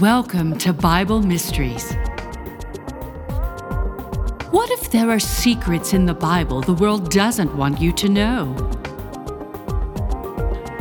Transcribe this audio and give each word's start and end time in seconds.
Welcome 0.00 0.58
to 0.58 0.72
Bible 0.72 1.22
Mysteries. 1.22 1.92
What 4.50 4.70
if 4.70 4.90
there 4.90 5.08
are 5.08 5.20
secrets 5.20 5.92
in 5.92 6.06
the 6.06 6.14
Bible 6.14 6.62
the 6.62 6.74
world 6.74 7.10
doesn't 7.10 7.54
want 7.56 7.80
you 7.80 7.92
to 7.92 8.08
know? 8.08 8.56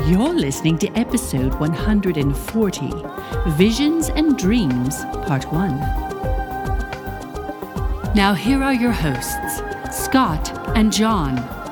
You're 0.08 0.34
listening 0.34 0.80
to 0.80 0.92
episode 0.98 1.54
140 1.60 2.92
Visions 3.52 4.10
and 4.10 4.36
Dreams, 4.36 5.04
Part 5.28 5.52
1. 5.52 5.78
Now, 8.16 8.34
here 8.34 8.64
are 8.64 8.74
your 8.74 8.94
hosts, 8.94 9.62
Scott 9.92 10.52
and 10.76 10.92
John. 10.92 11.63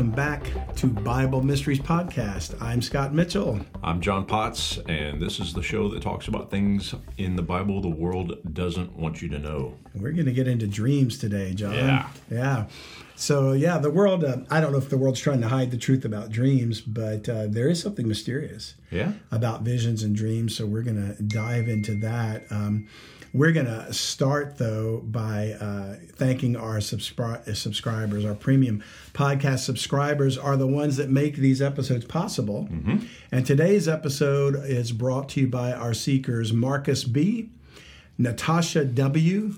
Welcome 0.00 0.16
back 0.16 0.74
to 0.76 0.86
Bible 0.86 1.42
Mysteries 1.42 1.78
Podcast. 1.78 2.56
I'm 2.62 2.80
Scott 2.80 3.12
Mitchell. 3.12 3.60
I'm 3.82 4.00
John 4.00 4.24
Potts, 4.24 4.78
and 4.88 5.20
this 5.20 5.38
is 5.38 5.52
the 5.52 5.62
show 5.62 5.90
that 5.90 6.00
talks 6.02 6.26
about 6.26 6.50
things 6.50 6.94
in 7.18 7.36
the 7.36 7.42
Bible 7.42 7.82
the 7.82 7.90
world 7.90 8.38
doesn't 8.54 8.96
want 8.96 9.20
you 9.20 9.28
to 9.28 9.38
know. 9.38 9.74
We're 9.94 10.12
going 10.12 10.24
to 10.24 10.32
get 10.32 10.48
into 10.48 10.66
dreams 10.66 11.18
today, 11.18 11.52
John. 11.52 11.74
Yeah. 11.74 12.08
Yeah. 12.30 12.66
So, 13.14 13.52
yeah, 13.52 13.76
the 13.76 13.90
world, 13.90 14.24
uh, 14.24 14.38
I 14.50 14.62
don't 14.62 14.72
know 14.72 14.78
if 14.78 14.88
the 14.88 14.96
world's 14.96 15.20
trying 15.20 15.42
to 15.42 15.48
hide 15.48 15.70
the 15.70 15.76
truth 15.76 16.06
about 16.06 16.30
dreams, 16.30 16.80
but 16.80 17.28
uh, 17.28 17.48
there 17.48 17.68
is 17.68 17.82
something 17.82 18.08
mysterious 18.08 18.76
Yeah? 18.90 19.12
about 19.30 19.64
visions 19.64 20.02
and 20.02 20.16
dreams. 20.16 20.56
So, 20.56 20.64
we're 20.64 20.80
going 20.82 21.14
to 21.14 21.22
dive 21.22 21.68
into 21.68 21.94
that. 21.96 22.44
Um, 22.50 22.88
we're 23.32 23.52
going 23.52 23.66
to 23.66 23.92
start, 23.92 24.58
though, 24.58 24.98
by 24.98 25.52
uh, 25.52 25.96
thanking 26.16 26.56
our 26.56 26.78
subscri- 26.78 27.46
uh, 27.46 27.54
subscribers. 27.54 28.24
Our 28.24 28.34
premium 28.34 28.82
podcast 29.12 29.60
subscribers 29.60 30.36
are 30.36 30.56
the 30.56 30.66
ones 30.66 30.96
that 30.96 31.10
make 31.10 31.36
these 31.36 31.62
episodes 31.62 32.04
possible. 32.04 32.68
Mm-hmm. 32.70 33.06
And 33.30 33.46
today's 33.46 33.88
episode 33.88 34.56
is 34.56 34.90
brought 34.92 35.28
to 35.30 35.42
you 35.42 35.46
by 35.46 35.72
our 35.72 35.94
seekers 35.94 36.52
Marcus 36.52 37.04
B., 37.04 37.50
Natassia 38.18 38.84
W., 38.94 39.54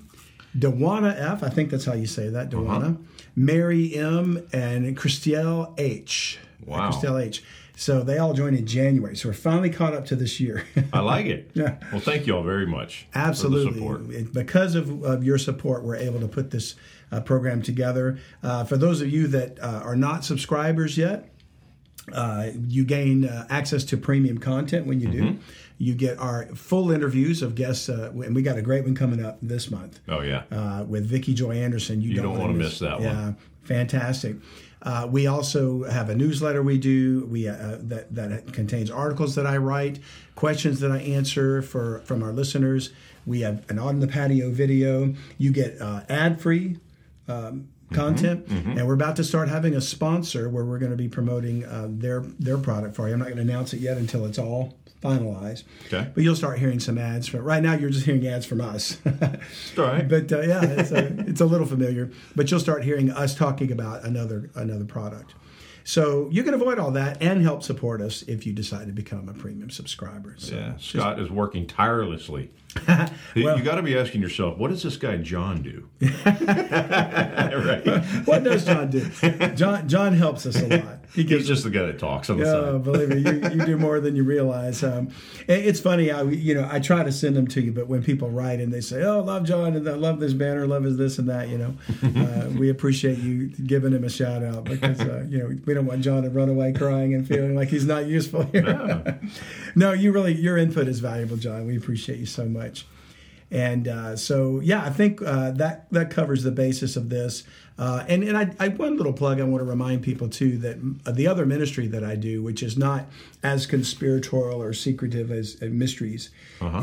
Djuana 0.57 1.19
F., 1.19 1.41
I 1.41 1.49
think 1.49 1.71
that's 1.71 1.85
how 1.85 1.93
you 1.93 2.05
say 2.05 2.29
that, 2.29 2.53
uh-huh. 2.53 2.63
Djuana, 2.63 2.97
Mary 3.35 3.95
M., 3.95 4.47
and 4.53 4.95
Christell 4.95 5.73
H. 5.79 6.37
Wow. 6.63 6.91
Christell 6.91 7.17
H. 7.17 7.43
So 7.75 8.03
they 8.03 8.19
all 8.19 8.33
joined 8.33 8.55
in 8.55 8.65
January. 8.67 9.15
So 9.15 9.29
we're 9.29 9.33
finally 9.33 9.69
caught 9.71 9.93
up 9.93 10.05
to 10.07 10.15
this 10.15 10.39
year. 10.39 10.63
I 10.93 10.99
like 10.99 11.25
it. 11.25 11.49
Yeah. 11.55 11.77
Well, 11.91 12.01
thank 12.01 12.27
you 12.27 12.35
all 12.35 12.43
very 12.43 12.65
much. 12.67 13.07
Absolutely. 13.15 14.15
It- 14.15 14.33
because 14.33 14.75
of, 14.75 15.03
of 15.03 15.23
your 15.23 15.37
support, 15.37 15.83
we're 15.83 15.95
able 15.95 16.19
to 16.19 16.27
put 16.27 16.51
this 16.51 16.75
uh, 17.11 17.21
program 17.21 17.61
together. 17.61 18.19
Uh, 18.43 18.63
for 18.63 18.77
those 18.77 19.01
of 19.01 19.09
you 19.11 19.27
that 19.27 19.59
uh, 19.59 19.81
are 19.83 19.95
not 19.95 20.23
subscribers 20.23 20.97
yet, 20.97 21.29
uh, 22.11 22.49
you 22.67 22.83
gain 22.83 23.25
uh, 23.25 23.47
access 23.49 23.83
to 23.85 23.97
premium 23.97 24.37
content 24.37 24.85
when 24.85 24.99
you 24.99 25.07
do. 25.07 25.23
Mm-hmm. 25.23 25.41
You 25.77 25.93
get 25.95 26.17
our 26.19 26.45
full 26.55 26.91
interviews 26.91 27.41
of 27.41 27.55
guests, 27.55 27.89
uh, 27.89 28.11
and 28.13 28.35
we 28.35 28.41
got 28.41 28.57
a 28.57 28.61
great 28.61 28.83
one 28.83 28.93
coming 28.95 29.23
up 29.23 29.37
this 29.41 29.71
month 29.71 29.99
Oh, 30.07 30.21
yeah. 30.21 30.43
uh, 30.51 30.83
with 30.87 31.05
Vicki 31.05 31.33
Joy 31.33 31.55
Anderson. 31.57 32.01
You, 32.01 32.13
don't 32.15 32.31
wanna 32.31 32.41
wanna 32.41 32.53
miss 32.53 32.79
that 32.79 32.99
one. 32.99 33.03
Yeah, 33.03 33.33
fantastic. 33.63 34.35
Uh, 34.83 35.07
we 35.09 35.25
also 35.25 35.83
have 35.83 36.09
a 36.09 36.15
newsletter 36.15 36.61
we 36.61 36.77
do 36.77 37.25
we 37.31 37.47
uh, 37.47 37.77
that 37.79 38.13
that 38.13 38.51
contains 38.53 38.91
articles 38.91 39.35
that 39.35 39.47
I 39.47 39.57
write, 39.57 39.99
questions 40.35 40.81
that 40.81 40.91
I 40.91 40.97
answer 40.99 41.61
for 41.61 41.99
from 41.99 42.21
our 42.21 42.33
listeners. 42.33 42.91
We 43.25 43.41
have 43.41 43.69
an 43.69 43.79
on 43.79 44.01
the 44.01 44.07
patio 44.07 44.51
video. 44.51 45.13
You 45.37 45.51
get 45.51 45.81
uh, 45.81 46.01
ad 46.09 46.41
free. 46.41 46.77
Um, 47.27 47.69
content 47.91 48.47
and 48.47 48.87
we're 48.87 48.95
about 48.95 49.15
to 49.15 49.23
start 49.23 49.47
having 49.49 49.75
a 49.75 49.81
sponsor 49.81 50.49
where 50.49 50.65
we're 50.65 50.79
going 50.79 50.91
to 50.91 50.97
be 50.97 51.07
promoting 51.07 51.63
uh, 51.63 51.85
their 51.87 52.21
their 52.39 52.57
product 52.57 52.95
for 52.95 53.07
you 53.07 53.13
i'm 53.13 53.19
not 53.19 53.25
going 53.25 53.37
to 53.37 53.43
announce 53.43 53.71
it 53.71 53.79
yet 53.79 53.97
until 53.97 54.25
it's 54.25 54.39
all 54.39 54.73
finalized 55.03 55.63
Okay. 55.87 56.09
but 56.15 56.23
you'll 56.23 56.35
start 56.35 56.57
hearing 56.59 56.79
some 56.79 56.97
ads 56.97 57.27
from 57.27 57.41
right 57.41 57.61
now 57.61 57.73
you're 57.73 57.89
just 57.89 58.05
hearing 58.05 58.25
ads 58.25 58.45
from 58.45 58.61
us 58.61 58.97
all 59.77 59.85
right. 59.85 60.07
but 60.07 60.31
uh, 60.31 60.41
yeah, 60.41 60.63
it's 60.63 60.91
a, 60.91 61.07
it's 61.27 61.41
a 61.41 61.45
little 61.45 61.67
familiar. 61.67 62.09
But 62.35 62.49
you'll 62.49 62.59
start 62.59 62.83
hearing 62.83 63.11
us 63.11 63.35
talking 63.35 63.71
about 63.71 64.03
another 64.03 64.49
another 64.55 64.85
product. 64.85 65.33
So 65.85 66.29
you 66.31 66.43
can 66.43 66.53
avoid 66.53 66.79
all 66.79 66.91
that 66.91 67.21
and 67.21 67.41
help 67.43 67.61
support 67.61 67.99
us 68.01 68.21
if 68.23 68.45
you 68.47 68.53
decide 68.53 68.87
to 68.87 68.93
become 68.93 69.27
a 69.27 69.33
premium 69.33 69.69
subscriber. 69.69 70.35
So 70.37 70.55
yeah. 70.55 70.77
Scott 70.77 71.19
is 71.19 71.29
working 71.29 71.67
tirelessly. 71.67 72.51
Well- 73.35 73.57
you 73.57 73.63
got 73.63 73.75
to 73.75 73.81
be 73.83 73.97
asking 73.97 74.21
yourself, 74.21 74.57
what 74.57 74.69
does 74.71 74.81
this 74.83 74.95
guy 74.97 75.17
John 75.17 75.61
do? 75.61 75.89
right. 76.25 77.83
what 78.25 78.43
does 78.43 78.65
John 78.65 78.89
do? 78.89 79.09
John 79.55 79.87
John 79.89 80.13
helps 80.13 80.45
us 80.45 80.61
a 80.61 80.67
lot. 80.67 80.99
He 81.13 81.21
He's 81.21 81.29
gives 81.29 81.47
just 81.47 81.63
the 81.63 81.69
guy 81.69 81.83
that 81.85 81.99
talks 81.99 82.29
on 82.29 82.39
the 82.39 82.45
Oh, 82.45 82.73
side. 82.73 82.83
believe 82.83 83.09
me, 83.09 83.17
you, 83.19 83.49
you 83.59 83.65
do 83.65 83.77
more 83.77 83.99
than 83.99 84.15
you 84.15 84.23
realize. 84.23 84.83
Um, 84.83 85.09
it's 85.47 85.79
funny, 85.79 86.09
I 86.11 86.23
you 86.23 86.55
know 86.55 86.67
I 86.71 86.79
try 86.79 87.03
to 87.03 87.11
send 87.11 87.35
them 87.35 87.47
to 87.49 87.61
you, 87.61 87.71
but 87.71 87.87
when 87.87 88.01
people 88.03 88.29
write 88.31 88.59
and 88.59 88.73
they 88.73 88.81
say, 88.81 89.03
"Oh, 89.03 89.21
love 89.21 89.43
John 89.43 89.75
and 89.75 89.87
I 89.87 89.93
love 89.93 90.19
this 90.19 90.33
banner, 90.33 90.65
love 90.65 90.83
his 90.83 90.97
this 90.97 91.19
and 91.19 91.29
that," 91.29 91.49
you 91.49 91.57
know, 91.59 91.73
uh, 92.03 92.49
we 92.57 92.69
appreciate 92.69 93.19
you 93.19 93.47
giving 93.47 93.93
him 93.93 94.03
a 94.03 94.09
shout 94.09 94.43
out 94.43 94.63
because 94.63 94.99
uh, 95.01 95.25
you 95.29 95.37
know 95.37 95.55
we 95.65 95.73
don't 95.73 95.85
want 95.85 96.01
John 96.01 96.23
to 96.23 96.29
run 96.29 96.49
away 96.49 96.73
crying 96.73 97.13
and 97.13 97.27
feeling 97.27 97.55
like 97.55 97.67
he's 97.69 97.85
not 97.85 98.07
useful 98.07 98.43
here. 98.43 99.19
no, 99.75 99.91
you 99.93 100.11
really 100.11 100.33
your 100.33 100.57
input 100.57 100.87
is 100.87 100.99
valuable, 100.99 101.37
John. 101.37 101.67
We 101.67 101.77
appreciate 101.77 102.17
you 102.19 102.25
so 102.25 102.45
much. 102.45 102.85
And 103.53 103.87
uh, 103.87 104.15
so, 104.15 104.59
yeah, 104.61 104.83
I 104.83 104.89
think 104.89 105.21
uh, 105.21 105.51
that 105.51 105.85
that 105.91 106.09
covers 106.09 106.41
the 106.41 106.49
basis 106.49 106.95
of 106.95 107.09
this. 107.09 107.43
Uh, 107.77 108.03
and 108.07 108.23
and 108.23 108.35
I, 108.35 108.51
I 108.59 108.69
one 108.69 108.97
little 108.97 109.13
plug 109.13 109.39
I 109.39 109.43
want 109.43 109.61
to 109.61 109.69
remind 109.69 110.01
people 110.01 110.27
too 110.27 110.57
that 110.57 110.77
uh, 111.05 111.11
the 111.11 111.27
other 111.27 111.45
ministry 111.45 111.85
that 111.87 112.03
I 112.03 112.15
do, 112.15 112.41
which 112.41 112.63
is 112.63 112.77
not 112.77 113.05
as 113.43 113.67
conspiratorial 113.67 114.59
or 114.59 114.73
secretive 114.73 115.29
as 115.29 115.57
uh, 115.61 115.65
mysteries, 115.65 116.31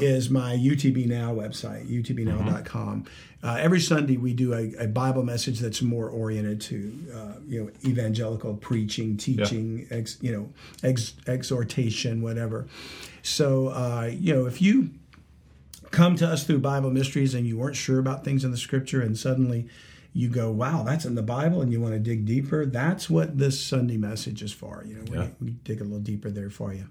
is 0.00 0.30
my 0.30 0.54
UTB 0.54 1.06
Now 1.06 1.34
website, 1.34 1.88
utbnow.com. 1.88 3.04
Uh, 3.42 3.56
every 3.58 3.80
Sunday 3.80 4.16
we 4.16 4.32
do 4.32 4.52
a, 4.52 4.84
a 4.84 4.86
Bible 4.86 5.24
message 5.24 5.58
that's 5.58 5.82
more 5.82 6.08
oriented 6.08 6.60
to 6.60 6.92
uh, 7.12 7.40
you 7.48 7.64
know 7.64 7.70
evangelical 7.84 8.54
preaching, 8.54 9.16
teaching, 9.16 9.88
ex, 9.90 10.18
you 10.20 10.30
know 10.30 10.48
ex, 10.84 11.14
exhortation, 11.26 12.22
whatever. 12.22 12.68
So 13.22 13.68
uh, 13.68 14.10
you 14.12 14.34
know 14.34 14.46
if 14.46 14.62
you 14.62 14.90
come 15.90 16.16
to 16.16 16.26
us 16.26 16.44
through 16.44 16.58
Bible 16.60 16.90
mysteries 16.90 17.34
and 17.34 17.46
you 17.46 17.56
weren't 17.58 17.76
sure 17.76 17.98
about 17.98 18.24
things 18.24 18.44
in 18.44 18.50
the 18.50 18.56
scripture 18.56 19.00
and 19.00 19.18
suddenly 19.18 19.66
you 20.12 20.28
go, 20.28 20.50
wow, 20.50 20.82
that's 20.82 21.04
in 21.04 21.14
the 21.14 21.22
Bible 21.22 21.62
and 21.62 21.72
you 21.72 21.80
want 21.80 21.94
to 21.94 22.00
dig 22.00 22.26
deeper, 22.26 22.66
that's 22.66 23.08
what 23.08 23.38
this 23.38 23.60
Sunday 23.64 23.96
message 23.96 24.42
is 24.42 24.52
for. 24.52 24.84
You 24.86 24.96
know, 24.96 25.04
Yeah. 25.12 25.28
we, 25.40 25.46
we 25.46 25.50
dig 25.64 25.80
a 25.80 25.84
little 25.84 26.00
deeper 26.00 26.30
there 26.30 26.50
for 26.50 26.72
you. 26.74 26.86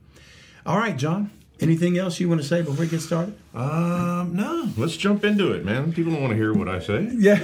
All 0.65 0.77
right, 0.77 0.95
John, 0.97 1.31
anything 1.59 1.97
else 1.97 2.19
you 2.19 2.29
want 2.29 2.39
to 2.41 2.47
say 2.47 2.61
before 2.61 2.75
we 2.85 2.87
get 2.87 3.01
started? 3.01 3.33
Um, 3.53 4.35
no. 4.35 4.69
Let's 4.77 4.95
jump 4.95 5.25
into 5.25 5.51
it, 5.51 5.65
man. 5.65 5.91
People 5.91 6.13
don't 6.13 6.21
want 6.21 6.31
to 6.31 6.37
hear 6.37 6.53
what 6.53 6.69
I 6.69 6.79
say. 6.79 7.09
Yeah. 7.17 7.39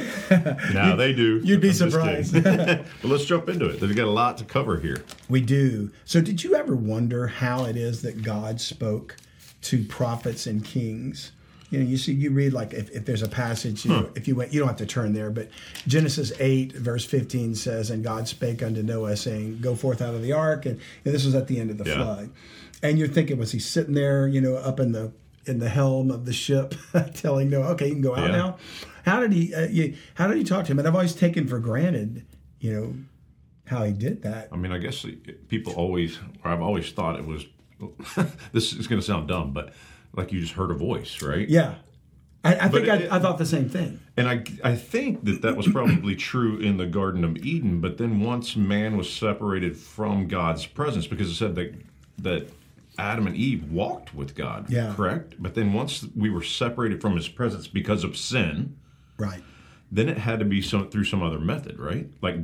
now 0.74 0.96
they 0.96 1.12
do. 1.14 1.40
you'd 1.44 1.60
be 1.62 1.70
I'm 1.70 1.74
surprised. 1.74 2.34
but 2.44 2.86
let's 3.04 3.26
jump 3.26 3.50
into 3.50 3.66
it. 3.70 3.80
They've 3.80 3.96
got 3.96 4.08
a 4.08 4.12
lot 4.12 4.38
to 4.40 4.46
cover 4.46 4.80
here. 4.80 5.04
we 5.30 5.42
do. 5.42 5.92
So 6.06 6.22
did 6.22 6.44
you 6.44 6.56
ever 6.56 6.76
wonder 6.76 7.28
how 7.28 7.66
it 7.66 7.76
is 7.76 8.02
that 8.04 8.24
God 8.24 8.62
spoke 8.62 9.18
to 9.64 9.84
prophets 9.84 10.48
and 10.48 10.64
kings? 10.64 11.32
You 11.76 11.84
know, 11.84 11.90
you 11.90 11.98
see, 11.98 12.14
you 12.14 12.32
read 12.32 12.54
like 12.54 12.72
if, 12.74 12.90
if 12.92 13.04
there's 13.04 13.22
a 13.22 13.28
passage, 13.28 13.84
you 13.84 13.92
know, 13.92 14.10
if 14.16 14.30
you 14.30 14.36
went, 14.36 14.54
you 14.54 14.60
don't 14.60 14.70
have 14.70 14.78
to 14.78 14.86
turn 14.86 15.12
there, 15.12 15.30
but 15.30 15.50
Genesis 15.86 16.32
8, 16.40 16.72
verse 16.72 17.04
15 17.04 17.54
says, 17.56 17.90
And 17.92 18.02
God 18.02 18.30
spake 18.30 18.64
unto 18.64 18.82
Noah, 18.82 19.18
saying, 19.18 19.60
Go 19.60 19.76
forth 19.76 20.02
out 20.02 20.16
of 20.16 20.22
the 20.22 20.32
ark. 20.32 20.66
And, 20.66 20.80
and 21.04 21.14
this 21.14 21.26
was 21.26 21.36
at 21.36 21.48
the 21.48 21.60
end 21.60 21.70
of 21.72 21.78
the 21.78 21.84
Yeah. 21.84 21.96
flood. 21.98 22.30
And 22.82 22.98
you're 22.98 23.10
thinking, 23.10 23.38
was 23.38 23.52
he 23.52 23.60
sitting 23.60 23.94
there, 23.94 24.26
you 24.26 24.40
know, 24.40 24.56
up 24.56 24.80
in 24.80 24.94
the 24.94 25.12
in 25.48 25.60
the 25.60 25.68
helm 25.70 26.12
of 26.12 26.26
the 26.26 26.32
ship, 26.34 26.74
telling 27.14 27.50
Noah, 27.50 27.72
okay, 27.74 27.88
you 27.88 27.94
can 27.94 28.02
go 28.02 28.16
out 28.16 28.30
Yeah. 28.32 28.38
now? 28.38 28.58
How 29.04 29.20
did 29.20 29.34
he? 29.34 29.54
Uh, 29.54 29.68
you, 29.68 29.96
how 30.14 30.28
did 30.28 30.38
he 30.38 30.46
talk 30.46 30.64
to 30.66 30.72
him? 30.72 30.80
And 30.80 30.88
I've 30.88 30.96
always 30.96 31.14
taken 31.14 31.46
for 31.46 31.60
granted, 31.60 32.26
you 32.62 32.74
know, 32.74 32.96
how 33.66 33.84
he 33.84 33.92
did 33.92 34.22
that. 34.24 34.48
I 34.54 34.56
mean, 34.56 34.72
I 34.72 34.78
guess 34.78 35.06
people 35.50 35.74
always, 35.74 36.20
or 36.46 36.52
I've 36.52 36.62
always 36.62 36.90
thought 36.94 37.20
it 37.20 37.26
was. 37.28 37.46
this 38.54 38.72
is 38.72 38.88
going 38.88 39.02
to 39.02 39.06
sound 39.06 39.28
dumb, 39.28 39.52
but 39.52 39.74
like 40.16 40.32
you 40.32 40.42
just 40.42 40.54
heard 40.54 40.72
a 40.72 40.76
voice, 40.76 41.22
right? 41.22 41.48
Yeah. 41.48 41.76
I, 42.44 42.56
I 42.56 42.68
think 42.70 42.88
it- 42.88 43.12
I, 43.12 43.16
I 43.16 43.20
thought 43.20 43.38
the 43.38 43.46
same 43.46 43.70
thing. 43.70 44.00
And 44.18 44.30
I, 44.30 44.44
I 44.64 44.76
think 44.76 45.26
that 45.26 45.42
that 45.42 45.58
was 45.58 45.68
probably 45.68 46.16
true 46.32 46.58
in 46.60 46.78
the 46.78 46.86
Garden 46.86 47.24
of 47.24 47.38
Eden, 47.38 47.82
but 47.82 47.98
then 47.98 48.22
once 48.22 48.56
man 48.56 48.98
was 48.98 49.12
separated 49.12 49.76
from 49.76 50.28
God's 50.28 50.66
presence, 50.66 51.08
because 51.08 51.30
it 51.30 51.36
said 51.36 51.56
that 51.56 51.74
that 52.20 52.50
Adam 52.98 53.28
and 53.28 53.36
Eve 53.36 53.70
walked 53.72 54.16
with 54.16 54.36
God, 54.36 54.70
Yeah. 54.70 54.94
correct? 54.96 55.36
But 55.38 55.54
then 55.56 55.74
once 55.74 56.06
we 56.16 56.30
were 56.30 56.44
separated 56.44 57.02
from 57.02 57.16
His 57.18 57.28
presence 57.28 57.68
because 57.68 58.04
of 58.06 58.16
sin, 58.16 58.78
Right. 59.18 59.42
then 59.92 60.08
it 60.08 60.18
had 60.20 60.40
to 60.40 60.46
be 60.46 60.62
some 60.62 60.90
through 60.90 61.04
some 61.06 61.22
other 61.22 61.40
method, 61.40 61.78
right? 61.80 62.08
Like 62.22 62.38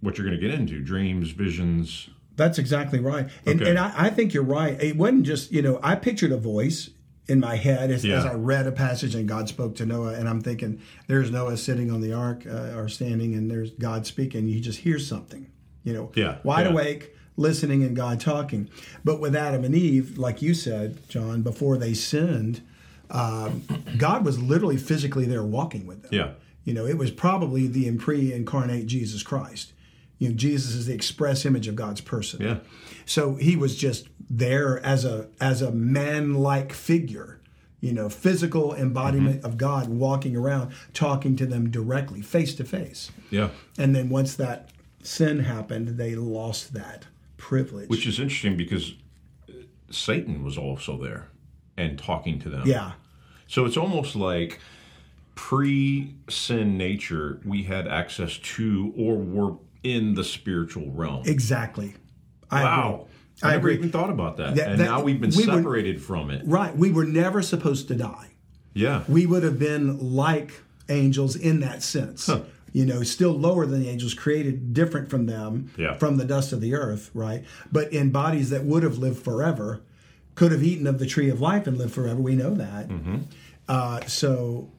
what 0.00 0.18
you're 0.18 0.26
going 0.26 0.38
to 0.40 0.44
get 0.44 0.58
into: 0.58 0.80
dreams, 0.80 1.30
visions. 1.30 2.08
That's 2.34 2.58
exactly 2.58 2.98
right. 2.98 3.28
And, 3.46 3.60
Okay. 3.60 3.70
and 3.70 3.78
I, 3.78 3.92
I 4.06 4.10
think 4.10 4.32
you're 4.34 4.42
right. 4.42 4.80
It 4.82 4.96
wasn't 4.96 5.24
just, 5.24 5.52
you 5.52 5.60
know, 5.62 5.78
I 5.82 5.94
pictured 5.94 6.32
a 6.32 6.36
voice 6.38 6.88
in 7.28 7.38
my 7.40 7.56
head 7.56 7.90
as, 7.90 8.04
Yeah. 8.04 8.18
as 8.18 8.24
I 8.26 8.34
read 8.34 8.66
a 8.66 8.72
passage 8.72 9.14
and 9.14 9.28
God 9.28 9.48
spoke 9.48 9.76
to 9.76 9.86
Noah. 9.86 10.14
And 10.14 10.28
I'm 10.28 10.40
thinking, 10.40 10.80
there's 11.06 11.30
Noah 11.30 11.56
sitting 11.56 11.90
on 11.90 12.00
the 12.00 12.12
ark 12.12 12.44
uh, 12.46 12.76
or 12.76 12.88
standing, 12.88 13.34
and 13.34 13.50
there's 13.50 13.70
God 13.70 14.06
speaking. 14.06 14.48
You 14.48 14.60
just 14.60 14.80
hear 14.80 14.98
something, 14.98 15.46
you 15.84 15.92
know, 15.92 16.10
Yeah, 16.16 16.38
wide 16.42 16.66
yeah. 16.66 16.72
awake, 16.72 17.14
listening, 17.36 17.82
and 17.84 17.94
God 17.94 18.20
talking. 18.20 18.68
But 19.04 19.20
with 19.20 19.36
Adam 19.36 19.64
and 19.64 19.74
Eve, 19.74 20.18
like 20.18 20.42
you 20.42 20.52
said, 20.52 20.98
John, 21.08 21.42
before 21.42 21.76
they 21.78 21.94
sinned, 21.94 22.60
um, 23.10 23.62
God 23.98 24.24
was 24.24 24.42
literally 24.42 24.76
physically 24.76 25.24
there 25.26 25.44
walking 25.44 25.86
with 25.86 26.02
them. 26.02 26.10
Yeah. 26.12 26.30
You 26.64 26.74
know, 26.74 26.86
it 26.86 26.96
was 26.98 27.10
probably 27.10 27.66
the 27.66 27.90
pre-incarnate 27.96 28.86
Jesus 28.86 29.22
Christ. 29.22 29.72
You 30.18 30.28
know, 30.28 30.34
Jesus 30.34 30.74
is 30.74 30.86
the 30.86 30.94
express 30.94 31.44
image 31.44 31.66
of 31.68 31.74
God's 31.76 32.00
person. 32.00 32.40
Yeah. 32.42 32.58
So 33.06 33.34
he 33.36 33.56
was 33.56 33.76
just 33.76 34.08
there 34.30 34.78
as 34.84 35.04
a 35.04 35.28
as 35.40 35.62
a 35.62 35.70
man-like 35.72 36.72
figure, 36.72 37.40
you 37.80 37.92
know, 37.92 38.08
physical 38.08 38.74
embodiment 38.74 39.38
Mm-hmm. 39.38 39.46
of 39.46 39.56
God 39.58 39.88
walking 39.88 40.36
around 40.36 40.72
talking 40.94 41.36
to 41.36 41.46
them 41.46 41.70
directly, 41.70 42.20
face 42.22 42.54
to 42.56 42.64
face. 42.64 43.10
Yeah. 43.30 43.50
And 43.78 43.94
then 43.94 44.08
once 44.08 44.34
that 44.36 44.70
sin 45.02 45.40
happened, 45.40 45.88
they 45.98 46.14
lost 46.14 46.72
that 46.74 47.06
privilege. 47.36 47.88
Which 47.88 48.06
is 48.06 48.18
interesting 48.20 48.56
because 48.56 48.94
uh, 49.48 49.52
Satan 49.90 50.44
was 50.44 50.56
also 50.56 50.96
there 50.96 51.28
and 51.76 51.98
talking 51.98 52.38
to 52.40 52.48
them. 52.48 52.66
yeah. 52.66 52.92
So 53.48 53.66
it's 53.66 53.76
almost 53.76 54.16
like 54.16 54.60
pre 55.34 56.14
sin 56.28 56.78
nature, 56.78 57.40
we 57.44 57.64
had 57.64 57.86
access 57.88 58.38
to 58.38 58.92
or 58.96 59.16
were 59.16 59.56
in 59.82 60.14
the 60.14 60.24
spiritual 60.24 60.90
realm. 60.90 61.22
Exactly. 61.26 61.94
I 62.52 62.62
wow. 62.64 62.94
agree. 62.94 63.06
I, 63.42 63.48
I 63.48 63.52
never 63.52 63.68
agree. 63.68 63.78
even 63.78 63.90
thought 63.90 64.10
about 64.10 64.36
that. 64.36 64.54
That- 64.54 64.70
and 64.72 64.80
that- 64.80 64.84
now 64.84 65.02
we've 65.02 65.20
been 65.20 65.30
we 65.30 65.46
were- 65.46 65.52
separated 65.56 66.00
from 66.02 66.30
it. 66.30 66.42
Right. 66.44 66.76
We 66.76 66.92
were 66.92 67.04
never 67.04 67.42
supposed 67.42 67.88
to 67.88 67.94
die. 67.94 68.28
Yeah. 68.74 69.02
we 69.08 69.26
would 69.26 69.42
have 69.42 69.58
been 69.58 70.14
like 70.14 70.62
angels 70.88 71.36
in 71.36 71.60
that 71.60 71.82
sense. 71.82 72.30
You 72.74 72.86
know, 72.86 73.02
still 73.02 73.32
lower 73.32 73.66
than 73.66 73.82
the 73.82 73.88
angels, 73.90 74.14
created 74.14 74.72
different 74.72 75.10
from 75.10 75.26
them, 75.26 75.70
Yeah. 75.76 75.94
from 75.98 76.16
the 76.16 76.24
dust 76.24 76.54
of 76.54 76.62
the 76.62 76.74
earth, 76.74 77.10
right? 77.12 77.44
But 77.70 77.92
in 77.92 78.10
bodies 78.12 78.48
that 78.48 78.64
would 78.64 78.82
have 78.82 78.96
lived 78.96 79.22
forever, 79.22 79.82
could 80.36 80.52
have 80.52 80.62
eaten 80.62 80.86
of 80.86 80.98
the 80.98 81.04
tree 81.04 81.28
of 81.28 81.38
life 81.38 81.66
and 81.66 81.76
lived 81.76 81.92
forever. 81.92 82.18
We 82.18 82.34
know 82.34 82.54
that. 82.54 82.88
Mm-hmm. 82.88 83.16
Uh, 83.68 84.00
so 84.06 84.70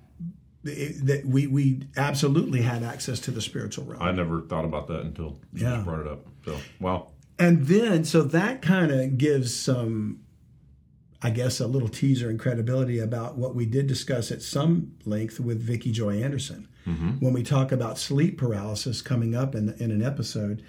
it, 0.63 1.05
that 1.05 1.25
we 1.27 1.45
we 1.45 1.81
absolutely 1.95 2.61
had 2.63 2.81
access 2.81 3.19
to 3.21 3.31
the 3.31 3.41
spiritual 3.41 3.85
realm. 3.85 4.01
I 4.01 4.11
never 4.11 4.41
thought 4.41 4.65
about 4.65 4.87
that 4.87 5.01
until 5.01 5.37
you 5.53 5.61
Yeah. 5.67 5.73
just 5.75 5.85
brought 5.85 5.99
it 6.01 6.07
up. 6.07 6.25
So, 6.45 6.57
wow. 6.79 7.09
And 7.39 7.65
then, 7.67 8.03
so 8.05 8.21
that 8.23 8.61
kind 8.61 8.91
of 8.91 9.17
gives 9.17 9.53
some, 9.53 10.21
I 11.21 11.29
guess, 11.31 11.59
a 11.59 11.67
little 11.67 11.89
teaser 11.89 12.29
and 12.29 12.39
credibility 12.39 12.99
about 12.99 13.37
what 13.37 13.55
we 13.55 13.65
did 13.65 13.87
discuss 13.87 14.31
at 14.31 14.41
some 14.41 14.93
length 15.05 15.39
with 15.39 15.61
Vicki 15.61 15.91
Joy 15.91 16.21
Anderson. 16.21 16.67
Mm-hmm. 16.87 17.11
When 17.19 17.33
we 17.33 17.43
talk 17.43 17.71
about 17.71 17.97
sleep 17.97 18.37
paralysis 18.37 19.01
coming 19.01 19.35
up 19.35 19.55
in, 19.55 19.73
in 19.79 19.89
an 19.89 20.03
episode, 20.03 20.63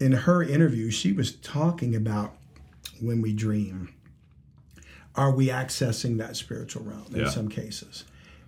in 0.00 0.12
her 0.12 0.42
interview, 0.42 0.90
she 0.90 1.12
was 1.12 1.32
talking 1.36 1.94
about 1.94 2.34
when 3.00 3.22
we 3.22 3.32
dream, 3.32 3.94
are 5.14 5.30
we 5.30 5.48
accessing 5.48 6.18
that 6.18 6.36
spiritual 6.36 6.82
realm 6.84 7.06
in 7.12 7.20
Yeah. 7.20 7.28
some 7.28 7.48
cases? 7.48 8.04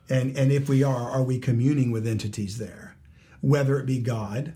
And, 0.09 0.37
and 0.37 0.51
if 0.51 0.69
we 0.69 0.83
are, 0.83 1.11
are 1.11 1.23
we 1.23 1.39
communing 1.39 1.91
with 1.91 2.07
entities 2.07 2.59
there? 2.59 2.97
Whether 3.41 3.79
it 3.79 3.87
be 3.87 3.99
God, 3.99 4.55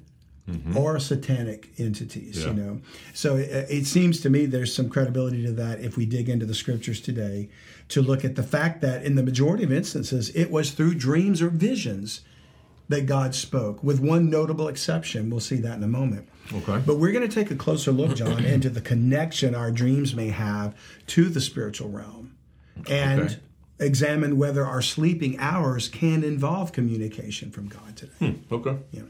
or 0.75 0.99
satanic 0.99 1.71
entities, 1.79 2.39
Mm-hmm. 2.45 2.59
Yeah. 2.59 2.65
you 2.65 2.71
know. 2.71 2.81
So 3.15 3.37
it, 3.37 3.67
it 3.71 3.87
seems 3.87 4.21
to 4.23 4.31
me 4.31 4.47
there's 4.47 4.75
some 4.75 4.89
credibility 4.89 5.45
to 5.45 5.53
that 5.53 5.81
if 5.81 5.97
we 5.97 6.07
dig 6.07 6.29
into 6.29 6.45
the 6.47 6.55
scriptures 6.55 7.01
today 7.01 7.49
to 7.91 8.03
look 8.03 8.25
at 8.25 8.35
the 8.35 8.43
fact 8.43 8.81
that 8.81 9.05
in 9.05 9.15
the 9.15 9.23
majority 9.23 9.63
of 9.65 9.73
instances 9.73 10.29
it 10.31 10.51
was 10.51 10.73
through 10.73 10.95
dreams 10.95 11.41
or 11.41 11.51
visions 11.51 12.23
that 12.89 13.07
God 13.07 13.37
spoke, 13.37 13.85
with 13.85 14.01
one 14.01 14.29
notable 14.29 14.67
exception. 14.67 15.31
We'll 15.31 15.39
see 15.39 15.59
that 15.59 15.77
in 15.77 15.85
a 15.85 15.89
moment. 15.89 16.29
Okay. 16.53 16.83
But 16.85 16.97
we're 16.97 17.13
going 17.13 17.29
to 17.29 17.33
take 17.33 17.53
a 17.53 17.55
closer 17.55 17.93
look, 17.93 18.17
John, 18.17 18.45
into 18.55 18.69
the 18.69 18.81
connection 18.81 19.55
our 19.55 19.71
dreams 19.71 20.13
may 20.17 20.31
have 20.31 20.75
to 21.09 21.29
the 21.29 21.41
spiritual 21.41 21.89
realm 21.91 22.35
and 22.89 23.21
Okay. 23.21 23.37
examine 23.79 24.37
whether 24.39 24.67
our 24.67 24.83
sleeping 24.83 25.39
hours 25.39 25.87
can 25.87 26.25
involve 26.25 26.73
communication 26.73 27.53
from 27.53 27.69
God 27.69 27.97
today. 27.97 28.41
Okay. 28.51 28.77
Yeah. 28.91 29.03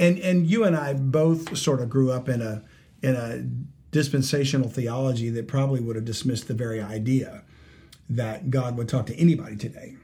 And 0.00 0.18
and 0.18 0.46
you 0.46 0.64
and 0.64 0.74
I 0.74 0.94
both 0.94 1.56
sort 1.56 1.80
of 1.80 1.88
grew 1.88 2.10
up 2.10 2.28
in 2.28 2.40
a 2.42 2.62
in 3.02 3.14
a 3.14 3.44
dispensational 3.92 4.68
theology 4.68 5.28
that 5.30 5.46
probably 5.46 5.80
would 5.80 5.96
have 5.96 6.04
dismissed 6.04 6.48
the 6.48 6.54
very 6.54 6.80
idea 6.80 7.42
that 8.08 8.50
God 8.50 8.76
would 8.76 8.88
talk 8.88 9.06
to 9.06 9.16
anybody 9.16 9.56
today 9.56 9.96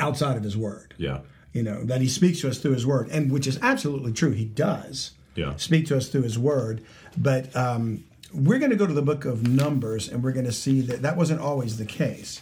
outside 0.00 0.36
of 0.36 0.42
his 0.42 0.56
word. 0.56 0.94
Yeah. 0.98 1.20
You 1.52 1.62
know, 1.62 1.82
that 1.84 2.00
he 2.00 2.08
speaks 2.08 2.40
to 2.40 2.48
us 2.48 2.58
through 2.58 2.72
his 2.72 2.86
word, 2.86 3.08
and 3.10 3.30
which 3.32 3.46
is 3.46 3.58
absolutely 3.62 4.12
true. 4.12 4.32
He 4.32 4.44
does 4.44 5.12
Yeah. 5.34 5.54
speak 5.56 5.86
to 5.86 5.96
us 5.96 6.08
through 6.08 6.22
his 6.22 6.38
word. 6.38 6.82
But 7.16 7.54
um, 7.56 8.04
we're 8.32 8.58
going 8.58 8.70
to 8.70 8.76
go 8.76 8.86
to 8.86 8.92
the 8.92 9.02
book 9.02 9.24
of 9.24 9.46
Numbers, 9.46 10.08
and 10.08 10.22
we're 10.22 10.32
going 10.32 10.44
to 10.46 10.52
see 10.52 10.80
that 10.82 11.02
that 11.02 11.16
wasn't 11.16 11.40
always 11.40 11.78
the 11.78 11.86
case. 11.86 12.40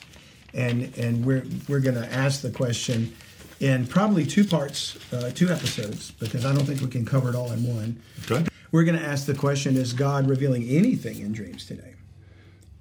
And 0.55 0.93
and 0.97 1.25
we're 1.25 1.45
we're 1.69 1.81
going 1.81 1.97
to 1.97 2.13
ask 2.13 2.41
the 2.41 2.51
question 2.51 3.15
in 3.61 3.87
probably 3.87 4.27
two 4.27 4.45
parts, 4.45 4.97
uh, 5.13 5.31
two 5.35 5.49
episodes, 5.49 6.11
because 6.13 6.45
I 6.45 6.55
don't 6.55 6.65
think 6.67 6.81
we 6.81 6.89
can 6.89 7.05
cover 7.05 7.29
it 7.31 7.35
all 7.35 7.51
in 7.53 7.63
one. 7.65 8.03
Okay. 8.31 8.47
We're 8.73 8.85
going 8.85 8.99
to 8.99 9.05
ask 9.05 9.27
the 9.27 9.35
question: 9.35 9.77
Is 9.77 9.93
God 9.93 10.29
revealing 10.29 10.65
anything 10.69 11.21
in 11.21 11.33
dreams 11.33 11.67
today? 11.67 11.95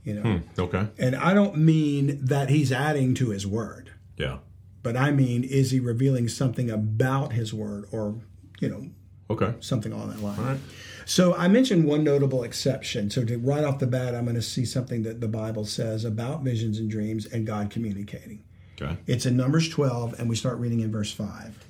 You 0.04 0.14
know, 0.16 0.42
Okay. 0.60 0.88
and 1.00 1.16
I 1.16 1.34
don't 1.34 1.58
mean 1.58 2.20
that 2.24 2.50
He's 2.50 2.72
adding 2.72 3.16
to 3.16 3.30
His 3.30 3.48
word, 3.48 3.90
Yeah. 4.18 4.38
but 4.84 4.96
I 4.96 5.10
mean, 5.12 5.44
is 5.44 5.72
He 5.72 5.80
revealing 5.80 6.28
something 6.28 6.70
about 6.70 7.34
His 7.34 7.54
word, 7.54 7.86
or 7.92 8.16
you 8.60 8.70
know, 8.70 8.90
Okay. 9.32 9.54
something 9.62 9.92
along 9.92 10.10
that 10.12 10.22
line. 10.22 10.38
All 10.40 10.46
right. 10.46 10.60
So 11.08 11.36
I 11.36 11.48
mentioned 11.48 11.86
one 11.86 12.04
notable 12.04 12.44
exception. 12.44 13.10
So 13.10 13.24
to 13.26 13.38
right 13.38 13.64
off 13.64 13.80
the 13.80 13.88
bat, 13.88 14.14
I'm 14.16 14.26
going 14.26 14.36
to 14.36 14.42
see 14.42 14.66
something 14.66 15.04
that 15.04 15.22
the 15.22 15.28
Bible 15.28 15.66
says 15.66 16.04
about 16.06 16.44
visions 16.44 16.78
and 16.80 16.90
dreams 16.90 17.26
and 17.28 17.46
God 17.46 17.70
communicating. 17.70 18.44
Okay. 18.82 18.98
It's 19.08 19.26
in 19.26 19.38
Numbers 19.38 19.70
12, 19.70 20.20
and 20.20 20.30
we 20.30 20.36
start 20.36 20.58
reading 20.58 20.82
in 20.82 20.92
verse 20.92 21.12
5. 21.12 21.66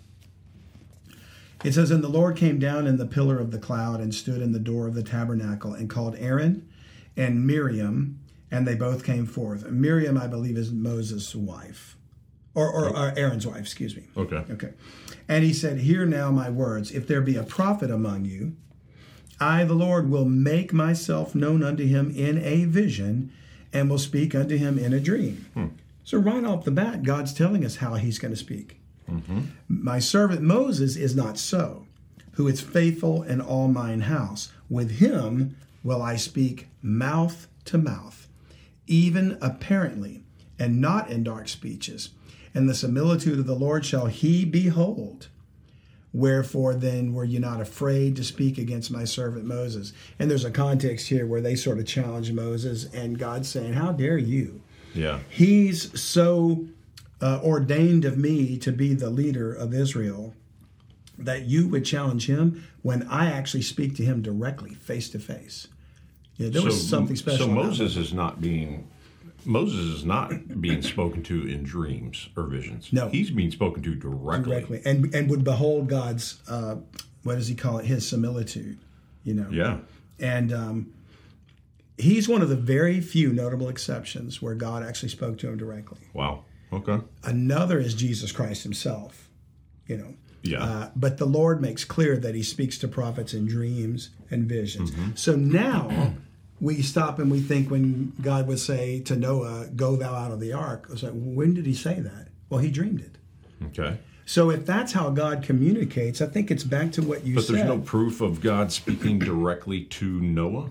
It 1.63 1.73
says, 1.73 1.91
And 1.91 2.03
the 2.03 2.09
Lord 2.09 2.35
came 2.35 2.59
down 2.59 2.87
in 2.87 2.97
the 2.97 3.05
pillar 3.05 3.39
of 3.39 3.51
the 3.51 3.57
cloud 3.57 3.99
and 3.99 4.13
stood 4.13 4.41
in 4.41 4.51
the 4.51 4.59
door 4.59 4.87
of 4.87 4.93
the 4.93 5.03
tabernacle 5.03 5.73
and 5.73 5.89
called 5.89 6.15
Aaron 6.17 6.67
and 7.15 7.45
Miriam, 7.45 8.19
and 8.51 8.67
they 8.67 8.75
both 8.75 9.03
came 9.03 9.25
forth. 9.25 9.65
Miriam, 9.69 10.17
I 10.17 10.27
believe, 10.27 10.57
is 10.57 10.71
Moses' 10.71 11.33
wife, 11.35 11.97
or, 12.53 12.69
or, 12.69 12.89
or 12.89 13.13
Aaron's 13.17 13.47
wife, 13.47 13.61
excuse 13.61 13.95
me. 13.95 14.03
Okay. 14.17 14.43
Okay. 14.49 14.73
And 15.27 15.43
he 15.43 15.53
said, 15.53 15.79
Hear 15.79 16.05
now 16.05 16.31
my 16.31 16.49
words. 16.49 16.91
If 16.91 17.07
there 17.07 17.21
be 17.21 17.35
a 17.35 17.43
prophet 17.43 17.89
among 17.89 18.25
you, 18.25 18.55
I, 19.39 19.63
the 19.63 19.73
Lord, 19.73 20.09
will 20.09 20.25
make 20.25 20.71
myself 20.71 21.35
known 21.35 21.63
unto 21.63 21.85
him 21.85 22.11
in 22.15 22.37
a 22.37 22.65
vision 22.65 23.31
and 23.73 23.89
will 23.89 23.99
speak 23.99 24.33
unto 24.33 24.57
him 24.57 24.77
in 24.77 24.93
a 24.93 24.99
dream. 24.99 25.45
Hmm. 25.53 25.67
So, 26.05 26.19
right 26.19 26.43
off 26.45 26.63
the 26.63 26.71
bat, 26.71 27.01
God's 27.01 27.33
telling 27.33 27.65
us 27.65 27.77
how 27.77 27.95
he's 27.95 28.19
going 28.19 28.33
to 28.33 28.39
speak. 28.39 28.79
Mm-hmm. 29.09 29.41
My 29.67 29.97
servant 29.97 30.41
Moses 30.41 30.95
is 30.95 31.15
not 31.15 31.39
so, 31.39 31.87
who 32.33 32.47
is 32.47 32.61
faithful 32.61 33.23
in 33.23 33.41
all 33.41 33.67
mine 33.67 34.01
house. 34.01 34.51
With 34.69 34.99
him 34.99 35.57
will 35.83 36.03
I 36.03 36.15
speak 36.15 36.67
mouth 36.83 37.47
to 37.65 37.79
mouth, 37.79 38.27
even 38.85 39.39
apparently, 39.41 40.23
and 40.59 40.79
not 40.79 41.09
in 41.09 41.23
dark 41.23 41.47
speeches. 41.47 42.11
And 42.53 42.69
the 42.69 42.75
similitude 42.75 43.39
of 43.39 43.47
the 43.47 43.55
Lord 43.55 43.83
shall 43.83 44.05
he 44.05 44.45
behold. 44.45 45.29
Wherefore 46.13 46.75
then 46.75 47.13
were 47.13 47.25
you 47.25 47.39
not 47.39 47.59
afraid 47.59 48.15
to 48.15 48.23
speak 48.23 48.59
against 48.59 48.91
my 48.91 49.05
servant 49.05 49.45
Moses? 49.45 49.91
And 50.19 50.29
there's 50.29 50.45
a 50.45 50.51
context 50.51 51.07
here 51.07 51.25
where 51.25 51.41
they 51.41 51.55
sort 51.55 51.79
of 51.79 51.87
challenge 51.87 52.31
Moses, 52.31 52.85
and 52.93 53.17
God's 53.17 53.49
saying, 53.49 53.73
How 53.73 53.91
dare 53.91 54.19
you? 54.19 54.61
Yeah. 54.95 55.19
He's 55.29 55.99
so 55.99 56.65
uh, 57.21 57.39
ordained 57.43 58.05
of 58.05 58.17
me 58.17 58.57
to 58.59 58.71
be 58.71 58.93
the 58.93 59.09
leader 59.09 59.53
of 59.53 59.73
Israel 59.73 60.33
that 61.17 61.45
you 61.45 61.67
would 61.67 61.85
challenge 61.85 62.27
him 62.27 62.67
when 62.81 63.03
I 63.07 63.31
actually 63.31 63.61
speak 63.61 63.95
to 63.97 64.03
him 64.03 64.21
directly, 64.21 64.73
face 64.73 65.09
to 65.09 65.19
face. 65.19 65.67
Yeah, 66.37 66.49
there 66.49 66.63
was 66.63 66.89
something 66.89 67.15
special. 67.15 67.47
So 67.47 67.51
Moses 67.51 67.95
is 67.95 68.13
not 68.13 68.41
being 68.41 68.89
Moses 69.45 69.99
is 69.99 70.03
not 70.03 70.59
being 70.59 70.81
spoken 70.81 71.23
to 71.23 71.47
in 71.47 71.63
dreams 71.63 72.29
or 72.35 72.43
visions. 72.43 72.91
No. 72.91 73.09
he's 73.09 73.31
being 73.31 73.51
spoken 73.51 73.83
to 73.83 73.95
directly. 73.95 74.51
directly 74.51 74.81
and 74.85 75.13
and 75.15 75.29
would 75.29 75.43
behold 75.43 75.87
God's 75.87 76.41
uh, 76.49 76.75
what 77.23 77.35
does 77.35 77.47
he 77.47 77.55
call 77.55 77.77
it? 77.79 77.85
His 77.85 78.07
similitude, 78.07 78.77
you 79.23 79.33
know. 79.33 79.47
Yeah, 79.49 79.77
And 80.19 80.53
um, 80.53 80.93
he's 81.97 82.27
one 82.27 82.41
of 82.41 82.49
the 82.49 82.55
very 82.55 82.99
few 83.01 83.31
notable 83.31 83.69
exceptions 83.69 84.41
where 84.41 84.55
God 84.55 84.83
actually 84.83 85.09
spoke 85.09 85.37
to 85.39 85.47
him 85.47 85.57
directly. 85.57 85.99
wow. 86.13 86.43
Okay. 86.73 86.99
Another 87.23 87.79
is 87.79 87.93
Jesus 87.93 88.31
Christ 88.31 88.63
himself. 88.63 89.29
You 89.87 89.97
know, 89.97 90.13
Yeah. 90.41 90.63
Uh, 90.63 90.89
but 90.95 91.17
the 91.19 91.25
Lord 91.25 91.61
makes 91.61 91.85
clear 91.85 92.17
that 92.17 92.35
He 92.35 92.43
speaks 92.43 92.77
to 92.79 92.87
prophets 92.87 93.33
in 93.33 93.45
dreams 93.45 94.09
and 94.31 94.45
visions. 94.49 94.91
Mm-hmm. 94.91 95.11
So 95.15 95.35
now 95.35 96.13
we 96.59 96.81
stop 96.81 97.19
and 97.19 97.29
we 97.31 97.39
think 97.39 97.69
when 97.69 98.13
God 98.21 98.47
would 98.47 98.59
say 98.59 98.99
to 99.01 99.15
Noah, 99.15 99.67
"Go 99.75 99.95
thou 99.95 100.13
out 100.15 100.31
of 100.31 100.39
the 100.39 100.53
ark," 100.53 100.87
it's 100.91 101.03
like, 101.03 101.13
when 101.13 101.53
did 101.53 101.65
He 101.65 101.73
say 101.75 101.99
that? 101.99 102.27
Well, 102.49 102.59
He 102.59 102.71
dreamed 102.71 103.01
it. 103.01 103.17
Okay. 103.67 103.99
So 104.25 104.49
if 104.49 104.65
that's 104.65 104.91
how 104.93 105.11
God 105.11 105.43
communicates, 105.43 106.19
I 106.19 106.25
think 106.25 106.49
it's 106.49 106.63
back 106.63 106.91
to 106.93 107.03
what 107.03 107.25
you 107.25 107.35
But 107.35 107.43
said. 107.43 107.53
But 107.53 107.57
there's 107.57 107.69
no 107.69 107.79
proof 107.79 108.21
of 108.21 108.41
God 108.41 108.71
speaking 108.71 109.19
directly 109.19 109.83
to 109.83 110.19
Noah? 110.19 110.69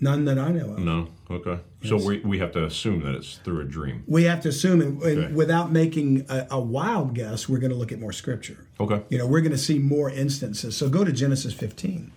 None 0.00 0.24
that 0.26 0.38
I 0.38 0.50
know 0.50 0.70
of. 0.74 0.78
No. 0.78 1.08
Okay. 1.30 1.58
So 1.84 1.96
we, 1.96 2.20
we 2.20 2.38
have 2.38 2.52
to 2.52 2.64
assume 2.64 3.02
that 3.02 3.14
it's 3.14 3.36
through 3.38 3.60
a 3.60 3.64
dream. 3.64 4.04
We 4.06 4.24
have 4.24 4.40
to 4.42 4.48
assume, 4.48 4.80
and, 4.80 5.02
and 5.02 5.24
Okay. 5.24 5.32
without 5.32 5.72
making 5.72 6.24
a, 6.28 6.46
a 6.52 6.60
wild 6.60 7.14
guess, 7.14 7.48
we're 7.48 7.58
going 7.58 7.72
to 7.72 7.76
look 7.76 7.90
at 7.92 7.98
more 7.98 8.12
scripture. 8.12 8.64
Okay. 8.78 9.02
You 9.08 9.18
know, 9.18 9.26
we're 9.26 9.40
going 9.40 9.52
to 9.52 9.58
see 9.58 9.78
more 9.78 10.08
instances. 10.10 10.76
So 10.76 10.88
go 10.88 11.04
to 11.04 11.12
Genesis 11.12 11.52
15. 11.52 12.12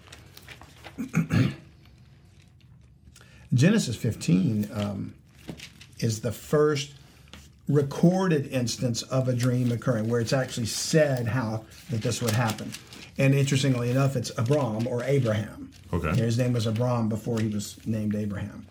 Genesis 3.53 3.95
15 3.95 4.69
um, 4.73 5.13
is 5.99 6.21
the 6.21 6.31
first 6.31 6.93
recorded 7.67 8.47
instance 8.47 9.01
of 9.03 9.27
a 9.27 9.33
dream 9.33 9.71
occurring 9.71 10.09
where 10.09 10.21
it's 10.21 10.33
actually 10.33 10.65
said 10.67 11.27
how 11.27 11.65
that 11.89 12.01
this 12.01 12.21
would 12.21 12.31
happen. 12.31 12.71
And 13.17 13.33
interestingly 13.33 13.91
enough, 13.91 14.15
it's 14.15 14.31
Abram 14.37 14.87
or 14.87 15.03
Abraham. 15.03 15.60
Okay. 15.93 16.15
His 16.15 16.37
name 16.37 16.53
was 16.53 16.65
Abram 16.65 17.09
before 17.09 17.39
he 17.39 17.47
was 17.47 17.77
named 17.85 18.15
Abraham. 18.15 18.67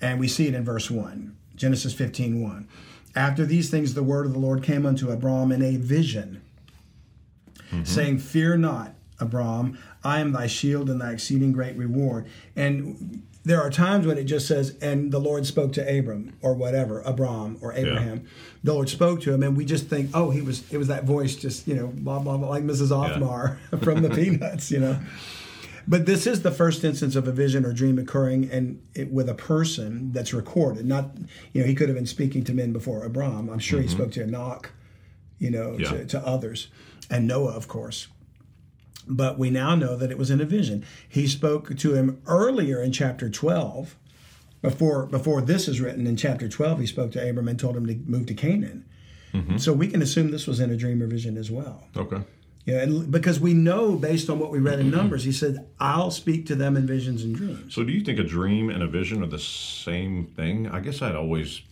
And 0.00 0.20
we 0.20 0.28
see 0.28 0.46
it 0.46 0.54
in 0.54 0.64
verse 0.64 0.90
1, 0.90 1.36
Genesis 1.56 1.92
15 1.92 2.42
1. 2.42 2.68
After 3.16 3.44
these 3.44 3.70
things, 3.70 3.94
the 3.94 4.02
word 4.02 4.26
of 4.26 4.32
the 4.32 4.38
Lord 4.38 4.62
came 4.62 4.86
unto 4.86 5.10
Abram 5.10 5.50
in 5.50 5.62
a 5.62 5.76
vision 5.76 6.42
mm-hmm. 7.70 7.84
saying, 7.84 8.18
Fear 8.18 8.58
not, 8.58 8.94
Abram, 9.18 9.78
I 10.04 10.20
am 10.20 10.32
thy 10.32 10.46
shield 10.46 10.88
and 10.88 11.00
thy 11.00 11.12
exceeding 11.12 11.52
great 11.52 11.76
reward. 11.76 12.26
And 12.54 13.22
there 13.44 13.60
are 13.60 13.70
times 13.70 14.06
when 14.06 14.18
it 14.18 14.24
just 14.24 14.46
says, 14.46 14.76
and 14.82 15.10
the 15.10 15.18
Lord 15.18 15.46
spoke 15.46 15.72
to 15.72 15.98
Abram 15.98 16.36
or 16.42 16.54
whatever, 16.54 17.00
Abram 17.00 17.58
or 17.60 17.72
Abraham. 17.72 18.26
The 18.62 18.74
Lord 18.74 18.88
spoke 18.88 19.22
to 19.22 19.32
him, 19.32 19.42
and 19.42 19.56
we 19.56 19.64
just 19.64 19.86
think, 19.86 20.10
oh, 20.14 20.30
he 20.30 20.42
was, 20.42 20.70
it 20.72 20.76
was 20.76 20.88
that 20.88 21.04
voice, 21.04 21.34
just, 21.34 21.66
you 21.66 21.74
know, 21.74 21.86
blah, 21.88 22.18
blah, 22.18 22.36
blah, 22.36 22.48
like 22.48 22.64
Mrs. 22.64 22.90
Othmar 22.90 23.58
from 23.82 24.02
the 24.02 24.10
Peanuts, 24.14 24.70
you 24.70 24.80
know. 24.80 24.98
But 25.88 26.04
this 26.04 26.26
is 26.26 26.42
the 26.42 26.50
first 26.50 26.84
instance 26.84 27.16
of 27.16 27.26
a 27.26 27.32
vision 27.32 27.64
or 27.64 27.72
dream 27.72 27.98
occurring 27.98 28.50
and 28.50 28.82
it, 28.94 29.10
with 29.10 29.26
a 29.26 29.34
person 29.34 30.12
that's 30.12 30.34
recorded. 30.34 30.84
Not, 30.84 31.16
you 31.54 31.62
know, 31.62 31.66
he 31.66 31.74
could 31.74 31.88
have 31.88 31.96
been 31.96 32.06
speaking 32.06 32.44
to 32.44 32.52
men 32.52 32.74
before 32.74 33.04
Abram. 33.04 33.48
I'm 33.48 33.58
sure 33.58 33.80
he 33.80 33.86
mm-hmm. 33.86 33.96
spoke 33.96 34.12
to 34.12 34.22
Enoch, 34.22 34.70
you 35.38 35.50
know, 35.50 35.76
Yeah. 35.78 35.90
to, 35.92 36.04
to 36.04 36.26
others, 36.26 36.68
and 37.08 37.26
Noah, 37.26 37.52
of 37.52 37.68
course. 37.68 38.08
But 39.06 39.38
we 39.38 39.48
now 39.48 39.74
know 39.74 39.96
that 39.96 40.10
it 40.10 40.18
was 40.18 40.30
in 40.30 40.42
a 40.42 40.44
vision. 40.44 40.84
He 41.08 41.26
spoke 41.26 41.74
to 41.74 41.94
him 41.94 42.20
earlier 42.26 42.82
in 42.82 42.92
chapter 42.92 43.30
12. 43.30 43.96
Before 44.60 45.06
before 45.06 45.40
this 45.40 45.68
is 45.68 45.80
written 45.80 46.06
in 46.06 46.16
chapter 46.16 46.48
12, 46.48 46.80
he 46.80 46.86
spoke 46.86 47.12
to 47.12 47.30
Abram 47.30 47.48
and 47.48 47.58
told 47.58 47.76
him 47.76 47.86
to 47.86 47.94
move 47.94 48.26
to 48.26 48.34
Canaan. 48.34 48.84
Mm-hmm. 49.32 49.56
So 49.56 49.72
we 49.72 49.88
can 49.88 50.02
assume 50.02 50.30
this 50.30 50.46
was 50.46 50.60
in 50.60 50.70
a 50.70 50.76
dream 50.76 51.02
or 51.02 51.06
vision 51.06 51.38
as 51.38 51.50
well. 51.50 51.84
Okay. 51.96 52.22
Yeah, 52.68 52.82
and 52.82 53.10
because 53.10 53.40
we 53.40 53.54
know 53.54 53.96
based 53.96 54.28
on 54.28 54.38
what 54.38 54.50
we 54.50 54.58
read 54.58 54.78
in 54.78 54.90
Numbers, 54.90 55.24
he 55.24 55.32
said, 55.32 55.66
"I'll 55.80 56.10
speak 56.10 56.44
to 56.46 56.54
them 56.54 56.76
in 56.76 56.86
visions 56.86 57.24
and 57.24 57.34
dreams." 57.34 57.74
So 57.74 57.82
do 57.82 57.90
you 57.92 58.02
think 58.02 58.18
a 58.18 58.22
dream 58.22 58.68
and 58.68 58.82
a 58.82 58.86
vision 58.86 59.22
are 59.22 59.26
the 59.26 59.38
same 59.38 60.26
thing? 60.26 60.68
I 60.68 60.80
guess 60.80 61.00
I'd 61.00 61.14
always, 61.14 61.62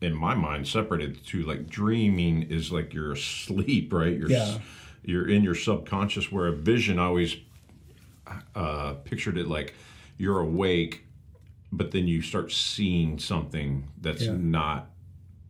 in 0.00 0.12
my 0.12 0.34
mind, 0.34 0.66
separated 0.66 1.14
the 1.14 1.20
two. 1.20 1.44
Like 1.44 1.68
dreaming 1.70 2.42
is 2.50 2.72
like 2.72 2.92
you're 2.92 3.12
asleep, 3.12 3.92
right? 3.92 4.16
You're 4.18 4.28
Yeah. 4.28 4.58
you're 5.04 5.28
in 5.28 5.44
your 5.44 5.54
subconscious. 5.54 6.32
Where 6.32 6.48
a 6.48 6.52
vision, 6.52 6.98
I 6.98 7.04
always 7.04 7.36
uh, 8.56 8.94
pictured 9.04 9.38
it 9.38 9.46
like 9.46 9.74
you're 10.18 10.40
awake, 10.40 11.04
but 11.70 11.92
then 11.92 12.08
you 12.08 12.22
start 12.22 12.50
seeing 12.50 13.20
something 13.20 13.86
that's 14.00 14.22
Yeah. 14.24 14.34
not. 14.36 14.90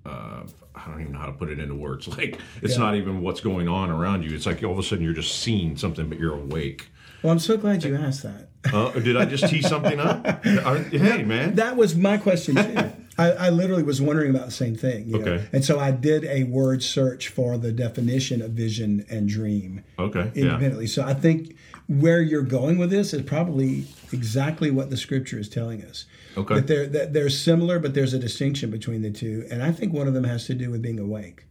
Uh, 0.07 0.43
I 0.75 0.87
don't 0.91 1.01
even 1.01 1.13
know 1.13 1.19
how 1.19 1.27
to 1.27 1.33
put 1.33 1.49
it 1.51 1.59
into 1.59 1.75
words. 1.75 2.07
Like 2.19 2.39
it's 2.63 2.75
Yeah. 2.75 2.81
not 2.85 2.95
even 2.97 3.23
what's 3.23 3.41
going 3.41 3.69
on 3.69 3.91
around 3.91 4.23
you. 4.25 4.35
It's 4.35 4.47
like 4.47 4.63
all 4.63 4.73
of 4.73 4.79
a 4.79 4.83
sudden 4.83 5.05
you're 5.05 5.15
just 5.15 5.41
seeing 5.41 5.77
something, 5.77 6.09
but 6.09 6.19
you're 6.19 6.35
awake. 6.35 6.89
Well, 7.23 7.33
I'm 7.33 7.39
so 7.39 7.57
glad 7.57 7.83
you 7.85 7.97
asked 7.97 8.23
that. 8.25 8.49
Uh, 8.73 8.91
did 8.93 9.17
I 9.17 9.25
just 9.25 9.49
tee 9.49 9.63
something 9.63 9.99
up? 9.99 10.45
Hey, 10.45 11.23
man. 11.23 11.55
That 11.55 11.77
was 11.77 11.95
my 11.97 12.19
question 12.19 12.57
too. 12.57 12.91
I, 13.19 13.31
I 13.33 13.51
literally 13.51 13.83
was 13.83 14.01
wondering 14.03 14.31
about 14.31 14.47
the 14.47 14.53
same 14.53 14.75
thing. 14.77 15.09
You 15.09 15.19
know? 15.19 15.43
And 15.53 15.65
so 15.65 15.79
I 15.79 15.91
did 15.91 16.25
a 16.25 16.45
word 16.45 16.83
search 16.83 17.29
for 17.29 17.57
the 17.59 17.73
definition 17.73 18.43
of 18.43 18.53
vision 18.53 19.07
and 19.09 19.29
dream 19.29 19.85
Okay. 19.99 20.33
Yeah. 20.35 20.43
independently. 20.43 20.87
So 20.87 21.03
I 21.05 21.15
think 21.15 21.57
where 21.89 22.23
you're 22.23 22.43
going 22.43 22.79
with 22.79 22.91
this 22.91 23.13
is 23.13 23.23
probably 23.23 23.87
exactly 24.13 24.71
what 24.71 24.91
the 24.91 24.97
scripture 24.97 25.39
is 25.39 25.49
telling 25.49 25.83
us. 25.85 26.07
Okay. 26.37 26.55
That 26.57 26.67
they're 26.67 26.87
that 26.89 27.13
they're 27.13 27.31
similar, 27.31 27.79
but 27.79 27.95
there's 27.95 28.15
a 28.15 28.19
distinction 28.19 28.71
between 28.71 29.03
the 29.03 29.11
two, 29.11 29.47
and 29.51 29.63
I 29.63 29.71
think 29.71 29.93
one 29.93 30.09
of 30.09 30.15
them 30.15 30.25
has 30.25 30.47
to 30.47 30.55
do 30.55 30.71
with 30.71 30.83
being 30.83 30.99
awake. 30.99 31.45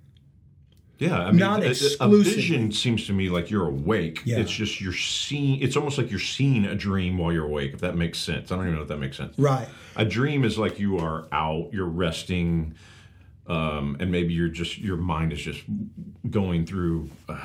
Yeah, 1.00 1.20
I 1.20 1.32
mean, 1.32 1.42
a- 1.42 1.74
a 2.00 2.08
vision 2.24 2.72
seems 2.72 3.08
to 3.08 3.14
me 3.14 3.30
like 3.30 3.50
you're 3.50 3.68
awake. 3.68 4.22
Yeah. 4.26 4.38
It's 4.40 4.52
just 4.52 4.80
you're 4.80 4.94
seeing. 4.94 5.60
It's 5.60 5.76
almost 5.76 5.98
like 5.98 6.10
you're 6.12 6.20
seeing 6.20 6.66
a 6.66 6.76
dream 6.76 7.18
while 7.18 7.34
you're 7.34 7.46
awake. 7.46 7.74
If 7.74 7.82
that 7.82 7.98
makes 7.98 8.20
sense, 8.20 8.52
I 8.52 8.56
don't 8.56 8.66
even 8.66 8.76
know 8.76 8.84
if 8.84 8.88
that 8.90 9.00
makes 9.00 9.18
sense. 9.18 9.38
Right. 9.38 9.68
A 9.96 10.06
dream 10.06 10.44
is 10.46 10.58
like 10.58 10.80
you 10.80 10.98
are 11.00 11.28
out, 11.32 11.70
you're 11.74 11.88
resting, 11.88 12.76
um, 13.48 13.98
and 14.00 14.12
maybe 14.12 14.34
you're 14.34 14.48
just 14.50 14.78
your 14.78 14.98
mind 14.98 15.34
is 15.34 15.42
just 15.42 15.64
going 16.30 16.66
through 16.66 17.10
uh, 17.28 17.38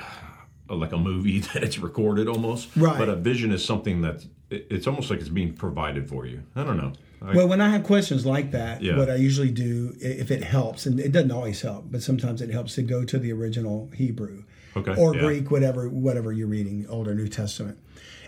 like 0.69 0.93
a 0.93 0.99
movie 0.99 1.41
that 1.55 1.63
it's 1.65 1.79
recorded 1.79 2.29
almost. 2.29 2.69
Right. 2.77 2.99
But 2.99 3.09
a 3.09 3.17
vision 3.17 3.51
is 3.51 3.65
something 3.65 4.03
that 4.03 4.25
it's 4.51 4.87
almost 4.87 5.11
like 5.11 5.21
it's 5.21 5.29
being 5.31 5.55
provided 5.55 6.09
for 6.09 6.27
you. 6.27 6.43
I 6.55 6.65
don't 6.65 6.77
know. 6.77 6.93
I, 7.21 7.35
Well, 7.35 7.49
when 7.49 7.61
I 7.61 7.69
have 7.71 7.83
questions 7.85 8.25
like 8.25 8.53
that, 8.53 8.83
Yeah. 8.83 8.97
what 8.97 9.11
I 9.11 9.17
usually 9.17 9.51
do, 9.51 9.95
if 10.01 10.31
it 10.31 10.45
helps, 10.45 10.87
and 10.87 11.01
it 11.01 11.13
doesn't 11.13 11.31
always 11.33 11.61
help, 11.63 11.91
but 11.91 12.03
sometimes 12.03 12.41
it 12.41 12.51
helps 12.51 12.75
to 12.77 12.83
go 12.83 13.05
to 13.05 13.19
the 13.19 13.33
original 13.33 13.91
Hebrew 13.95 14.45
Okay, 14.77 14.95
or 14.97 15.15
yeah. 15.15 15.21
Greek, 15.23 15.51
whatever 15.51 15.89
whatever 15.89 16.33
you're 16.33 16.47
reading, 16.47 16.87
Old 16.89 17.09
or 17.09 17.15
New 17.15 17.29
Testament. 17.29 17.79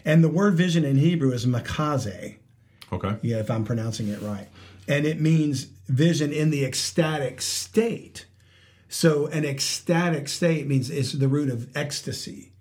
And 0.04 0.25
the 0.25 0.28
word 0.28 0.54
vision 0.54 0.85
in 0.85 0.97
Hebrew 0.97 1.30
is 1.32 1.47
makaze, 1.47 2.37
okay. 2.92 3.16
yeah, 3.23 3.37
if 3.38 3.50
I'm 3.50 3.64
pronouncing 3.64 4.09
it 4.09 4.20
right, 4.23 4.49
and 4.88 5.06
it 5.06 5.20
means 5.20 5.66
vision 5.88 6.32
in 6.32 6.50
the 6.50 6.64
ecstatic 6.64 7.40
state. 7.42 8.26
So 8.88 9.26
an 9.28 9.44
ecstatic 9.44 10.26
state 10.28 10.66
means 10.66 10.90
it's 10.90 11.12
the 11.12 11.28
root 11.28 11.49
of 11.50 11.68
ecstasy. 11.76 12.52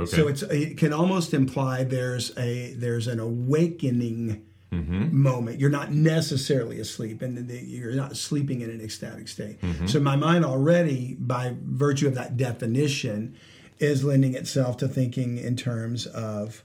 Okay. 0.00 0.10
So 0.10 0.26
it's 0.28 0.42
it 0.42 0.76
can 0.78 0.92
almost 0.92 1.32
imply 1.32 1.84
there's 1.84 2.36
a 2.36 2.72
there's 2.74 3.06
an 3.06 3.20
awakening 3.20 4.45
Mm-hmm. 4.72 5.16
moment. 5.16 5.60
You're 5.60 5.70
not 5.70 5.92
necessarily 5.92 6.80
asleep, 6.80 7.22
and 7.22 7.48
you're 7.48 7.94
not 7.94 8.16
sleeping 8.16 8.62
in 8.62 8.70
an 8.70 8.80
ecstatic 8.80 9.28
state. 9.28 9.60
Mm-hmm. 9.60 9.86
So 9.86 10.00
my 10.00 10.16
mind 10.16 10.44
already, 10.44 11.16
by 11.20 11.54
virtue 11.62 12.08
of 12.08 12.16
that 12.16 12.36
definition, 12.36 13.36
is 13.78 14.04
lending 14.04 14.34
itself 14.34 14.76
to 14.78 14.88
thinking 14.88 15.38
in 15.38 15.56
terms 15.56 16.06
of 16.06 16.64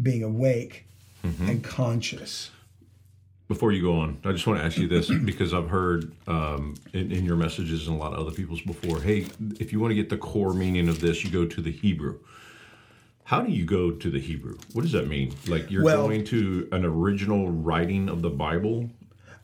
being 0.00 0.22
awake 0.22 0.86
mm-hmm. 1.24 1.48
and 1.48 1.64
conscious. 1.64 2.50
Before 3.48 3.72
you 3.72 3.80
go 3.80 3.98
on, 4.00 4.18
I 4.24 4.32
just 4.32 4.46
want 4.46 4.60
to 4.60 4.66
ask 4.66 4.76
you 4.76 4.88
this 4.88 5.10
because 5.24 5.54
I've 5.54 5.70
heard 5.70 6.12
um, 6.26 6.74
in, 6.92 7.10
in 7.10 7.24
your 7.24 7.36
messages 7.36 7.88
and 7.88 7.96
a 7.96 7.98
lot 7.98 8.12
of 8.12 8.18
other 8.18 8.34
people's 8.34 8.60
before. 8.60 9.00
Hey, 9.00 9.26
if 9.58 9.72
you 9.72 9.80
want 9.80 9.92
to 9.92 9.94
get 9.94 10.10
the 10.10 10.18
core 10.18 10.52
meaning 10.52 10.88
of 10.88 11.00
this, 11.00 11.24
you 11.24 11.30
go 11.30 11.46
to 11.46 11.60
the 11.60 11.72
Hebrew. 11.72 12.18
How 13.28 13.42
do 13.42 13.52
you 13.52 13.66
go 13.66 13.90
to 13.90 14.10
the 14.10 14.18
Hebrew? 14.18 14.56
What 14.72 14.80
does 14.80 14.92
that 14.92 15.06
mean? 15.06 15.34
Like 15.46 15.70
you're 15.70 15.84
Well- 15.84 16.06
going 16.08 16.24
to 16.24 16.66
an 16.72 16.82
original 16.86 17.50
writing 17.50 18.08
of 18.08 18.22
the 18.22 18.30
Bible? 18.30 18.88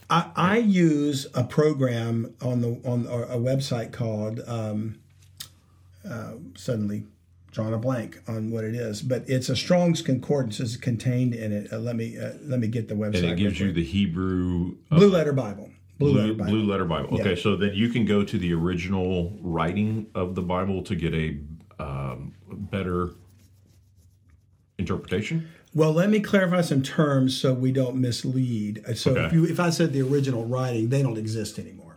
I, 0.08 0.30
I 0.34 0.56
use 0.56 1.26
a 1.34 1.44
program 1.44 2.34
on 2.40 2.62
the 2.62 2.80
on 2.86 3.04
a 3.04 3.36
website 3.36 3.92
called 3.92 4.40
um, 4.46 4.96
uh, 6.08 6.32
suddenly 6.56 7.04
drawn 7.52 7.74
a 7.74 7.78
blank 7.78 8.22
on 8.26 8.50
what 8.50 8.64
it 8.64 8.74
is, 8.74 9.02
but 9.02 9.28
it's 9.28 9.50
a 9.50 9.56
Strong's 9.56 10.00
Concordance 10.00 10.60
is 10.60 10.78
contained 10.78 11.34
in 11.34 11.52
it. 11.52 11.70
Uh, 11.70 11.76
let 11.78 11.94
me 11.94 12.18
uh, 12.18 12.32
let 12.42 12.60
me 12.60 12.68
get 12.68 12.88
the 12.88 12.94
website. 12.94 13.16
And 13.16 13.26
it 13.32 13.36
gives 13.36 13.60
you 13.60 13.70
the 13.70 13.84
Hebrew 13.84 14.76
uh, 14.90 14.96
Blue 14.96 15.10
Letter 15.10 15.34
Bible. 15.34 15.68
Blue, 15.98 16.12
blue, 16.12 16.20
Letter 16.22 16.34
Bible. 16.34 16.50
blue 16.52 16.64
letter 16.64 16.84
Bible. 16.86 17.20
Okay, 17.20 17.30
Yeah. 17.34 17.42
so 17.42 17.54
then 17.54 17.74
you 17.74 17.90
can 17.90 18.06
go 18.06 18.24
to 18.24 18.38
the 18.38 18.54
original 18.54 19.36
writing 19.42 20.06
of 20.14 20.34
the 20.34 20.42
Bible 20.42 20.82
to 20.84 20.94
get 20.96 21.12
a 21.12 21.38
um, 21.78 22.32
better 22.50 23.10
interpretation. 24.78 25.48
Well, 25.74 25.92
let 25.92 26.08
me 26.10 26.20
clarify 26.20 26.60
some 26.60 26.82
terms 26.82 27.36
so 27.36 27.52
we 27.52 27.72
don't 27.72 27.96
mislead. 27.96 28.84
Uh, 28.88 28.94
So 28.94 29.16
if 29.16 29.32
you 29.32 29.44
if 29.44 29.58
I 29.58 29.70
said 29.70 29.92
the 29.92 30.02
original 30.02 30.44
writing, 30.46 30.88
they 30.88 31.02
don't 31.02 31.18
exist 31.18 31.58
anymore. 31.58 31.96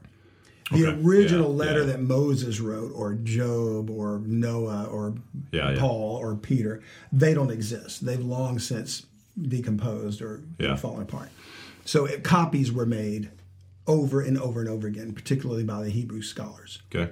The 0.72 0.88
Okay. 0.88 1.02
original 1.02 1.52
Yeah, 1.52 1.58
letter 1.66 1.80
yeah. 1.82 1.86
that 1.94 2.02
Moses 2.02 2.60
wrote, 2.60 2.92
or 2.94 3.14
Job, 3.14 3.90
or 3.90 4.20
Noah, 4.26 4.86
or 4.86 5.16
Yeah. 5.52 5.76
Paul, 5.78 6.18
or 6.18 6.36
Peter, 6.36 6.82
they 7.14 7.34
don't 7.34 7.52
exist. 7.52 8.06
They've 8.06 8.20
long 8.24 8.60
since 8.60 9.06
decomposed 9.40 10.22
or 10.22 10.42
fallen 10.78 11.04
apart. 11.04 11.30
So 11.86 12.06
it, 12.06 12.24
copies 12.24 12.72
were 12.72 12.86
made 12.88 13.30
over 13.86 14.20
and 14.20 14.38
over 14.38 14.60
and 14.60 14.68
over 14.68 14.88
again, 14.88 15.14
particularly 15.14 15.64
by 15.64 15.84
the 15.84 15.90
Hebrew 15.90 16.22
scholars. 16.22 16.80
Okay. 16.94 17.12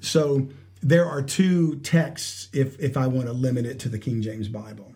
So 0.00 0.48
there 0.82 1.06
are 1.06 1.22
two 1.22 1.76
texts, 1.76 2.48
if 2.52 2.78
if 2.78 2.96
I 2.96 3.06
want 3.06 3.26
to 3.26 3.32
limit 3.32 3.64
it 3.66 3.78
to 3.80 3.88
the 3.88 3.98
King 3.98 4.20
James 4.22 4.48
Bible, 4.48 4.92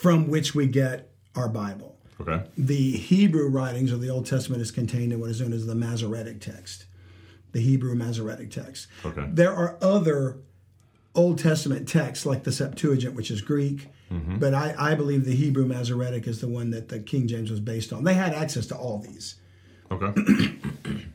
from 0.00 0.28
which 0.28 0.54
we 0.54 0.66
get 0.66 1.10
our 1.34 1.48
Bible. 1.48 1.96
Okay. 2.20 2.42
The 2.56 2.92
Hebrew 2.92 3.48
writings 3.48 3.92
of 3.92 4.00
the 4.00 4.10
Old 4.10 4.26
Testament 4.26 4.62
is 4.62 4.70
contained 4.70 5.12
in 5.12 5.20
what 5.20 5.30
is 5.30 5.40
known 5.40 5.52
as 5.52 5.66
the 5.66 5.74
Masoretic 5.74 6.40
text, 6.40 6.86
the 7.52 7.60
Hebrew 7.60 7.94
Masoretic 7.94 8.50
text. 8.50 8.88
Okay. 9.04 9.24
There 9.28 9.52
are 9.52 9.76
other 9.80 10.38
Old 11.14 11.38
Testament 11.38 11.88
texts 11.88 12.26
like 12.26 12.44
the 12.44 12.52
Septuagint, 12.52 13.14
which 13.14 13.30
is 13.30 13.40
Greek, 13.40 13.88
mm-hmm. 14.10 14.38
but 14.38 14.54
I, 14.54 14.74
I 14.78 14.94
believe 14.94 15.24
the 15.24 15.34
Hebrew 15.34 15.66
Masoretic 15.66 16.26
is 16.26 16.40
the 16.40 16.48
one 16.48 16.70
that 16.70 16.88
the 16.88 17.00
King 17.00 17.26
James 17.26 17.50
was 17.50 17.60
based 17.60 17.92
on. 17.92 18.04
They 18.04 18.14
had 18.14 18.32
access 18.32 18.66
to 18.68 18.76
all 18.76 18.98
these. 18.98 19.36
Okay. 19.90 20.54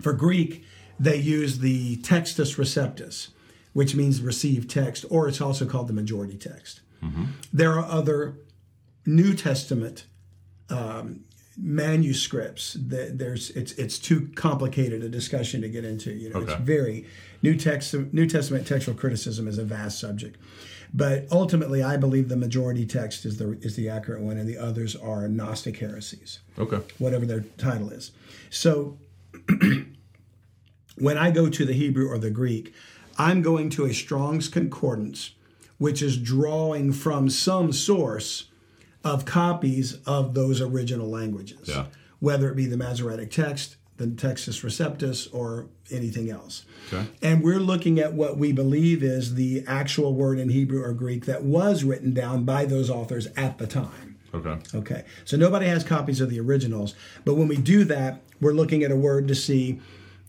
For 0.00 0.12
Greek, 0.14 0.64
they 0.98 1.16
use 1.16 1.58
the 1.58 1.98
Textus 1.98 2.56
Receptus, 2.56 3.28
which 3.74 3.94
means 3.94 4.22
received 4.22 4.70
text, 4.70 5.04
or 5.10 5.28
it's 5.28 5.40
also 5.40 5.66
called 5.66 5.88
the 5.88 5.94
majority 5.94 6.36
text. 6.36 6.80
There 7.52 7.72
are 7.78 7.84
other 7.84 8.36
New 9.06 9.34
Testament 9.34 10.04
um, 10.68 11.24
manuscripts. 11.56 12.74
That 12.74 13.18
there's 13.18 13.50
it's 13.50 13.72
it's 13.72 13.98
too 13.98 14.30
complicated 14.34 15.02
a 15.02 15.08
discussion 15.08 15.60
to 15.62 15.68
get 15.68 15.84
into. 15.84 16.12
You 16.12 16.30
know, 16.30 16.40
it's 16.40 16.54
very 16.54 17.06
New 17.42 17.56
text 17.56 17.94
New 18.12 18.26
Testament 18.26 18.66
textual 18.66 18.96
criticism 18.96 19.48
is 19.48 19.58
a 19.58 19.64
vast 19.64 19.98
subject. 19.98 20.36
But 20.92 21.26
ultimately, 21.30 21.82
I 21.84 21.96
believe 21.96 22.28
the 22.28 22.36
majority 22.36 22.84
text 22.84 23.24
is 23.24 23.38
the 23.38 23.58
is 23.62 23.76
the 23.76 23.88
accurate 23.88 24.20
one, 24.22 24.36
and 24.36 24.48
the 24.48 24.58
others 24.58 24.96
are 24.96 25.28
Gnostic 25.28 25.78
heresies 25.78 26.40
Okay. 26.58 26.80
whatever 26.98 27.24
their 27.24 27.44
title 27.58 27.90
is. 27.90 28.10
So 28.50 28.98
when 30.98 31.16
I 31.16 31.30
go 31.30 31.48
to 31.48 31.64
the 31.64 31.72
Hebrew 31.72 32.08
or 32.08 32.18
the 32.18 32.30
Greek, 32.30 32.74
I'm 33.18 33.42
going 33.42 33.70
to 33.70 33.84
a 33.84 33.94
Strong's 33.94 34.48
Concordance, 34.48 35.30
which 35.80 36.02
is 36.02 36.18
drawing 36.18 36.92
from 36.92 37.30
some 37.30 37.72
source 37.72 38.44
of 39.02 39.24
copies 39.24 39.96
of 40.04 40.34
those 40.34 40.60
original 40.60 41.08
languages, 41.08 41.66
Yeah. 41.68 41.86
whether 42.18 42.50
it 42.50 42.54
be 42.54 42.66
the 42.66 42.76
Masoretic 42.76 43.30
text, 43.30 43.76
the 43.96 44.06
Textus 44.06 44.62
Receptus, 44.62 45.26
or 45.32 45.68
anything 45.90 46.30
else. 46.30 46.66
Okay. 46.92 47.06
And 47.22 47.42
we're 47.42 47.58
looking 47.60 47.98
at 47.98 48.12
what 48.12 48.36
we 48.36 48.52
believe 48.52 49.02
is 49.02 49.36
the 49.36 49.64
actual 49.66 50.14
word 50.14 50.38
in 50.38 50.50
Hebrew 50.50 50.82
or 50.84 50.92
Greek 50.92 51.24
that 51.24 51.44
was 51.44 51.82
written 51.82 52.12
down 52.12 52.44
by 52.44 52.66
those 52.66 52.90
authors 52.90 53.28
at 53.34 53.56
the 53.56 53.66
time. 53.66 54.16
Okay. 54.34 54.56
Okay, 54.74 55.04
so 55.24 55.38
nobody 55.38 55.64
has 55.66 55.82
copies 55.82 56.20
of 56.20 56.28
the 56.28 56.38
originals, 56.40 56.94
but 57.24 57.36
when 57.36 57.48
we 57.48 57.56
do 57.56 57.84
that, 57.84 58.20
we're 58.38 58.52
looking 58.52 58.82
at 58.82 58.90
a 58.92 58.96
word 58.96 59.26
to 59.28 59.34
see. 59.34 59.80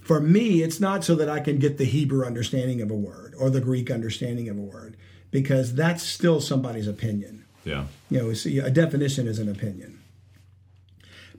For 0.01 0.21
me, 0.21 0.63
it's 0.63 0.79
not 0.79 1.03
so 1.03 1.13
that 1.15 1.27
I 1.29 1.41
can 1.41 1.59
get 1.59 1.77
the 1.77 1.85
Hebrew 1.85 2.25
understanding 2.25 2.81
of 2.81 2.89
a 2.89 2.95
word 2.95 3.35
or 3.37 3.49
the 3.49 3.61
Greek 3.61 3.91
understanding 3.91 4.47
of 4.49 4.57
a 4.57 4.61
word, 4.61 4.95
because 5.31 5.73
that's 5.73 6.03
still 6.03 6.39
somebody's 6.39 6.87
opinion. 6.87 7.45
Yeah. 7.63 7.85
You 8.09 8.19
know, 8.19 8.33
see, 8.33 8.59
a 8.59 8.69
definition 8.69 9.27
is 9.27 9.39
an 9.39 9.49
opinion. 9.49 10.01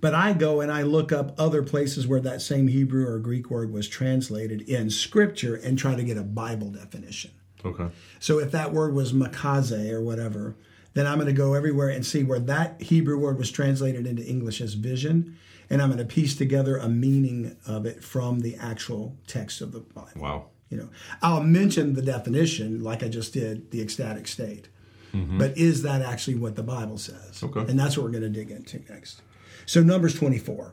But 0.01 0.15
I 0.15 0.33
go 0.33 0.61
and 0.61 0.73
I 0.73 0.83
look 0.83 1.13
up 1.13 1.39
other 1.39 1.63
places 1.63 2.09
where 2.09 2.21
that 2.21 2.43
same 2.43 2.67
Hebrew 2.67 3.07
or 3.07 3.19
Greek 3.21 3.51
word 3.51 3.73
was 3.73 3.89
translated 3.89 4.63
in 4.63 4.91
Scripture 4.91 5.55
and 5.55 5.79
try 5.79 5.95
to 5.95 6.03
get 6.03 6.17
a 6.17 6.25
Bible 6.25 6.71
definition. 6.71 7.31
Okay. 7.65 7.87
So 8.19 8.41
if 8.41 8.51
that 8.51 8.73
word 8.73 8.95
was 8.95 9.13
makaze 9.13 9.93
or 9.93 10.01
whatever, 10.01 10.57
then 10.95 11.07
I'm 11.07 11.19
going 11.19 11.29
to 11.29 11.33
go 11.33 11.55
everywhere 11.55 11.89
and 11.89 12.05
see 12.05 12.25
where 12.25 12.41
that 12.41 12.83
Hebrew 12.83 13.17
word 13.17 13.39
was 13.39 13.53
translated 13.53 14.07
into 14.07 14.25
English 14.25 14.61
as 14.61 14.75
vision, 14.75 15.39
and 15.71 15.81
I'm 15.81 15.89
going 15.89 15.99
to 15.99 16.05
piece 16.05 16.37
together 16.37 16.77
a 16.77 16.89
meaning 16.89 17.57
of 17.67 17.87
it 17.87 18.03
from 18.03 18.41
the 18.41 18.57
actual 18.57 19.17
text 19.29 19.61
of 19.61 19.71
the 19.71 19.81
Bible. 19.81 20.11
Wow. 20.17 20.47
You 20.73 20.79
know, 20.79 20.89
I'll 21.21 21.43
mention 21.43 21.93
the 21.95 22.01
definition 22.03 22.83
like 22.83 23.03
I 23.03 23.09
just 23.09 23.33
did 23.35 23.71
the 23.73 23.83
ecstatic 23.83 24.27
state, 24.27 24.69
but 25.13 25.57
is 25.59 25.83
that 25.83 26.01
actually 26.01 26.37
what 26.37 26.57
the 26.57 26.63
Bible 26.63 26.97
says? 26.97 27.43
Okay. 27.43 27.61
and 27.61 27.79
that's 27.79 27.97
what 27.99 28.05
we're 28.05 28.11
going 28.19 28.23
to 28.23 28.31
dig 28.31 28.51
into 28.51 28.81
next. 28.91 29.21
So 29.67 29.83
Numbers 29.83 30.15
24 30.15 30.73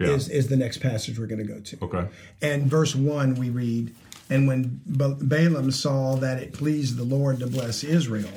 Yeah. 0.00 0.08
is 0.08 0.28
is 0.28 0.48
the 0.48 0.56
next 0.56 0.78
passage 0.78 1.18
we're 1.18 1.28
going 1.28 1.46
to 1.46 1.52
go 1.54 1.60
to. 1.60 1.78
okay. 1.82 2.08
And 2.42 2.66
verse 2.66 2.96
1, 2.96 3.36
we 3.36 3.50
read, 3.50 3.94
And 4.28 4.48
when 4.48 4.80
Balaam 4.84 5.70
saw 5.70 6.16
that 6.16 6.42
it 6.42 6.52
pleased 6.52 6.96
the 6.96 7.04
Lord 7.04 7.38
to 7.38 7.46
bless 7.46 7.84
Israel. 7.84 8.30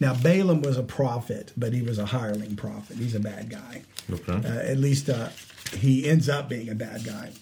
Now, 0.00 0.12
Balaam 0.14 0.60
was 0.62 0.76
a 0.76 0.82
prophet, 0.82 1.52
but 1.56 1.72
he 1.72 1.80
was 1.82 1.98
a 1.98 2.06
hireling 2.06 2.54
prophet. 2.56 2.98
He's 2.98 3.14
a 3.14 3.20
bad 3.20 3.48
guy. 3.50 3.82
Okay. 4.12 4.32
Uh, 4.46 4.58
at 4.72 4.76
least 4.78 5.08
uh, 5.08 5.30
he 5.74 6.06
ends 6.08 6.28
up 6.28 6.48
being 6.50 6.68
a 6.68 6.74
bad 6.74 7.04
guy. 7.04 7.32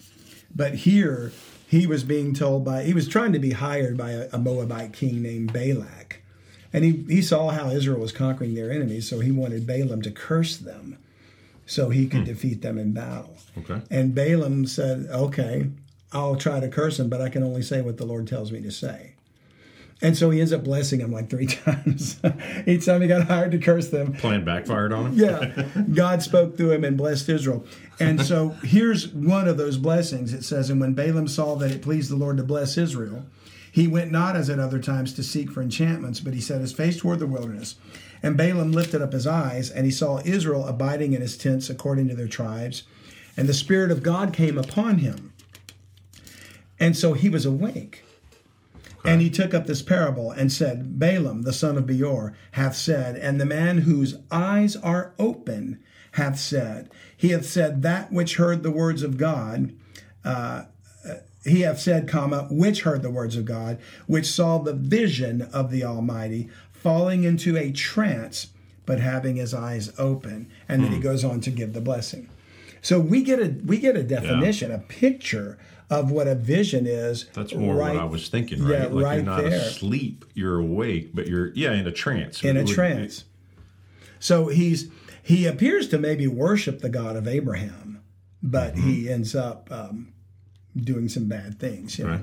But 0.55 0.75
here, 0.75 1.33
he 1.67 1.87
was 1.87 2.05
being 2.05 2.33
told 2.33 2.65
by, 2.65 2.85
he 2.85 2.95
was 2.95 3.09
trying 3.09 3.33
to 3.33 3.39
be 3.39 3.53
hired 3.53 3.97
by 3.97 4.13
a, 4.13 4.29
a 4.33 4.39
Moabite 4.39 4.93
king 4.93 5.23
named 5.23 5.53
Balak. 5.53 6.23
And 6.73 6.85
he, 6.85 7.05
he 7.09 7.23
saw 7.23 7.51
how 7.51 7.71
Israel 7.71 8.01
was 8.01 8.13
conquering 8.13 8.55
their 8.55 8.71
enemies, 8.71 9.09
so 9.09 9.21
he 9.21 9.33
wanted 9.33 9.67
Balaam 9.67 10.03
to 10.03 10.11
curse 10.11 10.57
them 10.57 10.99
so 11.65 11.91
he 11.91 12.07
could 12.07 12.21
hmm. 12.21 12.27
defeat 12.27 12.63
them 12.63 12.79
in 12.79 12.93
battle. 12.93 13.37
Okay. 13.59 13.81
And 13.91 14.15
Balaam 14.15 14.67
said, 14.67 15.07
Okay, 15.11 15.71
I'll 16.13 16.37
try 16.37 16.61
to 16.61 16.69
curse 16.69 17.01
him, 17.01 17.09
but 17.09 17.21
I 17.21 17.29
can 17.29 17.43
only 17.43 17.63
say 17.63 17.81
what 17.81 17.97
the 17.97 18.07
Lord 18.07 18.29
tells 18.29 18.53
me 18.53 18.61
to 18.63 18.71
say. 18.71 19.16
And 20.03 20.17
so 20.17 20.29
he 20.31 20.41
ends 20.41 20.53
up 20.53 20.63
blessing 20.63 21.01
him 21.01 21.11
like 21.11 21.31
three 21.31 21.47
times. 21.65 22.21
Each 22.67 22.85
time 22.85 23.01
he 23.03 23.09
got 23.09 23.27
hired 23.27 23.53
to 23.53 23.59
curse 23.59 23.89
them, 23.89 24.13
Plan 24.13 24.45
backfired 24.45 24.93
on 24.93 25.13
him. 25.13 25.19
yeah, 25.19 25.69
God 25.95 26.23
spoke 26.23 26.57
through 26.57 26.73
him 26.73 26.85
and 26.85 26.97
blessed 26.97 27.29
Israel. 27.29 27.65
And 27.99 28.21
so 28.21 28.51
here's 28.63 29.09
one 29.09 29.49
of 29.49 29.57
those 29.57 29.79
blessings. 29.79 30.35
It 30.35 30.45
says, 30.45 30.69
And 30.69 30.81
when 30.81 30.93
Balaam 30.93 31.29
saw 31.29 31.55
that 31.57 31.71
it 31.71 31.81
pleased 31.83 32.11
the 32.11 32.17
Lord 32.17 32.37
to 32.37 32.43
bless 32.45 32.77
Israel, 32.77 33.25
he 33.73 33.87
went 33.89 34.11
not 34.11 34.37
as 34.37 34.49
at 34.51 34.59
other 34.59 34.79
times 34.81 35.13
to 35.15 35.23
seek 35.23 35.51
for 35.51 35.63
enchantments, 35.63 36.21
but 36.21 36.35
he 36.35 36.41
set 36.41 36.61
his 36.61 36.73
face 36.73 36.99
toward 36.99 37.19
the 37.19 37.27
wilderness. 37.27 37.77
And 38.23 38.37
Balaam 38.37 38.73
lifted 38.73 39.03
up 39.03 39.13
his 39.13 39.27
eyes, 39.27 39.71
and 39.71 39.85
he 39.85 39.91
saw 39.91 40.21
Israel 40.25 40.67
abiding 40.67 41.13
in 41.13 41.21
his 41.21 41.37
tents 41.37 41.69
according 41.71 42.09
to 42.09 42.15
their 42.15 42.29
tribes. 42.29 42.85
And 43.37 43.49
the 43.49 43.55
Spirit 43.55 43.91
of 43.91 44.03
God 44.03 44.33
came 44.33 44.57
upon 44.57 44.99
him. 44.99 45.33
And 46.79 46.97
so 46.97 47.13
he 47.13 47.29
was 47.29 47.45
awake. 47.47 48.03
And 49.07 49.21
he 49.21 49.31
took 49.31 49.55
up 49.55 49.67
this 49.67 49.83
parable 49.83 50.31
and 50.31 50.53
said, 50.53 50.99
Balaam, 50.99 51.43
the 51.43 51.53
son 51.53 51.77
of 51.77 51.87
Beor, 51.87 52.35
hath 52.53 52.77
said, 52.77 53.17
and 53.17 53.41
the 53.41 53.47
man 53.47 53.79
whose 53.79 54.17
eyes 54.31 54.77
are 54.77 55.15
open 55.19 55.83
hath 56.13 56.39
said, 56.39 56.91
He 57.17 57.31
hath 57.31 57.47
said 57.47 57.83
that 57.83 58.13
which 58.13 58.37
heard 58.37 58.63
the 58.63 58.71
words 58.71 59.03
of 59.03 59.17
God. 59.17 59.73
Uh, 60.25 60.65
he 61.45 61.61
hath 61.61 61.79
said, 61.79 62.09
comma, 62.09 62.49
which 62.51 62.83
heard 62.83 63.03
the 63.03 63.11
words 63.11 63.37
of 63.37 63.45
God, 63.45 63.79
which 64.07 64.27
saw 64.27 64.59
the 64.59 64.73
vision 64.73 65.43
of 65.43 65.71
the 65.71 65.85
Almighty, 65.85 66.51
falling 66.73 67.25
into 67.25 67.57
a 67.57 67.71
trance, 67.71 68.49
but 68.85 69.01
having 69.01 69.37
his 69.37 69.55
eyes 69.55 69.93
open. 69.99 70.51
And 70.69 70.83
then 70.83 70.93
he 70.93 70.99
goes 70.99 71.25
on 71.25 71.41
to 71.43 71.51
give 71.51 71.73
the 71.73 71.81
blessing. 71.81 72.29
So 72.83 73.01
we 73.01 73.23
get 73.23 73.41
a 73.41 73.57
we 73.65 73.79
get 73.79 73.97
a 73.97 74.03
definition, 74.03 74.71
a 74.71 74.79
picture 74.79 75.59
of 75.91 76.11
what 76.11 76.27
a 76.27 76.35
vision 76.35 76.87
is. 76.87 77.27
That's 77.35 77.55
more 77.55 77.75
right 77.77 77.95
what 77.95 78.03
I 78.03 78.07
was 78.07 78.29
thinking, 78.29 78.63
right? 78.63 78.81
Yeah, 78.83 78.87
like 78.87 79.05
right 79.05 79.15
you're 79.17 79.25
not 79.25 79.43
there. 79.45 79.53
asleep, 79.61 80.25
you're 80.35 80.59
awake, 80.59 81.11
but 81.15 81.27
you're 81.29 81.53
yeah, 81.55 81.73
in 81.73 81.87
a 81.87 81.93
trance. 81.93 82.43
in 82.43 82.57
It 82.57 82.61
a 82.61 82.65
would- 82.65 82.75
trance. 82.75 83.25
So 84.19 84.49
he's 84.49 84.91
he 85.23 85.47
appears 85.47 85.89
to 85.89 85.99
maybe 85.99 86.27
worship 86.27 86.81
the 86.81 86.89
God 86.89 87.17
of 87.17 87.27
Abraham, 87.29 88.01
but 88.43 88.75
Mm-hmm. 88.75 88.89
he 88.91 89.11
ends 89.11 89.35
up 89.35 89.69
um, 89.71 90.13
doing 90.77 91.09
some 91.09 91.27
bad 91.27 91.59
things. 91.61 91.99
You 91.99 92.07
know? 92.07 92.23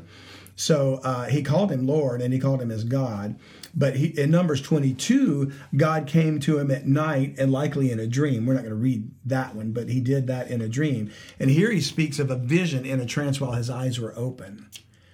So 0.55 0.95
uh, 1.03 1.25
he 1.25 1.41
called 1.41 1.71
him 1.71 1.87
Lord 1.87 2.21
and 2.21 2.33
he 2.33 2.39
called 2.39 2.61
him 2.61 2.71
as 2.71 2.83
God. 2.83 3.39
But 3.75 3.95
he, 3.95 4.07
in 4.19 4.29
Numbers 4.29 4.61
22, 4.61 5.51
God 5.75 6.05
came 6.05 6.39
to 6.41 6.59
him 6.59 6.69
at 6.69 6.85
night 6.87 7.35
and 7.39 7.51
likely 7.51 7.91
in 7.91 7.99
a 7.99 8.05
dream. 8.05 8.45
We're 8.45 8.53
not 8.53 8.61
going 8.63 8.69
to 8.69 8.75
read 8.75 9.09
that 9.25 9.55
one, 9.55 9.71
but 9.71 9.89
he 9.89 9.99
did 9.99 10.27
that 10.27 10.49
in 10.51 10.61
a 10.61 10.69
dream. 10.69 11.11
And 11.39 11.49
here 11.49 11.71
he 11.71 11.81
speaks 11.81 12.19
of 12.19 12.29
a 12.29 12.35
vision 12.35 12.85
in 12.85 12.99
a 12.99 13.05
trance 13.05 13.41
while 13.41 13.53
his 13.53 13.69
eyes 13.69 13.99
were 13.99 14.13
open. 14.15 14.69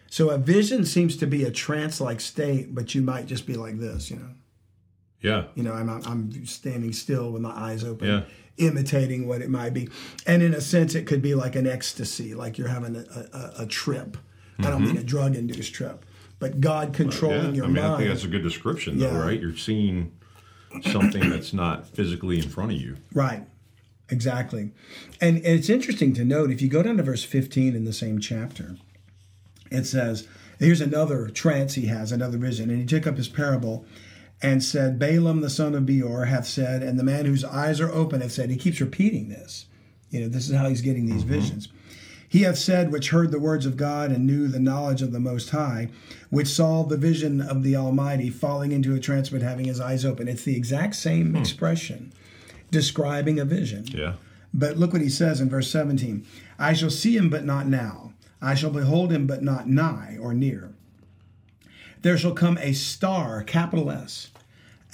So 0.09 0.29
a 0.29 0.37
vision 0.37 0.85
seems 0.85 1.15
to 1.17 1.27
be 1.27 1.43
a 1.43 1.51
trance 1.51 2.01
like 2.01 2.19
state, 2.19 2.75
but 2.75 2.93
you 2.93 3.01
might 3.01 3.27
just 3.27 3.45
be 3.45 3.53
like 3.53 3.79
this, 3.79 4.09
you 4.11 4.17
know. 4.17 4.29
Yeah. 5.21 5.43
You 5.55 5.63
know, 5.63 5.73
I'm 5.73 5.89
I'm 5.89 6.45
standing 6.45 6.93
still 6.93 7.31
with 7.31 7.41
my 7.41 7.51
eyes 7.51 7.83
open, 7.83 8.07
Yeah. 8.07 8.21
imitating 8.57 9.27
what 9.27 9.41
it 9.41 9.49
might 9.49 9.73
be. 9.73 9.89
And 10.25 10.41
in 10.41 10.53
a 10.53 10.61
sense, 10.61 10.95
it 10.95 11.05
could 11.05 11.21
be 11.21 11.35
like 11.35 11.55
an 11.55 11.67
ecstasy, 11.67 12.33
like 12.33 12.57
you're 12.57 12.69
having 12.69 12.95
a, 12.95 13.27
a, 13.59 13.63
a 13.63 13.65
trip. 13.65 14.17
I 14.59 14.69
don't 14.69 14.83
mean 14.83 14.97
a 14.97 15.03
drug 15.03 15.35
induced 15.35 15.73
trip, 15.73 16.05
but 16.39 16.59
God 16.61 16.93
controlling 16.93 17.39
Mm-hmm. 17.39 17.49
Yeah. 17.51 17.55
your 17.55 17.65
I 17.65 17.67
mean, 17.67 17.75
mind. 17.83 17.93
I 17.93 17.97
think 17.97 18.09
that's 18.09 18.23
a 18.23 18.27
good 18.27 18.43
description, 18.43 18.99
though, 18.99 19.11
Yeah. 19.11 19.17
right? 19.19 19.39
You're 19.39 19.55
seeing 19.55 20.11
something 20.83 21.29
that's 21.29 21.53
not 21.53 21.87
physically 21.87 22.37
in 22.39 22.49
front 22.49 22.71
of 22.73 22.77
you. 22.79 22.97
Right. 23.13 23.43
Exactly. 24.09 24.71
And, 25.21 25.37
and 25.37 25.45
it's 25.45 25.69
interesting 25.69 26.13
to 26.15 26.25
note 26.25 26.51
if 26.51 26.61
you 26.61 26.67
go 26.67 26.81
down 26.83 26.97
to 26.97 27.03
verse 27.03 27.23
15 27.23 27.75
in 27.75 27.85
the 27.85 27.93
same 27.93 28.19
chapter, 28.19 28.75
it 29.71 29.85
says, 29.85 30.27
Here's 30.57 30.81
another 30.81 31.29
trance 31.29 31.75
he 31.75 31.85
has, 31.85 32.11
another 32.11 32.37
vision. 32.37 32.69
And 32.69 32.79
he 32.79 32.85
took 32.85 33.07
up 33.07 33.15
his 33.17 33.29
parable 33.29 33.85
and 34.41 34.63
said, 34.63 34.99
Balaam 34.99 35.41
the 35.41 35.49
son 35.49 35.73
of 35.75 35.85
Beor 35.85 36.25
hath 36.25 36.47
said, 36.47 36.81
and 36.83 36.99
the 36.99 37.03
man 37.03 37.25
whose 37.25 37.45
eyes 37.45 37.79
are 37.79 37.91
open 37.91 38.19
hath 38.21 38.31
said, 38.33 38.49
he 38.49 38.57
keeps 38.57 38.81
repeating 38.81 39.29
this. 39.29 39.67
You 40.09 40.21
know, 40.21 40.27
this 40.27 40.49
is 40.49 40.55
how 40.57 40.67
he's 40.67 40.81
getting 40.81 41.05
these 41.05 41.23
visions. 41.23 41.69
He 42.29 42.43
hath 42.43 42.59
said, 42.59 42.91
which 42.91 43.09
heard 43.09 43.31
the 43.31 43.39
words 43.39 43.65
of 43.65 43.75
God 43.75 44.11
and 44.11 44.27
knew 44.27 44.47
the 44.47 44.59
knowledge 44.59 45.01
of 45.01 45.11
the 45.11 45.19
Most 45.19 45.49
High, 45.49 45.89
which 46.29 46.47
saw 46.47 46.83
the 46.83 46.95
vision 46.95 47.41
of 47.41 47.63
the 47.63 47.75
Almighty, 47.75 48.29
falling 48.29 48.71
into 48.71 48.93
a 48.93 48.99
trance 48.99 49.29
but 49.29 49.41
having 49.41 49.65
his 49.65 49.79
eyes 49.81 50.05
open. 50.05 50.27
It's 50.27 50.43
the 50.43 50.55
exact 50.55 50.95
same 50.95 51.31
hmm. 51.31 51.37
expression 51.37 52.13
describing 52.69 53.39
a 53.39 53.45
vision. 53.45 53.85
Yeah. 53.87 54.13
But 54.53 54.77
look 54.77 54.93
what 54.93 55.01
he 55.01 55.09
says 55.09 55.41
in 55.41 55.49
verse 55.49 55.69
17 55.71 56.25
I 56.59 56.73
shall 56.73 56.91
see 56.91 57.17
him, 57.17 57.29
but 57.29 57.45
not 57.45 57.67
now. 57.67 58.13
I 58.41 58.53
shall 58.53 58.69
behold 58.69 59.11
him, 59.11 59.27
but 59.27 59.43
not 59.43 59.67
nigh 59.67 60.17
or 60.21 60.33
near. 60.33 60.71
There 62.01 62.17
shall 62.17 62.33
come 62.33 62.57
a 62.59 62.73
star, 62.73 63.43
capital 63.43 63.91
S, 63.91 64.29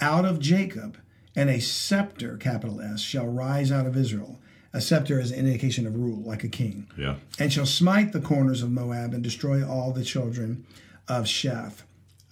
out 0.00 0.24
of 0.24 0.40
Jacob, 0.40 0.98
and 1.36 1.50
a 1.50 1.60
scepter, 1.60 2.36
capital 2.36 2.80
S, 2.80 3.00
shall 3.00 3.26
rise 3.26 3.70
out 3.70 3.86
of 3.86 3.96
Israel. 3.96 4.38
A 4.76 4.80
scepter 4.80 5.18
is 5.18 5.30
an 5.30 5.38
indication 5.38 5.86
of 5.86 5.96
rule, 5.96 6.22
like 6.22 6.44
a 6.44 6.48
king. 6.48 6.86
Yeah. 6.98 7.14
And 7.38 7.50
shall 7.50 7.64
smite 7.64 8.12
the 8.12 8.20
corners 8.20 8.62
of 8.62 8.70
Moab 8.70 9.14
and 9.14 9.22
destroy 9.22 9.66
all 9.66 9.90
the 9.90 10.04
children 10.04 10.66
of 11.08 11.24
Sheth. 11.24 11.82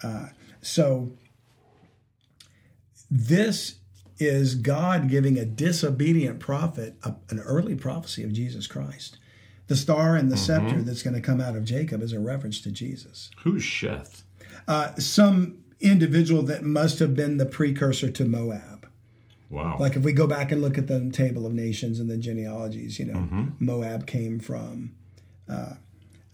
Uh, 0.02 0.26
so 0.60 1.12
this 3.10 3.76
is 4.18 4.56
God 4.56 5.08
giving 5.08 5.38
a 5.38 5.46
disobedient 5.46 6.38
prophet 6.38 6.96
a, 7.02 7.14
an 7.30 7.40
early 7.40 7.74
prophecy 7.74 8.22
of 8.22 8.32
Jesus 8.34 8.66
Christ. 8.66 9.16
The 9.68 9.76
star 9.76 10.14
and 10.14 10.30
the 10.30 10.36
scepter 10.36 10.82
that's 10.82 11.02
going 11.02 11.14
to 11.14 11.22
come 11.22 11.40
out 11.40 11.56
of 11.56 11.64
Jacob 11.64 12.02
is 12.02 12.12
a 12.12 12.20
reference 12.20 12.60
to 12.60 12.70
Jesus. 12.70 13.30
Who's 13.44 13.62
Sheth? 13.62 14.22
Uh, 14.68 14.94
some 14.96 15.64
individual 15.80 16.42
that 16.42 16.62
must 16.62 16.98
have 16.98 17.14
been 17.14 17.38
the 17.38 17.46
precursor 17.46 18.10
to 18.10 18.24
Moab. 18.26 18.73
Wow. 19.54 19.76
Like 19.78 19.96
if 19.96 20.02
we 20.02 20.12
go 20.12 20.26
back 20.26 20.50
and 20.52 20.60
look 20.60 20.76
at 20.78 20.88
the 20.88 21.10
table 21.10 21.46
of 21.46 21.52
nations 21.54 22.00
and 22.00 22.10
the 22.10 22.16
genealogies, 22.16 22.98
you 22.98 23.06
know, 23.06 23.48
Moab 23.60 24.06
came 24.06 24.40
from 24.40 24.92
uh, 25.48 25.74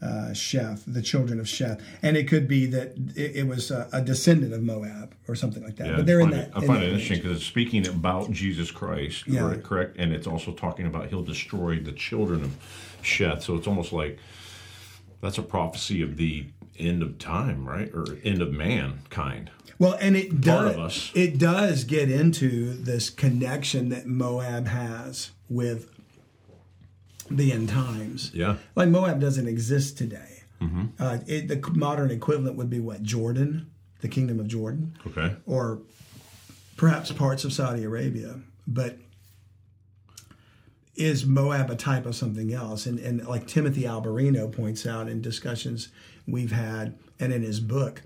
uh, 0.02 0.30
Sheth, 0.32 0.82
the 0.86 1.02
children 1.02 1.38
of 1.38 1.46
Sheth, 1.46 1.80
and 2.02 2.16
it 2.16 2.26
could 2.26 2.48
be 2.48 2.64
that 2.66 2.94
it, 3.14 3.36
it 3.36 3.46
was 3.46 3.70
a, 3.70 3.88
a 3.92 4.00
descendant 4.00 4.54
of 4.54 4.62
Moab 4.62 5.14
or 5.28 5.34
something 5.34 5.62
like 5.62 5.76
that. 5.76 5.88
Yeah, 5.88 5.96
but 5.96 6.06
they're 6.06 6.20
in 6.20 6.30
that. 6.30 6.48
It, 6.48 6.52
I 6.54 6.60
in 6.60 6.66
find 6.66 6.82
that 6.82 6.86
it 6.86 6.92
interesting 6.92 7.18
because 7.18 7.36
it's 7.38 7.46
speaking 7.46 7.86
about 7.86 8.30
Jesus 8.30 8.70
Christ, 8.70 9.26
Yeah. 9.26 9.40
correct, 9.40 9.64
correct? 9.64 9.96
And 9.98 10.12
it's 10.14 10.26
also 10.26 10.52
talking 10.52 10.86
about 10.86 11.08
he'll 11.08 11.22
destroy 11.22 11.78
the 11.78 11.92
children 11.92 12.42
of 12.42 12.56
Sheth. 13.02 13.42
So 13.42 13.56
it's 13.56 13.66
almost 13.66 13.92
like 13.92 14.18
that's 15.20 15.36
a 15.36 15.42
prophecy 15.42 16.00
of 16.00 16.16
the 16.16 16.46
end 16.78 17.02
of 17.02 17.18
time, 17.18 17.68
right? 17.68 17.90
Or 17.94 18.18
end 18.24 18.40
of 18.42 18.52
mankind. 18.52 19.50
Well, 19.78 19.96
and 20.00 20.16
it 20.16 20.40
does. 20.40 21.10
It 21.14 21.38
does 21.38 21.84
get 21.84 22.10
into 22.10 22.74
this 22.74 23.08
connection 23.10 23.88
that 23.90 24.06
Moab 24.06 24.66
has 24.66 25.30
with 25.48 25.90
the 27.30 27.52
end 27.52 27.68
times. 27.68 28.30
Yeah. 28.34 28.56
Like 28.74 28.88
Moab 28.88 29.20
doesn't 29.20 29.46
exist 29.46 29.96
today. 29.96 30.42
Mm-hmm. 30.60 30.84
Uh, 30.98 31.18
it, 31.26 31.48
the 31.48 31.70
modern 31.72 32.10
equivalent 32.10 32.56
would 32.56 32.68
be 32.68 32.80
what 32.80 33.02
Jordan, 33.02 33.70
the 34.00 34.08
kingdom 34.08 34.38
of 34.40 34.48
Jordan, 34.48 34.98
Okay. 35.06 35.34
or 35.46 35.80
perhaps 36.76 37.10
parts 37.12 37.44
of 37.44 37.52
Saudi 37.52 37.84
Arabia. 37.84 38.40
But 38.66 38.98
is 40.94 41.24
Moab 41.24 41.70
a 41.70 41.76
type 41.76 42.04
of 42.04 42.14
something 42.14 42.52
else? 42.52 42.84
And, 42.84 42.98
and 42.98 43.26
like 43.26 43.46
Timothy 43.46 43.82
Alberino 43.82 44.52
points 44.52 44.86
out 44.86 45.08
in 45.08 45.22
discussions 45.22 45.88
we've 46.26 46.52
had 46.52 46.98
and 47.18 47.32
in 47.32 47.42
his 47.42 47.60
book, 47.60 48.02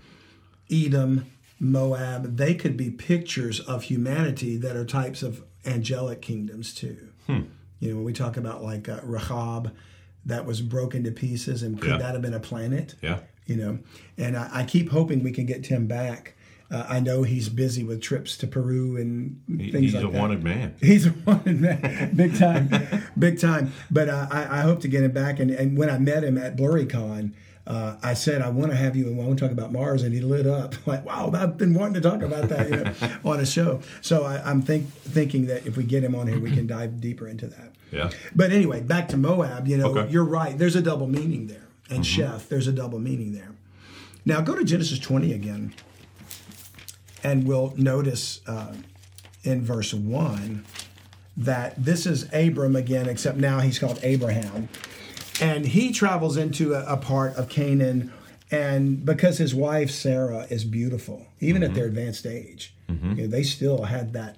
Edom, 0.70 1.26
Moab, 1.60 2.36
they 2.36 2.54
could 2.54 2.76
be 2.76 2.90
pictures 2.90 3.60
of 3.60 3.84
humanity 3.84 4.56
that 4.56 4.76
are 4.76 4.84
types 4.84 5.22
of 5.22 5.44
angelic 5.64 6.20
kingdoms 6.22 6.74
too. 6.74 7.08
You 7.28 7.90
know, 7.90 7.96
when 7.96 8.04
we 8.04 8.12
talk 8.12 8.36
about 8.36 8.62
like 8.62 8.88
uh, 8.88 9.00
Rahab, 9.02 9.74
that 10.26 10.46
was 10.46 10.60
broken 10.62 11.04
to 11.04 11.10
pieces, 11.10 11.62
and 11.62 11.80
could 11.80 11.90
Yeah. 11.90 11.96
that 11.98 12.12
have 12.12 12.22
been 12.22 12.34
a 12.34 12.40
planet? 12.40 12.94
Yeah. 13.02 13.18
you 13.46 13.56
know 13.56 13.78
and 14.16 14.38
i, 14.38 14.48
I 14.60 14.64
keep 14.64 14.88
hoping 14.90 15.22
we 15.22 15.30
can 15.30 15.44
get 15.44 15.62
tim 15.64 15.86
back 15.86 16.34
uh, 16.70 16.86
i 16.88 16.98
know 16.98 17.24
he's 17.24 17.50
busy 17.50 17.84
with 17.84 18.00
trips 18.00 18.38
to 18.38 18.46
peru 18.46 18.96
and 18.96 19.38
He- 19.60 19.70
things 19.70 19.92
he's 19.92 19.94
like 19.96 20.04
a 20.04 20.08
wanted 20.08 20.42
man. 20.42 20.74
he's 20.80 21.04
a 21.06 21.14
wanted 21.26 21.60
man 21.60 22.12
big 22.16 22.34
time 22.38 22.70
big 23.18 23.38
time 23.38 23.70
but 23.90 24.08
uh, 24.08 24.26
I, 24.30 24.60
I 24.60 24.60
hope 24.62 24.80
to 24.80 24.88
get 24.88 25.02
him 25.02 25.12
back 25.12 25.40
and, 25.40 25.50
and 25.50 25.76
when 25.76 25.90
i 25.90 25.98
met 25.98 26.24
him 26.24 26.38
at 26.38 26.56
blurrycon 26.56 27.34
uh, 27.66 27.96
I 28.02 28.14
said 28.14 28.42
I 28.42 28.50
want 28.50 28.70
to 28.72 28.76
have 28.76 28.94
you 28.96 29.06
and 29.06 29.20
I 29.20 29.24
want 29.24 29.38
to 29.38 29.44
talk 29.44 29.52
about 29.52 29.72
Mars, 29.72 30.02
and 30.02 30.12
he 30.14 30.20
lit 30.20 30.46
up 30.46 30.74
like, 30.86 31.04
"Wow, 31.04 31.30
I've 31.34 31.56
been 31.56 31.74
wanting 31.74 31.94
to 31.94 32.00
talk 32.00 32.22
about 32.22 32.48
that 32.50 32.68
you 32.70 32.76
know, 32.76 32.92
on 33.30 33.40
a 33.40 33.46
show." 33.46 33.80
So 34.02 34.24
I, 34.24 34.42
I'm 34.48 34.60
think, 34.62 34.88
thinking 34.92 35.46
that 35.46 35.66
if 35.66 35.76
we 35.76 35.84
get 35.84 36.04
him 36.04 36.14
on 36.14 36.26
here, 36.26 36.38
we 36.38 36.50
can 36.50 36.66
dive 36.66 37.00
deeper 37.00 37.26
into 37.28 37.46
that. 37.46 37.72
Yeah. 37.90 38.10
But 38.34 38.50
anyway, 38.52 38.80
back 38.82 39.08
to 39.08 39.16
Moab. 39.16 39.66
You 39.68 39.78
know, 39.78 39.96
Okay. 39.96 40.10
you're 40.12 40.24
right. 40.24 40.56
There's 40.58 40.76
a 40.76 40.82
double 40.82 41.06
meaning 41.06 41.46
there, 41.46 41.66
and 41.88 42.04
Sheth, 42.04 42.48
there's 42.48 42.66
a 42.66 42.72
double 42.72 42.98
meaning 42.98 43.32
there. 43.32 43.52
Now 44.26 44.40
go 44.40 44.54
to 44.56 44.64
Genesis 44.64 44.98
20 44.98 45.32
again, 45.32 45.74
and 47.22 47.46
we'll 47.46 47.72
notice 47.76 48.40
uh, 48.46 48.74
in 49.42 49.62
verse 49.64 49.92
one 49.94 50.64
that 51.36 51.82
this 51.82 52.06
is 52.06 52.28
Abram 52.32 52.76
again, 52.76 53.08
except 53.08 53.38
now 53.38 53.60
he's 53.60 53.78
called 53.78 53.98
Abraham, 54.02 54.68
and 55.40 55.66
he 55.66 55.92
travels 55.92 56.36
into 56.36 56.74
a, 56.74 56.84
a 56.84 56.96
part 56.96 57.34
of 57.36 57.48
Canaan, 57.48 58.12
and 58.50 59.04
because 59.04 59.38
his 59.38 59.54
wife 59.54 59.90
Sarah 59.90 60.46
is 60.50 60.64
beautiful, 60.64 61.26
even 61.40 61.62
at 61.62 61.74
their 61.74 61.86
advanced 61.86 62.26
age, 62.26 62.74
you 62.88 62.94
know, 63.14 63.26
they 63.26 63.42
still 63.42 63.84
had 63.84 64.12
that 64.12 64.36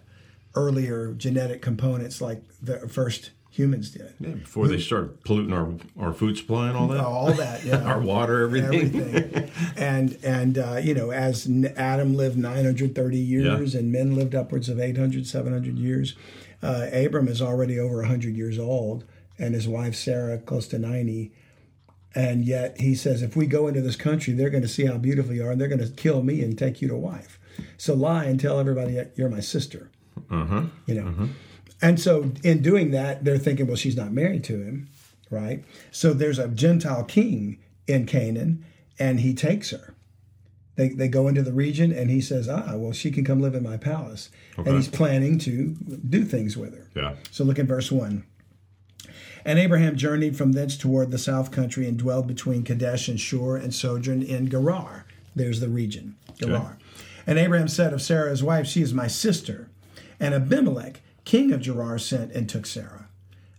earlier 0.54 1.12
genetic 1.12 1.60
components 1.60 2.20
like 2.20 2.40
the 2.62 2.88
first 2.88 3.30
humans 3.50 3.90
did. 3.90 4.12
Yeah, 4.20 4.30
before 4.30 4.68
they 4.68 4.78
start 4.78 5.22
polluting 5.24 5.52
our, 5.52 5.72
our 5.98 6.12
food 6.12 6.36
supply 6.38 6.68
and 6.68 6.76
all 6.76 6.88
that, 6.88 7.00
All 7.04 7.32
that, 7.32 7.64
yeah. 7.64 7.82
our 7.90 8.00
water, 8.00 8.42
everything. 8.44 8.94
everything. 8.94 9.50
and 9.76 10.18
and 10.22 10.58
uh, 10.58 10.80
you 10.82 10.94
know, 10.94 11.10
as 11.10 11.46
Adam 11.76 12.14
lived 12.16 12.36
930 12.38 13.18
years 13.18 13.74
Yeah. 13.74 13.80
and 13.80 13.92
men 13.92 14.14
lived 14.14 14.34
upwards 14.34 14.68
of 14.68 14.78
800, 14.80 15.26
700 15.26 15.78
years, 15.78 16.14
uh, 16.62 16.86
Abram 16.92 17.28
is 17.28 17.42
already 17.42 17.78
over 17.78 17.96
100 17.96 18.34
years 18.36 18.58
old, 18.58 19.04
and 19.38 19.54
his 19.54 19.68
wife 19.68 19.94
Sarah 19.94 20.38
close 20.38 20.66
to 20.68 20.78
90. 20.78 21.32
And 22.14 22.44
yet 22.44 22.80
he 22.80 22.94
says, 22.94 23.22
if 23.22 23.36
we 23.36 23.46
go 23.46 23.68
into 23.68 23.82
this 23.82 23.96
country, 23.96 24.32
they're 24.32 24.50
going 24.50 24.62
to 24.62 24.68
see 24.68 24.86
how 24.86 24.96
beautiful 24.96 25.34
you 25.34 25.46
are, 25.46 25.50
and 25.50 25.60
they're 25.60 25.68
going 25.68 25.84
to 25.84 25.90
kill 25.90 26.22
me 26.22 26.42
and 26.42 26.58
take 26.58 26.80
you 26.80 26.88
to 26.88 26.96
wife. 26.96 27.38
So 27.76 27.94
lie 27.94 28.24
and 28.24 28.40
tell 28.40 28.58
everybody 28.58 28.98
you're 29.16 29.28
my 29.28 29.40
sister. 29.40 29.90
Uh-huh. 30.30 30.62
You 30.86 30.94
know. 30.94 31.28
And 31.82 32.00
so 32.00 32.32
in 32.42 32.62
doing 32.62 32.90
that, 32.92 33.24
they're 33.24 33.38
thinking, 33.38 33.66
well, 33.66 33.76
she's 33.76 33.96
not 33.96 34.12
married 34.12 34.44
to 34.44 34.54
him, 34.54 34.88
right? 35.30 35.62
So 35.90 36.14
there's 36.14 36.38
a 36.38 36.48
Gentile 36.48 37.04
king 37.04 37.58
in 37.86 38.06
Canaan, 38.06 38.64
and 38.98 39.20
he 39.20 39.34
takes 39.34 39.70
her. 39.70 39.94
They, 40.76 40.88
they 40.90 41.08
go 41.08 41.28
into 41.28 41.42
the 41.42 41.52
region, 41.52 41.92
and 41.92 42.10
he 42.10 42.20
says, 42.20 42.48
ah, 42.48 42.76
well, 42.76 42.92
she 42.92 43.10
can 43.10 43.24
come 43.24 43.40
live 43.40 43.54
in 43.54 43.62
my 43.62 43.76
palace. 43.76 44.30
Okay. 44.58 44.68
And 44.68 44.78
he's 44.78 44.88
planning 44.88 45.38
to 45.40 45.76
do 46.08 46.24
things 46.24 46.56
with 46.56 46.74
her. 46.74 46.90
Yeah. 46.94 47.16
So 47.30 47.44
look 47.44 47.58
at 47.58 47.66
verse 47.66 47.92
1. 47.92 48.24
And 49.46 49.60
Abraham 49.60 49.94
journeyed 49.94 50.36
from 50.36 50.52
thence 50.52 50.76
toward 50.76 51.12
the 51.12 51.18
south 51.18 51.52
country 51.52 51.86
and 51.86 51.96
dwelled 51.96 52.26
between 52.26 52.64
Kadesh 52.64 53.06
and 53.06 53.18
Shur 53.18 53.56
and 53.56 53.72
sojourned 53.72 54.24
in 54.24 54.50
Gerar. 54.50 55.06
There's 55.36 55.60
the 55.60 55.68
region, 55.68 56.16
Gerar. 56.36 56.78
And 57.28 57.38
Abraham 57.38 57.68
said 57.68 57.92
of 57.92 58.02
Sarah 58.02 58.30
his 58.30 58.42
wife, 58.42 58.66
She 58.66 58.82
is 58.82 58.92
my 58.92 59.06
sister. 59.06 59.68
And 60.18 60.34
Abimelech, 60.34 61.00
king 61.24 61.52
of 61.52 61.60
Gerar, 61.60 61.96
sent 61.96 62.32
and 62.32 62.48
took 62.48 62.66
Sarah. 62.66 63.06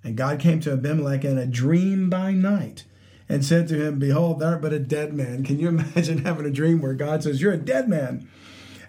And 0.04 0.18
God 0.18 0.42
came 0.42 0.60
to 0.60 0.74
Abimelech 0.74 1.24
in 1.24 1.38
a 1.38 1.46
dream 1.46 2.10
by 2.10 2.34
night 2.34 2.84
and 3.30 3.46
said 3.46 3.70
to 3.70 3.82
him, 3.82 3.98
Behold, 3.98 4.40
thou 4.40 4.50
art 4.50 4.62
but 4.62 4.74
a 4.74 4.80
dead 4.80 5.14
man. 5.14 5.46
Can 5.46 5.58
you 5.58 5.68
imagine 5.70 6.26
having 6.26 6.46
a 6.46 6.52
dream 6.52 6.82
where 6.82 6.96
God 6.96 7.24
says, 7.24 7.42
You're 7.42 7.54
a 7.54 7.58
dead 7.58 7.88
man? 7.88 8.30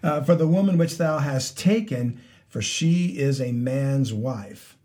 Uh, 0.03 0.23
for 0.23 0.35
the 0.35 0.49
woman 0.49 0.77
which 0.77 0.99
thou 0.99 1.19
hast 1.19 1.57
taken, 1.57 2.21
for 2.49 2.61
she 2.61 3.19
is 3.19 3.41
a 3.41 3.53
man's 3.53 4.13
wife. 4.13 4.78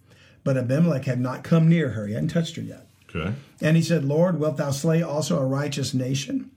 But 0.43 0.57
Abimelech 0.57 1.05
had 1.05 1.19
not 1.19 1.43
come 1.43 1.69
near 1.69 1.89
her, 1.89 2.07
he 2.07 2.13
hadn't 2.13 2.29
touched 2.29 2.55
her 2.55 2.61
yet. 2.61 2.87
Okay. 3.09 3.33
And 3.61 3.77
he 3.77 3.83
said, 3.83 4.03
Lord, 4.03 4.39
wilt 4.39 4.57
thou 4.57 4.71
slay 4.71 5.01
also 5.01 5.39
a 5.39 5.45
righteous 5.45 5.93
nation? 5.93 6.49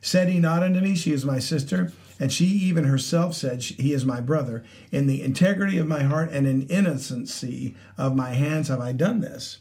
Said 0.00 0.28
he 0.28 0.38
not 0.38 0.62
unto 0.62 0.80
me, 0.80 0.94
She 0.94 1.12
is 1.12 1.24
my 1.24 1.38
sister? 1.38 1.92
And 2.20 2.32
she 2.32 2.46
even 2.46 2.84
herself 2.84 3.34
said, 3.34 3.62
He 3.62 3.92
is 3.92 4.04
my 4.04 4.20
brother. 4.20 4.64
In 4.90 5.06
the 5.06 5.22
integrity 5.22 5.78
of 5.78 5.86
my 5.86 6.02
heart 6.02 6.30
and 6.32 6.46
in 6.46 6.66
innocency 6.68 7.76
of 7.96 8.16
my 8.16 8.30
hands 8.30 8.68
have 8.68 8.80
I 8.80 8.92
done 8.92 9.20
this. 9.20 9.58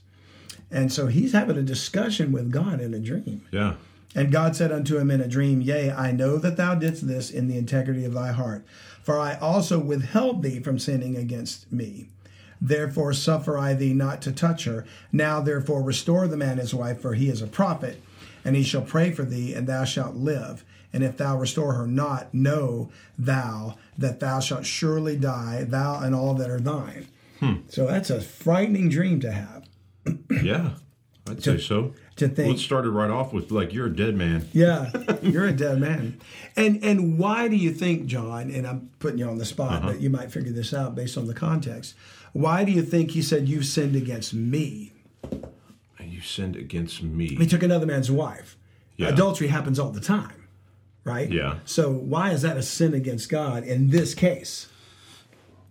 And 0.72 0.92
so 0.92 1.08
he's 1.08 1.34
having 1.34 1.58
a 1.58 1.64
discussion 1.64 2.32
with 2.32 2.52
God 2.52 2.82
in 2.82 2.94
a 2.94 3.00
dream. 3.00 3.46
Yeah. 3.52 3.76
And 4.16 4.32
God 4.32 4.56
said 4.56 4.72
unto 4.72 4.98
him 4.98 5.12
in 5.12 5.22
a 5.22 5.28
dream, 5.28 5.62
Yea, 5.62 5.92
I 5.92 6.12
know 6.12 6.38
that 6.38 6.58
thou 6.58 6.76
didst 6.76 7.08
this 7.08 7.30
in 7.30 7.48
the 7.48 7.58
integrity 7.58 8.04
of 8.06 8.14
thy 8.14 8.32
heart, 8.32 8.66
for 9.04 9.20
I 9.20 9.36
also 9.36 9.80
withheld 9.80 10.42
thee 10.42 10.60
from 10.60 10.80
sinning 10.80 11.16
against 11.16 11.72
me. 11.72 12.10
Therefore 12.60 13.14
suffer 13.14 13.58
I 13.58 13.74
thee 13.74 13.94
not 13.94 14.22
to 14.24 14.32
touch 14.32 14.66
her. 14.66 14.86
Now 15.12 15.42
therefore 15.42 15.82
restore 15.84 16.28
the 16.28 16.38
man 16.38 16.58
his 16.58 16.74
wife, 16.74 17.02
for 17.02 17.14
he 17.14 17.30
is 17.30 17.42
a 17.42 17.48
prophet, 17.48 18.02
and 18.44 18.56
he 18.56 18.64
shall 18.64 18.82
pray 18.82 19.12
for 19.12 19.24
thee, 19.24 19.54
and 19.54 19.68
thou 19.68 19.84
shalt 19.84 20.16
live. 20.16 20.64
And 20.94 21.04
if 21.04 21.18
thou 21.18 21.38
restore 21.38 21.74
her 21.74 21.86
not, 21.86 22.34
know 22.34 22.90
thou 23.18 23.78
that 23.98 24.20
thou 24.20 24.40
shalt 24.40 24.66
surely 24.66 25.18
die, 25.18 25.66
thou 25.68 26.00
and 26.00 26.16
all 26.16 26.34
that 26.36 26.50
are 26.50 26.60
thine. 26.60 27.08
Hmm. 27.40 27.56
So 27.68 27.86
that's 27.86 28.10
a 28.10 28.22
frightening 28.22 28.90
dream 28.90 29.20
to 29.20 29.32
have. 29.32 29.68
Yeah. 30.30 30.72
I'd 31.30 31.44
say 31.44 31.58
so. 31.58 31.94
to 32.18 32.28
think. 32.28 32.48
Well, 32.48 32.56
it 32.56 32.60
started 32.60 32.92
right 32.92 33.10
off 33.10 33.34
with 33.34 33.52
like 33.52 33.74
you're 33.74 33.88
a 33.88 33.96
dead 33.96 34.16
man. 34.16 34.48
Yeah, 34.54 34.92
you're 35.22 35.46
a 35.46 35.54
dead 35.54 35.80
man. 35.80 36.20
And 36.56 36.84
and 36.84 37.18
why 37.18 37.48
do 37.48 37.56
you 37.56 37.72
think, 37.72 38.06
John? 38.06 38.50
And 38.50 38.66
I'm 38.66 38.90
putting 39.00 39.20
you 39.20 39.28
on 39.28 39.38
the 39.38 39.46
spot, 39.46 39.74
uh-huh. 39.74 39.88
but 39.88 40.00
you 40.00 40.10
might 40.10 40.32
figure 40.32 40.52
this 40.52 40.74
out 40.74 40.96
based 40.96 41.18
on 41.18 41.28
the 41.28 41.34
context. 41.34 41.96
Why 42.34 42.64
do 42.64 42.72
you 42.72 42.82
think 42.82 43.12
he 43.12 43.22
said 43.22 43.48
you've 43.50 43.66
sinned 43.66 43.96
against 43.96 44.34
me? 44.34 44.94
And 46.00 46.12
you 46.12 46.22
sinned 46.22 46.56
against 46.56 47.02
me. 47.04 47.36
He 47.36 47.48
took 47.48 47.64
another 47.64 47.86
man's 47.86 48.12
wife. 48.12 48.58
Yeah. 48.96 49.10
Adultery 49.10 49.48
happens 49.48 49.80
all 49.80 49.92
the 49.92 50.02
time, 50.02 50.48
right? 51.04 51.30
Yeah. 51.32 51.60
So 51.66 51.92
why 51.92 52.32
is 52.32 52.42
that 52.44 52.58
a 52.58 52.64
sin 52.64 52.94
against 52.94 53.30
God 53.30 53.64
in 53.64 53.90
this 53.90 54.14
case? 54.16 54.68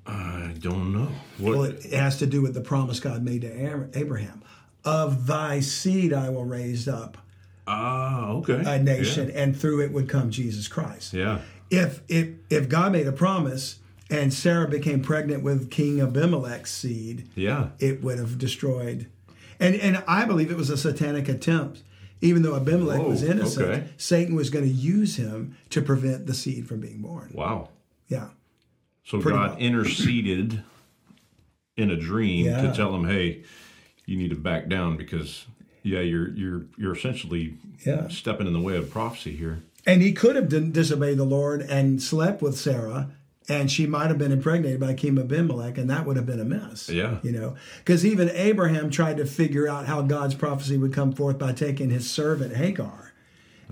I 0.07 0.55
don't 0.61 0.93
know. 0.93 1.09
What? 1.39 1.53
Well, 1.57 1.65
it, 1.65 1.93
has 1.93 2.19
to 2.19 2.27
do 2.27 2.41
with 2.41 2.55
the 2.55 2.61
promise 2.61 3.01
God 3.01 3.23
made 3.25 3.41
to 3.43 3.89
Abraham. 3.99 4.43
Of 4.85 5.27
thy 5.27 5.59
seed 5.61 6.13
I 6.13 6.31
will 6.31 6.45
raise 6.45 6.87
up 6.87 7.19
Ah, 7.67 8.29
okay. 8.31 8.63
a 8.65 8.81
nation, 8.81 9.31
and 9.33 9.57
through 9.57 9.83
it 9.83 9.91
would 9.91 10.09
come 10.09 10.31
Jesus 10.31 10.69
Christ. 10.69 11.13
Yeah. 11.13 11.41
if 11.71 12.01
if 12.07 12.29
if 12.49 12.69
God 12.69 12.93
made 12.93 13.09
a 13.09 13.13
promise 13.13 13.81
and 14.11 14.33
Sarah 14.33 14.69
became 14.69 15.03
pregnant 15.03 15.43
with 15.43 15.71
King 15.71 16.01
Abimelech's 16.01 16.71
seed, 16.73 17.29
Yeah. 17.35 17.71
it 17.79 18.03
would 18.03 18.19
have 18.19 18.39
destroyed. 18.39 19.07
And 19.59 19.75
and 19.77 20.03
I 20.07 20.25
believe 20.25 20.51
it 20.51 20.57
was 20.57 20.71
a 20.71 20.77
satanic 20.77 21.29
attempt. 21.29 21.83
Even 22.23 22.43
though 22.43 22.57
Abimelech 22.57 23.01
Whoa, 23.03 23.09
was 23.11 23.23
innocent, 23.23 23.67
okay. 23.67 23.89
Satan 23.99 24.35
was 24.35 24.49
going 24.49 24.65
to 24.65 24.71
use 24.71 25.17
him 25.17 25.55
to 25.71 25.83
prevent 25.83 26.27
the 26.27 26.33
seed 26.35 26.67
from 26.67 26.81
being 26.81 27.03
born. 27.03 27.31
Wow. 27.35 27.69
Yeah. 28.09 28.29
So 29.05 29.21
Pretty 29.21 29.37
God 29.37 29.51
much. 29.53 29.61
interceded 29.61 30.63
in 31.77 31.91
a 31.91 31.97
dream 31.97 32.47
Yeah. 32.47 32.63
to 32.63 32.73
tell 32.75 32.95
him, 32.95 33.05
"Hey, 33.07 33.43
you 34.07 34.17
need 34.17 34.31
to 34.31 34.37
back 34.37 34.69
down 34.69 34.97
because 34.97 35.45
yeah, 35.83 36.01
you're 36.01 36.31
you're 36.31 36.63
you're 36.79 36.95
essentially 36.95 37.55
Yeah. 37.85 38.09
stepping 38.09 38.47
in 38.47 38.53
the 38.55 38.61
way 38.61 38.77
of 38.77 38.91
prophecy 38.91 39.37
here." 39.37 39.63
And 39.87 40.01
he 40.03 40.13
could 40.13 40.37
have 40.37 40.49
disobeyed 40.73 41.19
the 41.19 41.25
Lord 41.25 41.61
and 41.63 42.03
slept 42.03 42.43
with 42.43 42.57
Sarah, 42.57 43.11
and 43.49 43.71
she 43.71 43.87
might 43.87 44.09
have 44.09 44.19
been 44.19 44.33
impregnated 44.33 44.81
by 44.81 44.95
King 44.95 45.19
Abimelech, 45.19 45.79
and 45.79 45.89
that 45.91 46.05
would 46.05 46.17
have 46.17 46.27
been 46.27 46.41
a 46.41 46.45
mess. 46.45 46.89
Yeah. 46.89 47.19
You 47.23 47.33
know, 47.33 47.57
because 47.79 48.05
even 48.05 48.31
Abraham 48.31 48.91
tried 48.91 49.19
to 49.19 49.27
figure 49.27 49.69
out 49.69 49.87
how 49.87 50.03
God's 50.03 50.35
prophecy 50.35 50.77
would 50.77 50.93
come 50.93 51.13
forth 51.13 51.39
by 51.39 51.53
taking 51.53 51.91
his 51.91 52.11
servant 52.11 52.57
Hagar. 52.57 53.13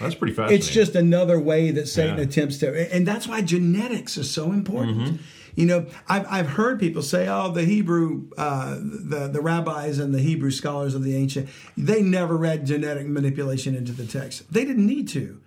That's 0.00 0.14
pretty 0.14 0.32
fascinating. 0.34 0.58
It's 0.58 0.68
just 0.72 0.94
another 0.94 1.40
way 1.40 1.72
that 1.72 1.88
Satan 1.88 2.18
Yeah. 2.18 2.24
attempts 2.24 2.58
to, 2.58 2.94
and 2.94 3.06
that's 3.06 3.26
why 3.26 3.42
genetics 3.42 4.16
is 4.16 4.30
so 4.30 4.52
important. 4.52 4.98
Mm-hmm. 4.98 5.16
You 5.56 5.66
know, 5.66 5.86
I've, 6.08 6.24
I've 6.30 6.48
heard 6.50 6.78
people 6.78 7.02
say, 7.02 7.26
"Oh, 7.26 7.50
the 7.50 7.64
Hebrew, 7.64 8.28
uh, 8.38 8.76
the 8.78 9.28
the 9.32 9.40
rabbis 9.40 9.98
and 9.98 10.14
the 10.14 10.20
Hebrew 10.20 10.52
scholars 10.52 10.94
of 10.94 11.02
the 11.02 11.16
ancient, 11.16 11.48
they 11.76 12.00
never 12.00 12.36
read 12.36 12.64
genetic 12.64 13.08
manipulation 13.08 13.74
into 13.74 13.90
the 13.90 14.06
text. 14.06 14.52
They 14.52 14.64
didn't 14.64 14.86
need 14.86 15.08
to. 15.08 15.40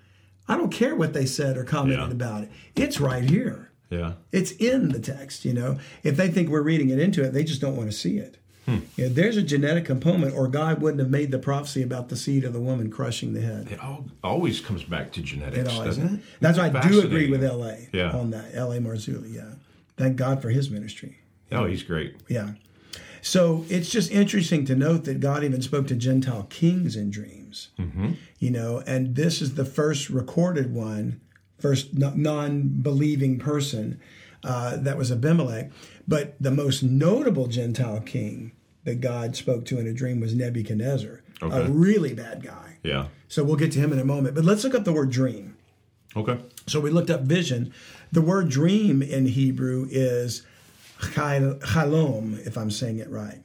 I 0.50 0.58
don't 0.58 0.72
care 0.72 0.98
what 0.98 1.14
they 1.14 1.26
said 1.26 1.56
or 1.56 1.64
commented 1.64 2.00
Yeah. 2.10 2.12
about 2.12 2.44
it. 2.44 2.52
It's 2.76 3.00
right 3.00 3.24
here. 3.24 3.71
Yeah. 3.92 4.14
It's 4.32 4.52
in 4.54 4.90
the 4.90 5.00
text. 5.00 5.46
You 5.46 5.54
know, 5.54 5.78
if 6.04 6.18
they 6.18 6.30
think 6.30 6.50
we're 6.50 6.62
reading 6.62 6.90
it 6.90 6.98
into 6.98 7.24
it, 7.24 7.34
they 7.34 7.44
just 7.44 7.62
don't 7.62 7.76
want 7.76 7.92
to 7.92 7.96
see 7.96 8.18
it. 8.18 8.38
Hmm. 8.66 8.80
You 8.96 9.08
know, 9.08 9.14
there's 9.14 9.38
a 9.38 9.42
genetic 9.42 9.86
component, 9.86 10.36
or 10.36 10.48
God 10.48 10.82
wouldn't 10.82 11.00
have 11.00 11.10
made 11.10 11.32
the 11.32 11.40
prophecy 11.40 11.82
about 11.82 12.10
the 12.10 12.16
seed 12.16 12.44
of 12.44 12.54
the 12.54 12.60
woman 12.60 12.92
crushing 12.92 13.34
the 13.34 13.42
head. 13.42 13.68
It 13.72 13.80
all, 13.80 14.06
always 14.24 14.62
comes 14.62 14.84
back 14.84 15.12
to 15.14 15.22
genetics, 15.22 15.58
It 15.58 15.68
all 15.68 15.84
doesn't 15.84 16.16
it? 16.16 16.22
That's 16.40 16.58
why 16.58 16.72
I 16.74 16.88
do 16.88 17.02
agree 17.02 17.30
with 17.30 17.44
L.A. 17.44 17.90
Yeah. 17.92 18.12
on 18.12 18.32
that. 18.32 18.54
L.A. 18.54 18.78
Marzulli, 18.78 19.34
yeah. 19.34 19.54
Thank 19.98 20.16
God 20.16 20.42
for 20.42 20.50
his 20.50 20.70
ministry. 20.70 21.20
Oh, 21.52 21.66
he's 21.66 21.84
great. 21.84 22.16
Yeah. 22.28 22.52
So 23.22 23.66
it's 23.70 23.90
just 23.90 24.12
interesting 24.12 24.66
to 24.66 24.76
note 24.76 25.04
that 25.06 25.20
God 25.20 25.44
even 25.44 25.62
spoke 25.62 25.88
to 25.88 25.96
Gentile 25.96 26.48
kings 26.50 26.96
in 26.96 27.12
dreams. 27.12 27.70
Mm-hmm. 27.80 28.14
You 28.40 28.52
know, 28.52 28.84
and 28.88 29.16
this 29.16 29.42
is 29.42 29.56
the 29.56 29.66
first 29.66 30.10
recorded 30.10 30.74
one, 30.74 31.22
first 31.62 31.94
non 31.94 32.68
believing 32.82 33.40
person 33.40 34.00
uh, 34.44 34.78
that 34.78 34.98
was 34.98 35.12
Abimelech. 35.12 35.72
But 36.08 36.36
the 36.40 36.52
most 36.52 36.84
notable 36.84 37.48
Gentile 37.48 38.02
king 38.02 38.52
that 38.84 39.00
God 39.00 39.36
spoke 39.36 39.66
to 39.66 39.80
in 39.80 39.88
a 39.88 39.94
dream 39.94 40.20
was 40.20 40.34
Nebuchadnezzar, 40.34 41.22
a 41.42 41.70
really 41.70 42.14
bad 42.14 42.44
guy. 42.44 42.78
Yeah. 42.84 43.08
So 43.28 43.44
we'll 43.44 43.56
get 43.56 43.72
to 43.74 43.80
him 43.80 43.94
in 43.94 44.00
a 44.00 44.06
moment. 44.06 44.36
But 44.36 44.44
let's 44.44 44.64
look 44.64 44.76
up 44.76 44.84
the 44.84 44.94
word 44.94 45.12
dream. 45.12 45.56
Okay. 46.16 46.38
So 46.68 46.80
we 46.80 46.90
looked 46.90 47.10
up 47.10 47.22
vision. 47.22 47.74
The 48.12 48.22
word 48.22 48.50
dream 48.50 49.02
in 49.02 49.28
Hebrew 49.28 49.88
is 49.90 50.46
chal- 51.14 51.60
chalom, 51.60 52.46
if 52.46 52.58
I'm 52.58 52.72
saying 52.72 52.98
it 52.98 53.10
right. 53.10 53.42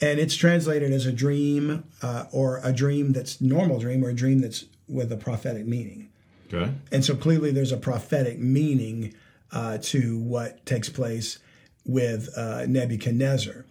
And 0.00 0.20
it's 0.20 0.36
translated 0.36 0.92
as 0.92 1.06
a 1.06 1.12
dream 1.12 1.84
uh, 2.02 2.24
or 2.32 2.60
a 2.62 2.72
dream 2.72 3.12
that's 3.12 3.40
normal 3.40 3.80
dream 3.80 4.04
or 4.04 4.10
a 4.10 4.14
dream 4.14 4.40
that's 4.40 4.64
with 4.86 5.10
a 5.12 5.16
prophetic 5.16 5.66
meaning. 5.66 6.07
Okay. 6.52 6.72
And 6.90 7.04
so 7.04 7.14
clearly 7.14 7.50
there's 7.50 7.72
a 7.72 7.76
prophetic 7.76 8.38
meaning 8.38 9.14
uh, 9.52 9.78
to 9.78 10.18
what 10.18 10.64
takes 10.66 10.88
place 10.88 11.38
with 11.84 12.28
uh, 12.36 12.66
Nebuchadnezzar. 12.66 13.64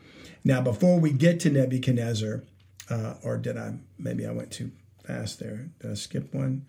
Now, 0.44 0.62
before 0.62 1.00
we 1.00 1.12
get 1.12 1.40
to 1.42 1.50
Nebuchadnezzar, 1.50 2.44
uh, 2.90 3.14
or 3.24 3.38
did 3.38 3.58
I, 3.58 3.76
maybe 3.98 4.26
I 4.26 4.32
went 4.32 4.52
too 4.52 4.72
fast 5.06 5.40
there. 5.40 5.70
Did 5.82 5.92
I 5.92 5.94
skip 5.96 6.34
one? 6.34 6.66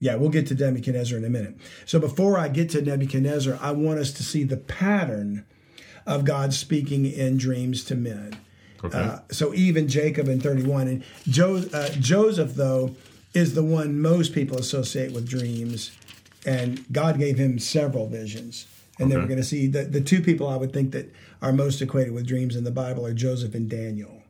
Yeah, 0.00 0.16
we'll 0.16 0.30
get 0.30 0.46
to 0.48 0.54
Nebuchadnezzar 0.54 1.18
in 1.18 1.24
a 1.24 1.30
minute. 1.30 1.56
So 1.86 1.98
before 1.98 2.38
I 2.38 2.48
get 2.48 2.70
to 2.70 2.82
Nebuchadnezzar, 2.82 3.58
I 3.60 3.70
want 3.72 3.98
us 3.98 4.12
to 4.14 4.22
see 4.22 4.44
the 4.44 4.56
pattern 4.56 5.46
of 6.06 6.24
God 6.24 6.52
speaking 6.52 7.06
in 7.06 7.38
dreams 7.38 7.84
to 7.84 7.94
men. 7.94 8.38
Okay. 8.84 8.98
Uh, 8.98 9.18
so 9.30 9.54
even 9.54 9.88
Jacob 9.88 10.28
in 10.28 10.40
31. 10.40 10.88
And 10.88 11.04
jo- 11.26 11.64
uh, 11.72 11.88
Joseph, 11.98 12.54
though, 12.54 12.94
is 13.36 13.54
the 13.54 13.62
one 13.62 14.00
most 14.00 14.32
people 14.32 14.58
associate 14.58 15.12
with 15.12 15.28
dreams. 15.28 15.92
And 16.46 16.84
God 16.92 17.18
gave 17.18 17.36
him 17.38 17.58
several 17.58 18.06
visions. 18.08 18.66
And 18.98 19.10
then 19.10 19.18
Okay. 19.18 19.24
we're 19.24 19.28
going 19.28 19.40
to 19.40 19.44
see 19.44 19.66
the, 19.66 19.84
the 19.84 20.00
two 20.00 20.22
people 20.22 20.48
I 20.48 20.56
would 20.56 20.72
think 20.72 20.92
that 20.92 21.12
are 21.42 21.52
most 21.52 21.82
equated 21.82 22.14
with 22.14 22.26
dreams 22.26 22.56
in 22.56 22.64
the 22.64 22.70
Bible 22.70 23.04
are 23.04 23.12
Joseph 23.12 23.54
and 23.54 23.68
Daniel. 23.68 24.22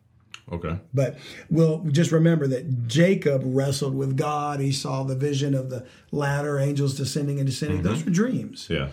okay. 0.50 0.78
But 0.92 1.18
we'll 1.50 1.84
just 1.90 2.10
remember 2.10 2.46
that 2.48 2.88
Jacob 2.88 3.42
wrestled 3.44 3.94
with 3.94 4.16
God. 4.16 4.58
He 4.60 4.72
saw 4.72 5.04
the 5.04 5.14
vision 5.14 5.54
of 5.54 5.70
the 5.70 5.86
ladder, 6.10 6.58
angels 6.58 6.96
descending 6.96 7.38
and 7.38 7.46
descending. 7.46 7.82
Those 7.82 7.98
mm-hmm. 7.98 8.10
were 8.10 8.14
dreams. 8.14 8.66
Yeah. 8.68 8.88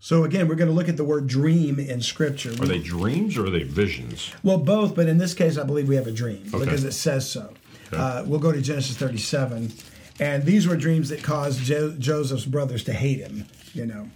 So 0.00 0.24
again, 0.24 0.46
we're 0.48 0.54
going 0.54 0.68
to 0.70 0.74
look 0.74 0.88
at 0.88 0.96
the 0.96 1.04
word 1.04 1.26
dream 1.26 1.78
in 1.78 2.00
Scripture. 2.02 2.50
Are 2.62 2.66
they 2.66 2.78
dreams 2.78 3.36
or 3.36 3.46
are 3.46 3.50
they 3.50 3.64
visions? 3.64 4.32
Well, 4.42 4.58
both, 4.58 4.94
but 4.94 5.08
in 5.08 5.18
this 5.18 5.34
case, 5.34 5.56
I 5.58 5.64
believe 5.64 5.88
we 5.88 5.96
have 5.96 6.06
a 6.06 6.12
dream 6.12 6.44
because 6.50 6.84
it 6.84 6.92
says 6.92 7.28
so. 7.30 7.52
Uh, 7.92 8.24
we'll 8.26 8.40
go 8.40 8.52
to 8.52 8.60
Genesis 8.60 8.96
37. 8.96 9.72
And 10.20 10.44
these 10.44 10.66
were 10.66 10.76
dreams 10.76 11.08
that 11.10 11.22
caused 11.22 11.60
jo- 11.62 11.94
Joseph's 11.98 12.44
brothers 12.44 12.82
to 12.84 12.92
hate 12.92 13.18
him, 13.18 13.46
you 13.72 13.86
know. 13.86 14.10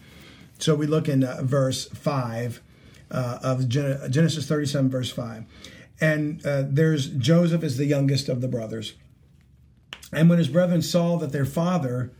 So 0.58 0.74
we 0.74 0.86
look 0.86 1.08
in 1.08 1.24
uh, 1.24 1.40
verse 1.42 1.86
5 1.88 2.60
uh, 3.10 3.38
of 3.42 3.68
Gen- 3.68 4.10
Genesis 4.10 4.46
37, 4.46 4.90
verse 4.90 5.10
5. 5.10 5.44
And 6.00 6.44
uh, 6.44 6.64
there's 6.66 7.08
Joseph 7.08 7.62
is 7.62 7.76
the 7.76 7.86
youngest 7.86 8.28
of 8.28 8.40
the 8.40 8.48
brothers. 8.48 8.94
And 10.12 10.28
when 10.28 10.38
his 10.38 10.48
brethren 10.48 10.82
saw 10.82 11.16
that 11.18 11.32
their 11.32 11.44
father, 11.44 12.12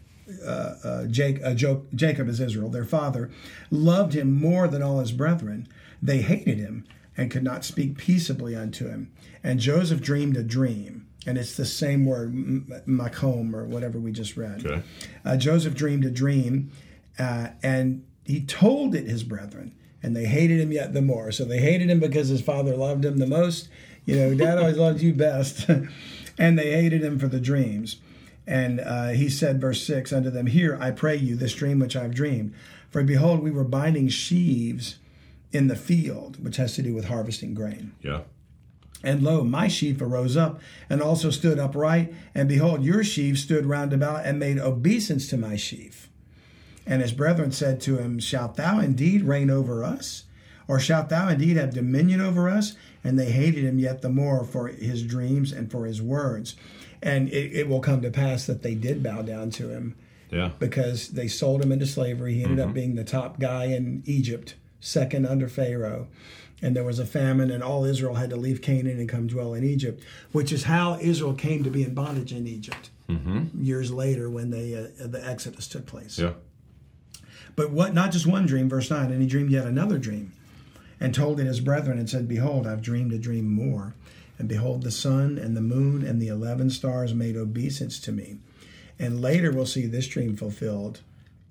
uh, 0.45 0.75
uh, 0.85 1.07
Jake, 1.07 1.43
Jo- 1.57 1.85
Jacob 1.95 2.29
is 2.29 2.41
Israel, 2.41 2.71
their 2.71 2.85
father, 2.85 3.31
loved 3.71 4.15
him 4.15 4.33
more 4.33 4.69
than 4.69 4.83
all 4.83 5.01
his 5.01 5.13
brethren, 5.13 5.69
they 6.01 6.23
hated 6.23 6.59
him 6.59 6.85
and 7.17 7.31
could 7.31 7.43
not 7.45 7.65
speak 7.65 7.99
peaceably 7.99 8.57
unto 8.57 8.89
him. 8.89 9.13
And 9.43 9.61
Joseph 9.61 10.01
dreamed 10.01 10.37
a 10.37 10.43
dream, 10.43 11.02
and 11.27 11.39
it's 11.39 11.57
the 11.57 11.65
same 11.65 12.05
word, 12.05 12.29
m- 12.29 12.83
makom, 12.87 13.55
or 13.55 13.65
whatever 13.65 13.99
we 13.99 14.13
just 14.13 14.37
read. 14.37 14.67
Okay. 14.67 14.83
Uh, 15.25 15.37
Joseph 15.37 15.75
dreamed 15.75 16.05
a 16.05 16.11
dream, 16.11 16.71
uh, 17.19 17.49
and 17.63 18.05
he 18.25 18.45
told 18.45 18.95
it 18.95 19.07
his 19.07 19.23
brethren, 19.23 19.75
and 20.03 20.17
they 20.17 20.25
hated 20.25 20.61
him 20.61 20.73
yet 20.73 20.93
the 20.93 21.03
more. 21.03 21.33
So 21.33 21.45
they 21.45 21.59
hated 21.59 21.91
him 21.91 22.01
because 22.01 22.29
his 22.29 22.43
father 22.43 22.77
loved 22.77 23.05
him 23.05 23.19
the 23.19 23.27
most. 23.27 23.69
You 24.05 24.17
know, 24.17 24.35
dad 24.35 24.59
always 24.59 24.77
loved 24.77 25.01
you 25.01 25.13
best. 25.13 25.69
and 26.39 26.59
they 26.59 26.73
hated 26.73 27.03
him 27.03 27.19
for 27.19 27.29
the 27.29 27.41
dreams. 27.41 27.97
And 28.47 28.81
uh, 28.81 29.09
he 29.11 29.29
said, 29.29 29.61
verse 29.61 29.87
6 29.87 30.13
unto 30.13 30.31
them, 30.31 30.47
Hear, 30.47 30.77
I 30.81 30.91
pray 30.91 31.17
you, 31.17 31.37
this 31.37 31.55
dream 31.55 31.79
which 31.79 31.95
I've 31.95 32.15
dreamed. 32.15 32.55
For 32.91 33.03
behold, 33.05 33.41
we 33.41 33.51
were 33.51 33.65
binding 33.65 34.09
sheaves 34.09 34.99
in 35.53 35.69
the 35.69 35.77
field, 35.77 36.43
which 36.43 36.57
has 36.57 36.75
to 36.75 36.83
do 36.83 36.95
with 36.95 37.05
harvesting 37.07 37.55
grain. 37.55 37.93
Yeah. 38.03 38.23
And 39.03 39.23
lo, 39.23 39.43
my 39.45 39.69
sheaf 39.69 40.01
arose 40.01 40.37
up 40.37 40.61
and 40.89 41.03
also 41.03 41.31
stood 41.31 41.59
upright. 41.59 42.13
And 42.35 42.49
behold, 42.49 42.85
your 42.85 43.03
sheaf 43.03 43.39
stood 43.39 43.67
round 43.67 43.93
about 43.93 44.25
and 44.25 44.39
made 44.39 44.59
obeisance 44.59 45.29
to 45.29 45.37
my 45.37 45.57
sheaf. 45.57 46.09
And 46.87 47.03
his 47.03 47.13
brethren 47.13 47.53
said 47.53 47.81
to 47.83 47.99
him, 47.99 48.19
Shalt 48.19 48.57
thou 48.57 48.81
indeed 48.81 49.23
reign 49.23 49.51
over 49.51 49.85
us? 49.85 50.25
Or 50.69 50.79
shalt 50.79 51.09
thou 51.09 51.29
indeed 51.29 51.57
have 51.57 51.75
dominion 51.75 52.21
over 52.21 52.49
us? 52.49 52.77
And 53.05 53.19
they 53.19 53.31
hated 53.31 53.65
him 53.65 53.79
yet 53.79 54.03
the 54.03 54.09
more 54.09 54.45
for 54.45 54.69
his 54.69 55.03
dreams 55.03 55.53
and 55.53 55.71
for 55.71 55.87
his 55.87 56.01
words. 56.01 56.55
And 57.03 57.29
it, 57.29 57.53
it 57.53 57.69
will 57.69 57.81
come 57.81 58.01
to 58.03 58.11
pass 58.11 58.47
that 58.47 58.63
they 58.63 58.75
did 58.75 59.03
bow 59.03 59.23
down 59.23 59.51
to 59.53 59.71
him 59.71 59.97
Yeah. 60.31 60.53
because 60.59 61.09
they 61.09 61.27
sold 61.27 61.63
him 61.63 61.73
into 61.73 61.87
slavery. 61.87 62.35
He 62.35 62.45
ended 62.45 62.61
up 62.61 62.67
mm-hmm. 62.67 62.75
being 62.75 62.95
the 62.95 63.05
top 63.05 63.41
guy 63.41 63.65
in 63.67 64.03
Egypt, 64.07 64.55
second 64.81 65.27
under 65.27 65.49
Pharaoh. 65.49 66.07
And 66.65 66.77
there 66.77 66.85
was 66.85 67.01
a 67.01 67.05
famine, 67.07 67.51
and 67.51 67.61
all 67.63 67.85
Israel 67.85 68.15
had 68.15 68.31
to 68.31 68.37
leave 68.37 68.63
Canaan 68.63 69.01
and 69.01 69.09
come 69.09 69.27
dwell 69.27 69.53
in 69.53 69.65
Egypt, 69.65 70.01
which 70.31 70.53
is 70.53 70.63
how 70.65 70.97
Israel 71.01 71.35
came 71.35 71.65
to 71.65 71.71
be 71.71 71.83
in 71.83 71.93
bondage 71.93 72.33
in 72.33 72.47
Egypt 72.47 72.91
years 73.61 73.91
later 73.93 74.31
when 74.31 74.49
they, 74.51 74.75
uh, 74.75 75.07
the 75.07 75.21
Exodus 75.23 75.69
took 75.69 75.85
place. 75.85 76.19
Yeah. 76.19 76.33
But 77.57 77.71
what? 77.71 77.93
Not 77.93 78.11
just 78.13 78.27
one 78.27 78.47
dream, 78.47 78.69
verse 78.71 78.91
nine. 78.91 79.11
And 79.13 79.21
he 79.21 79.29
dreamed 79.29 79.51
yet 79.51 79.67
another 79.67 79.99
dream, 79.99 80.33
and 80.99 81.15
told 81.15 81.39
it 81.41 81.47
his 81.47 81.61
brethren, 81.61 81.99
and 81.99 82.09
said, 82.09 82.27
Behold, 82.27 82.67
I've 82.67 82.81
dreamed 82.81 83.13
a 83.13 83.19
dream 83.19 83.53
more. 83.53 83.95
And 84.39 84.49
behold, 84.49 84.83
the 84.83 84.91
sun 84.91 85.37
and 85.37 85.55
the 85.57 85.61
moon 85.61 86.03
and 86.05 86.23
the 86.23 86.29
eleven 86.29 86.71
stars 86.71 87.13
made 87.13 87.37
obeisance 87.37 88.01
to 88.01 88.13
me. 88.13 88.39
And 88.99 89.21
later 89.21 89.53
we'll 89.53 89.67
see 89.67 89.87
this 89.87 90.07
dream 90.09 90.37
fulfilled 90.37 91.01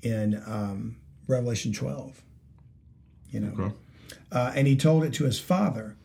in 0.01 0.41
um, 0.47 0.95
Revelation 1.27 1.73
twelve. 1.73 2.21
You 3.29 3.41
know, 3.41 3.53
Okay. 3.65 3.75
Uh, 4.31 4.51
and 4.55 4.67
he 4.67 4.75
told 4.75 5.03
it 5.03 5.13
to 5.13 5.25
his 5.25 5.39
father 5.39 5.95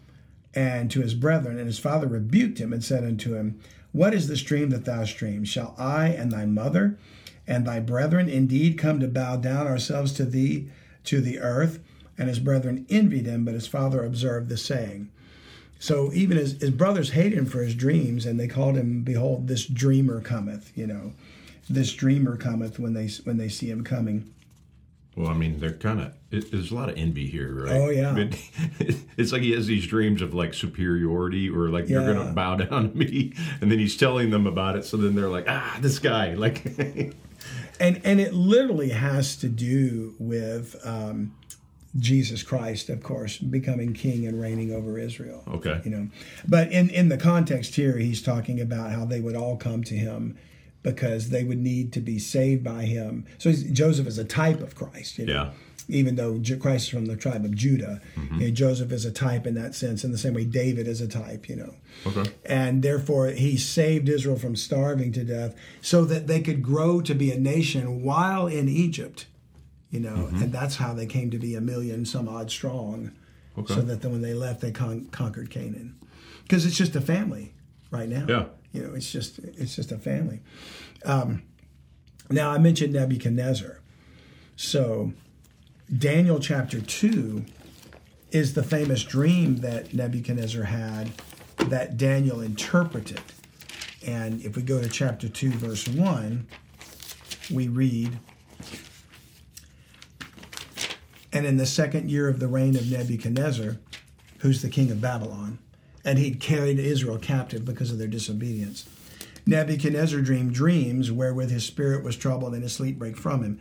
and 0.54 0.90
to 0.90 1.00
his 1.00 1.14
brethren. 1.14 1.58
And 1.58 1.66
his 1.66 1.78
father 1.78 2.06
rebuked 2.06 2.58
him 2.58 2.72
and 2.72 2.82
said 2.82 3.04
unto 3.04 3.34
him, 3.34 3.60
What 3.92 4.14
is 4.14 4.28
this 4.28 4.42
dream 4.42 4.70
that 4.70 4.84
thou 4.84 5.04
dreamed? 5.04 5.48
Shall 5.48 5.74
I 5.78 6.08
and 6.08 6.32
thy 6.32 6.46
mother 6.46 6.98
and 7.46 7.66
thy 7.66 7.80
brethren 7.80 8.28
indeed 8.28 8.78
come 8.78 8.98
to 9.00 9.08
bow 9.08 9.36
down 9.36 9.66
ourselves 9.66 10.12
to 10.14 10.24
thee 10.24 10.68
to 11.04 11.20
the 11.20 11.38
earth? 11.38 11.78
And 12.18 12.28
his 12.28 12.38
brethren 12.38 12.86
envied 12.88 13.26
him, 13.26 13.44
but 13.44 13.54
his 13.54 13.66
father 13.66 14.02
observed 14.02 14.48
the 14.48 14.56
saying. 14.56 15.10
So 15.78 16.10
even 16.14 16.38
his, 16.38 16.58
his 16.60 16.70
brothers 16.70 17.10
hated 17.10 17.38
him 17.38 17.46
for 17.46 17.62
his 17.62 17.74
dreams, 17.74 18.24
and 18.24 18.40
they 18.40 18.48
called 18.48 18.76
him, 18.76 19.02
Behold, 19.02 19.46
this 19.46 19.66
dreamer 19.66 20.22
cometh, 20.22 20.72
you 20.74 20.86
know. 20.86 21.12
This 21.68 21.92
dreamer 21.92 22.36
cometh 22.36 22.78
when 22.78 22.94
they 22.94 23.08
when 23.24 23.36
they 23.36 23.48
see 23.48 23.70
him 23.70 23.84
coming. 23.84 24.32
Well, 25.16 25.28
I 25.28 25.32
mean, 25.34 25.58
they're 25.60 25.72
kind 25.72 26.00
of. 26.00 26.14
It, 26.30 26.50
there's 26.50 26.70
a 26.70 26.74
lot 26.74 26.90
of 26.90 26.98
envy 26.98 27.26
here, 27.26 27.64
right? 27.64 27.72
Oh, 27.72 27.88
yeah. 27.88 28.12
But 28.12 28.38
it's 29.16 29.32
like 29.32 29.40
he 29.40 29.52
has 29.52 29.66
these 29.66 29.86
dreams 29.86 30.20
of 30.20 30.34
like 30.34 30.52
superiority, 30.52 31.48
or 31.48 31.70
like 31.70 31.88
you're 31.88 32.04
going 32.04 32.26
to 32.26 32.34
bow 32.34 32.56
down 32.56 32.90
to 32.90 32.96
me, 32.96 33.32
and 33.62 33.72
then 33.72 33.78
he's 33.78 33.96
telling 33.96 34.28
them 34.28 34.46
about 34.46 34.76
it. 34.76 34.84
So 34.84 34.98
then 34.98 35.14
they're 35.14 35.30
like, 35.30 35.46
ah, 35.48 35.78
this 35.80 35.98
guy, 35.98 36.34
like, 36.34 36.66
and 37.80 38.00
and 38.04 38.20
it 38.20 38.34
literally 38.34 38.90
has 38.90 39.36
to 39.36 39.48
do 39.48 40.14
with 40.18 40.76
um, 40.84 41.34
Jesus 41.98 42.42
Christ, 42.42 42.90
of 42.90 43.02
course, 43.02 43.38
becoming 43.38 43.94
king 43.94 44.26
and 44.26 44.38
reigning 44.38 44.70
over 44.70 44.98
Israel. 44.98 45.42
okay, 45.48 45.80
You 45.82 45.90
know, 45.92 46.08
but 46.46 46.70
in 46.70 46.90
in 46.90 47.08
the 47.08 47.16
context 47.16 47.74
here, 47.74 47.96
he's 47.96 48.20
talking 48.20 48.60
about 48.60 48.92
how 48.92 49.06
they 49.06 49.20
would 49.20 49.36
all 49.36 49.56
come 49.56 49.82
to 49.84 49.94
him 49.94 50.36
because 50.86 51.30
they 51.30 51.42
would 51.42 51.58
need 51.58 51.92
to 51.92 52.00
be 52.00 52.16
saved 52.16 52.62
by 52.62 52.84
him. 52.84 53.26
So 53.38 53.48
he's, 53.48 53.64
Joseph 53.64 54.06
is 54.06 54.18
a 54.18 54.24
type 54.24 54.60
of 54.60 54.76
Christ. 54.76 55.18
You 55.18 55.26
know? 55.26 55.32
Yeah. 55.32 55.50
Even 55.88 56.14
though 56.14 56.40
Christ 56.60 56.84
is 56.84 56.88
from 56.90 57.06
the 57.06 57.16
tribe 57.16 57.44
of 57.44 57.56
Judah, 57.56 58.00
mm-hmm. 58.14 58.40
you 58.40 58.48
know, 58.48 58.54
Joseph 58.54 58.92
is 58.92 59.04
a 59.04 59.10
type 59.10 59.48
in 59.48 59.54
that 59.54 59.74
sense. 59.74 60.04
In 60.04 60.12
the 60.12 60.18
same 60.18 60.34
way, 60.34 60.44
David 60.44 60.86
is 60.86 61.00
a 61.00 61.08
type. 61.08 61.48
You 61.48 61.56
know 61.56 61.74
okay, 62.06 62.30
and 62.44 62.82
therefore 62.82 63.28
he 63.28 63.56
saved 63.56 64.08
Israel 64.08 64.36
from 64.36 64.56
starving 64.56 65.12
to 65.12 65.24
death 65.24 65.54
so 65.80 66.04
that 66.04 66.26
they 66.26 66.40
could 66.40 66.62
grow 66.62 67.00
to 67.00 67.14
be 67.14 67.30
a 67.30 67.38
nation 67.38 68.02
while 68.02 68.46
in 68.48 68.68
Egypt. 68.68 69.26
You 69.90 70.00
know, 70.00 70.16
mm-hmm. 70.16 70.42
and 70.42 70.52
that's 70.52 70.76
how 70.76 70.92
they 70.92 71.06
came 71.06 71.30
to 71.30 71.38
be 71.38 71.54
a 71.54 71.60
million 71.60 72.04
some 72.04 72.28
odd 72.28 72.50
strong, 72.50 73.12
Okay. 73.56 73.74
so 73.74 73.80
that 73.82 74.02
then 74.02 74.10
when 74.12 74.22
they 74.22 74.34
left, 74.34 74.60
they 74.60 74.72
con- 74.72 75.06
conquered 75.12 75.50
Canaan, 75.50 75.96
because 76.42 76.66
it's 76.66 76.76
just 76.76 76.96
a 76.96 77.00
family 77.00 77.54
right 77.92 78.08
now. 78.08 78.26
Yeah. 78.28 78.44
You 78.76 78.86
know, 78.86 78.94
it's 78.94 79.10
just 79.10 79.38
it's 79.38 79.74
just 79.74 79.92
a 79.92 79.98
family. 79.98 80.40
Um, 81.04 81.42
now 82.30 82.50
I 82.50 82.58
mentioned 82.58 82.92
Nebuchadnezzar, 82.92 83.80
so 84.56 85.12
Daniel 85.96 86.38
chapter 86.38 86.80
two 86.80 87.44
is 88.30 88.54
the 88.54 88.62
famous 88.62 89.02
dream 89.02 89.58
that 89.58 89.94
Nebuchadnezzar 89.94 90.64
had 90.64 91.10
that 91.56 91.96
Daniel 91.96 92.40
interpreted. 92.40 93.20
And 94.06 94.44
if 94.44 94.56
we 94.56 94.62
go 94.62 94.80
to 94.80 94.88
chapter 94.88 95.28
2, 95.28 95.50
verse 95.52 95.88
1, 95.88 96.46
we 97.50 97.66
read 97.66 98.18
And 101.36 101.44
in 101.44 101.58
the 101.58 101.66
second 101.66 102.10
year 102.10 102.30
of 102.30 102.40
the 102.40 102.48
reign 102.48 102.76
of 102.76 102.90
Nebuchadnezzar, 102.90 103.76
who's 104.38 104.62
the 104.62 104.70
king 104.70 104.90
of 104.90 105.02
Babylon, 105.02 105.58
and 106.06 106.18
he'd 106.18 106.40
carried 106.40 106.78
Israel 106.78 107.18
captive 107.18 107.64
because 107.64 107.90
of 107.90 107.98
their 107.98 108.06
disobedience. 108.06 108.88
Nebuchadnezzar 109.44 110.20
dreamed 110.20 110.54
dreams 110.54 111.12
wherewith 111.12 111.50
his 111.50 111.66
spirit 111.66 112.02
was 112.02 112.16
troubled 112.16 112.54
and 112.54 112.62
his 112.62 112.72
sleep 112.72 112.98
brake 112.98 113.16
from 113.16 113.42
him. 113.42 113.60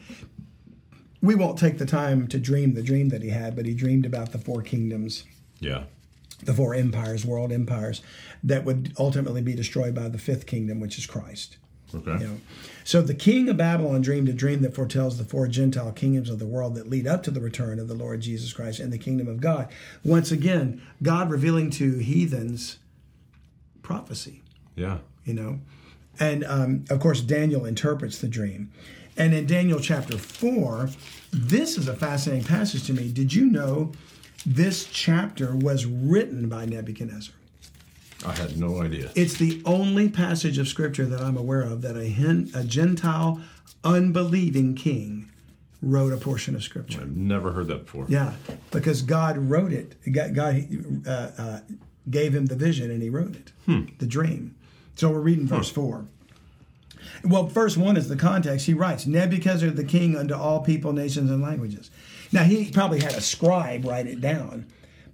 We 1.22 1.36
won't 1.36 1.58
take 1.58 1.80
the 1.80 1.86
time 1.86 2.28
to 2.28 2.40
dream 2.40 2.76
the 2.76 2.84
dream 2.84 3.10
that 3.10 3.24
he 3.24 3.30
had, 3.30 3.56
but 3.56 3.66
he 3.66 3.74
dreamed 3.74 4.06
about 4.06 4.32
the 4.32 4.38
four 4.38 4.62
kingdoms 4.62 5.26
yeah, 5.60 5.84
the 6.44 6.54
four 6.54 6.76
empires, 6.76 7.26
world 7.26 7.52
empires, 7.52 8.02
that 8.44 8.66
would 8.66 8.94
ultimately 9.00 9.42
be 9.42 9.56
destroyed 9.56 9.96
by 9.96 10.10
the 10.10 10.18
fifth 10.18 10.46
kingdom, 10.46 10.80
which 10.80 10.98
is 10.98 11.06
Christ. 11.06 11.58
Okay, 11.94 12.24
You 12.24 12.28
know, 12.28 12.38
so 12.84 13.02
the 13.02 13.14
king 13.14 13.50
of 13.50 13.58
Babylon 13.58 14.02
dreamed 14.02 14.30
a 14.30 14.34
dream 14.34 14.62
that 14.62 14.74
foretells 14.74 15.18
the 15.18 15.24
four 15.24 15.48
Gentile 15.48 15.92
kingdoms 15.92 16.30
of 16.30 16.40
the 16.40 16.46
world 16.46 16.76
that 16.76 16.90
lead 16.90 17.06
up 17.08 17.24
to 17.24 17.32
the 17.32 17.42
return 17.42 17.80
of 17.80 17.88
the 17.88 17.94
Lord 17.94 18.22
Jesus 18.22 18.54
Christ 18.54 18.80
and 18.80 18.92
the 18.92 18.98
kingdom 18.98 19.28
of 19.28 19.42
God. 19.42 19.68
Once 20.04 20.32
again, 20.32 20.82
God 21.04 21.30
revealing 21.30 21.70
to 21.72 21.98
heathens 21.98 22.78
prophecy 23.84 24.42
yeah, 24.76 24.98
you 25.24 25.34
know. 25.34 25.60
And 26.20 26.44
um, 26.46 26.86
of 26.90 27.00
course, 27.00 27.22
Daniel 27.22 27.66
interprets 27.66 28.20
the 28.20 28.28
dream. 28.28 28.72
And 29.18 29.34
in 29.34 29.46
Daniel 29.46 29.80
chapter 29.80 30.18
4, 30.18 30.90
this 31.32 31.78
is 31.78 31.88
a 31.88 31.96
fascinating 31.96 32.46
passage 32.46 32.86
to 32.88 32.94
me. 32.94 33.12
Did 33.12 33.34
you 33.34 33.46
know 33.46 33.94
this 34.46 34.86
chapter 34.86 35.56
was 35.56 35.86
written 35.86 36.50
by 36.50 36.66
Nebuchadnezzar? 36.66 37.34
I 38.26 38.34
had 38.34 38.58
no 38.60 38.82
idea. 38.82 39.12
It's 39.16 39.36
the 39.36 39.62
only 39.66 40.10
passage 40.10 40.58
of 40.58 40.68
scripture 40.68 41.06
that 41.06 41.22
I'm 41.22 41.38
aware 41.38 41.62
of 41.62 41.82
that 41.84 41.96
a, 41.96 42.08
hen, 42.10 42.50
a 42.56 42.64
Gentile, 42.64 43.40
unbelieving 43.84 44.76
king 44.76 45.30
wrote 45.82 46.12
a 46.14 46.18
portion 46.18 46.56
of 46.56 46.64
scripture. 46.64 47.02
I've 47.02 47.16
never 47.16 47.52
heard 47.52 47.68
that 47.68 47.86
before. 47.86 48.06
Yeah, 48.10 48.34
because 48.72 49.02
God 49.04 49.38
wrote 49.38 49.72
it. 49.72 49.96
God, 50.12 50.68
uh, 51.08 51.10
uh, 51.38 51.60
gave 52.10 52.34
him 52.34 52.48
the 52.48 52.56
vision 52.56 52.90
and 52.90 53.02
he 53.02 53.10
wrote 53.10 53.36
it, 53.36 53.52
the 54.00 54.08
dream. 54.08 54.56
So 54.96 55.12
we're 55.12 55.20
reading 55.20 55.48
verse 55.48 55.70
4. 55.70 56.06
Well, 57.24 57.44
verse 57.44 57.78
1 57.78 57.98
is 57.98 58.08
the 58.10 58.16
context. 58.16 58.66
He 58.66 58.74
writes, 58.74 59.06
Nebuchadnezzar 59.06 59.70
the 59.72 59.84
king 59.84 60.16
unto 60.16 60.34
all 60.34 60.62
people, 60.62 60.92
nations, 60.94 61.30
and 61.30 61.42
languages. 61.42 61.92
Now, 62.32 62.44
he 62.44 62.72
probably 62.72 63.00
had 63.02 63.14
a 63.14 63.22
scribe 63.22 63.86
write 63.86 64.08
it 64.08 64.22
down, 64.22 64.66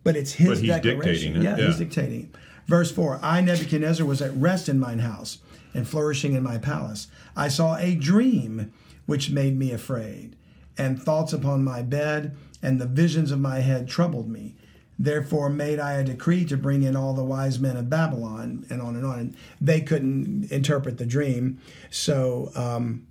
but 0.03 0.16
it's 0.16 0.32
his 0.34 0.47
But 0.49 0.57
he's 0.59 0.68
declaration. 0.70 1.34
dictating 1.34 1.36
it, 1.36 1.43
Yeah, 1.43 1.57
yeah. 1.57 1.68
he's 1.68 1.78
dictating. 1.78 2.34
Verse 2.68 2.91
4 2.91 3.20
I, 3.22 3.41
Nebuchadnezzar, 3.41 4.05
was 4.05 4.22
at 4.22 4.36
rest 4.36 4.70
in 4.70 4.80
mine 4.80 4.99
house 4.99 5.39
and 5.74 5.88
flourishing 5.88 6.34
in 6.34 6.43
my 6.43 6.57
palace. 6.57 7.07
I 7.36 7.47
saw 7.47 7.78
a 7.78 7.95
dream 7.95 8.74
which 9.05 9.32
made 9.32 9.57
me 9.57 9.72
afraid, 9.72 10.36
and 10.78 11.01
thoughts 11.01 11.34
upon 11.34 11.64
my 11.64 11.82
bed, 11.82 12.36
and 12.62 12.80
the 12.80 12.86
visions 12.86 13.32
of 13.32 13.39
my 13.39 13.59
head 13.59 13.88
troubled 13.88 14.30
me. 14.30 14.55
Therefore 14.99 15.49
made 15.49 15.80
I 15.80 15.93
a 15.93 16.03
decree 16.03 16.45
to 16.45 16.57
bring 16.57 16.84
in 16.84 16.95
all 16.95 17.14
the 17.14 17.24
wise 17.24 17.59
men 17.59 17.76
of 17.78 17.89
Babylon, 17.89 18.66
and 18.70 18.82
on 18.82 18.95
and 18.95 19.05
on. 19.05 19.20
And 19.20 19.38
they 19.59 19.82
couldn't 19.82 20.51
interpret 20.51 20.97
the 20.97 21.05
dream, 21.05 21.59
so 21.89 22.51
um, 22.55 23.07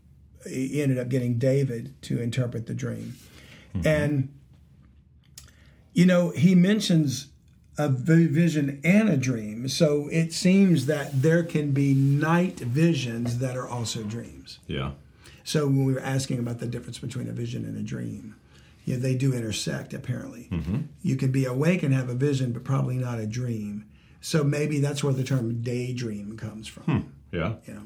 he 0.49 0.83
ended 0.83 0.99
up 0.99 1.09
getting 1.09 1.39
David 1.39 1.95
to 2.03 2.21
interpret 2.21 2.67
the 2.67 2.75
dream. 2.75 3.17
And 3.85 4.33
you 5.93 6.07
know, 6.07 6.31
he 6.31 6.55
mentions 6.55 7.29
a 7.85 7.89
vision 7.89 8.81
and 8.85 9.09
a 9.09 9.17
dream. 9.17 9.69
So 9.69 10.09
it 10.13 10.33
seems 10.33 10.87
that 10.87 11.23
there 11.23 11.43
can 11.43 11.73
be 11.73 11.95
night 11.95 12.59
visions 12.61 13.39
that 13.39 13.57
are 13.57 13.69
also 13.69 14.03
dreams. 14.03 14.59
Yeah, 14.67 14.91
So 15.45 15.67
when 15.67 15.85
we 15.85 15.93
were 15.95 16.01
asking 16.17 16.39
about 16.39 16.59
the 16.61 16.67
difference 16.67 16.99
between 16.99 17.29
a 17.29 17.33
vision 17.33 17.65
and 17.65 17.77
a 17.77 17.83
dream, 17.83 18.35
know, 18.97 19.01
they 19.01 19.15
do 19.15 19.33
intersect 19.33 19.95
apparently. 19.95 20.49
You 21.03 21.17
can 21.17 21.31
be 21.33 21.45
awake 21.45 21.83
and 21.83 21.93
have 21.95 22.09
a 22.09 22.15
vision, 22.15 22.53
but 22.53 22.65
probably 22.65 22.97
not 22.97 23.19
a 23.19 23.27
dream. 23.27 23.85
So 24.21 24.43
maybe 24.45 24.81
that's 24.81 25.03
where 25.05 25.15
the 25.15 25.25
term 25.25 25.63
daydream 25.63 26.37
comes 26.37 26.67
from. 26.69 27.13
Yeah. 27.33 27.55
You 27.67 27.75
know, 27.75 27.83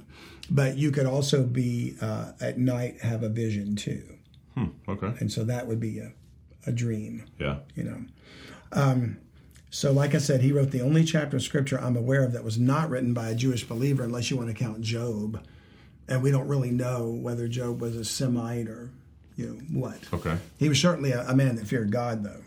but 0.51 0.77
you 0.79 0.91
could 0.91 1.07
also 1.07 1.43
be 1.45 1.97
uh, 2.01 2.33
at 2.41 2.59
night 2.59 3.01
have 3.03 3.23
a 3.23 3.29
vision 3.29 3.77
too, 3.77 4.03
Hmm. 4.55 4.69
Okay. 4.89 5.13
and 5.21 5.31
so 5.31 5.45
that 5.45 5.67
would 5.67 5.81
be 5.81 5.99
a, 5.99 6.13
a 6.67 6.73
dream. 6.73 7.25
Yeah. 7.39 7.57
You 7.77 7.85
know. 7.85 8.01
Um, 8.73 9.19
so, 9.75 9.91
like 9.91 10.15
I 10.15 10.19
said, 10.19 10.41
he 10.41 10.53
wrote 10.53 10.71
the 10.71 10.83
only 10.83 11.03
chapter 11.03 11.37
of 11.37 11.43
scripture 11.43 11.81
I'm 11.81 11.97
aware 11.97 12.23
of 12.23 12.31
that 12.31 12.45
was 12.45 12.61
not 12.61 12.89
written 12.91 13.13
by 13.13 13.31
a 13.31 13.35
Jewish 13.35 13.65
believer, 13.65 14.05
unless 14.05 14.31
you 14.31 14.37
want 14.37 14.49
to 14.49 14.55
count 14.55 14.83
Job. 14.83 15.45
And 16.07 16.23
we 16.23 16.31
don't 16.31 16.47
really 16.47 16.71
know 16.71 17.11
whether 17.11 17.49
Job 17.49 17.81
was 17.81 17.97
a 17.97 18.05
Semite 18.05 18.69
or, 18.69 18.91
you 19.37 19.47
know, 19.47 19.81
what. 19.81 19.99
Okay. 20.13 20.39
He 20.61 20.69
was 20.69 20.79
certainly 20.79 21.11
a, 21.11 21.27
a 21.29 21.35
man 21.35 21.57
that 21.57 21.67
feared 21.67 21.91
God, 21.91 22.23
though. 22.23 22.45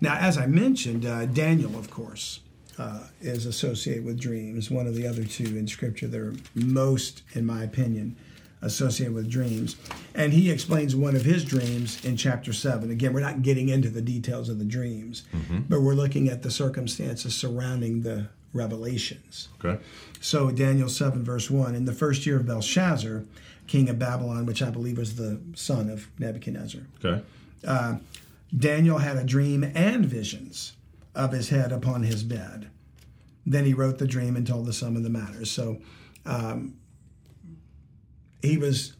Now, 0.00 0.16
as 0.16 0.36
I 0.36 0.46
mentioned, 0.46 1.06
uh, 1.06 1.26
Daniel, 1.26 1.78
of 1.78 1.92
course, 1.92 2.40
uh, 2.76 3.04
is 3.20 3.46
associated 3.46 4.04
with 4.04 4.18
dreams. 4.18 4.72
One 4.72 4.88
of 4.88 4.96
the 4.96 5.06
other 5.06 5.22
two 5.22 5.56
in 5.56 5.68
Scripture 5.68 6.08
that 6.08 6.20
are 6.20 6.34
most, 6.56 7.22
in 7.34 7.46
my 7.46 7.62
opinion, 7.62 8.16
associated 8.62 9.14
with 9.14 9.30
dreams. 9.30 9.76
And 10.14 10.32
he 10.32 10.50
explains 10.50 10.96
one 10.96 11.14
of 11.16 11.22
his 11.24 11.44
dreams 11.44 12.04
in 12.04 12.16
chapter 12.16 12.52
7. 12.52 12.90
Again, 12.90 13.12
we're 13.12 13.20
not 13.20 13.42
getting 13.42 13.68
into 13.68 13.88
the 13.88 14.02
details 14.02 14.48
of 14.48 14.58
the 14.58 14.64
dreams, 14.64 15.22
but 15.68 15.80
we're 15.80 15.94
looking 15.94 16.28
at 16.28 16.42
the 16.42 16.50
circumstances 16.50 17.34
surrounding 17.34 18.02
the 18.02 18.28
revelations. 18.52 19.48
Okay. 19.64 19.82
So 20.20 20.50
Daniel 20.50 20.88
7, 20.88 21.22
verse 21.24 21.50
1 21.50 21.74
In 21.74 21.84
the 21.84 21.92
first 21.92 22.26
year 22.26 22.36
of 22.36 22.46
Belshazzar, 22.46 23.24
king 23.66 23.88
of 23.88 23.98
Babylon, 23.98 24.46
which 24.46 24.62
I 24.62 24.70
believe 24.70 24.98
was 24.98 25.16
the 25.16 25.40
son 25.54 25.90
of 25.90 26.08
Nebuchadnezzar, 26.18 26.82
Okay. 27.04 27.22
Daniel 28.56 28.98
had 28.98 29.16
a 29.16 29.24
dream 29.24 29.62
and 29.74 30.06
visions 30.06 30.72
of 31.14 31.32
his 31.32 31.50
head 31.50 31.70
upon 31.72 32.02
his 32.02 32.22
bed. 32.22 32.70
Then 33.44 33.64
he 33.64 33.74
wrote 33.74 33.98
the 33.98 34.06
dream 34.06 34.36
and 34.36 34.46
told 34.46 34.66
the 34.66 34.72
sum 34.72 34.96
of 34.96 35.02
the 35.02 35.10
matter. 35.10 35.44
So 35.44 35.78
um, 36.24 36.74
he 38.42 38.56
was 38.56 38.94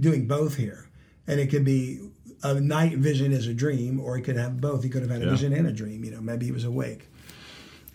doing 0.00 0.26
both 0.26 0.56
here. 0.56 0.88
And 1.26 1.40
it 1.40 1.48
could 1.48 1.64
be 1.64 2.00
a 2.42 2.60
night 2.60 2.98
vision 2.98 3.32
is 3.32 3.46
a 3.46 3.54
dream, 3.54 3.98
or 3.98 4.16
he 4.16 4.22
could 4.22 4.36
have 4.36 4.60
both. 4.60 4.82
He 4.82 4.90
could 4.90 5.02
have 5.02 5.10
had 5.10 5.22
a 5.22 5.26
Yeah. 5.26 5.30
vision 5.30 5.52
and 5.52 5.66
a 5.66 5.72
dream. 5.72 6.04
You 6.04 6.10
know, 6.10 6.20
maybe 6.20 6.46
he 6.46 6.52
was 6.52 6.64
awake. 6.64 7.08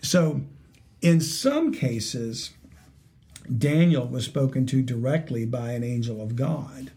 So 0.02 0.42
in 1.00 1.20
some 1.20 1.72
cases, 1.72 2.50
Daniel 3.56 4.06
was 4.06 4.24
spoken 4.24 4.66
to 4.66 4.82
directly 4.82 5.44
by 5.44 5.72
an 5.72 5.84
angel 5.84 6.20
of 6.20 6.36
God 6.36 6.90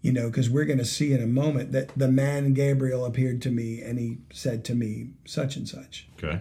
you 0.00 0.12
know, 0.12 0.28
because 0.28 0.48
we're 0.48 0.64
going 0.64 0.78
to 0.78 0.84
see 0.84 1.12
in 1.12 1.20
a 1.22 1.26
moment 1.26 1.72
that 1.72 1.90
the 1.96 2.08
man 2.08 2.54
Gabriel 2.54 3.04
appeared 3.04 3.42
to 3.42 3.50
me 3.50 3.82
and 3.82 3.98
he 3.98 4.18
said 4.32 4.64
to 4.66 4.74
me 4.74 5.08
such 5.24 5.56
and 5.56 5.68
such. 5.68 6.08
Okay. 6.16 6.40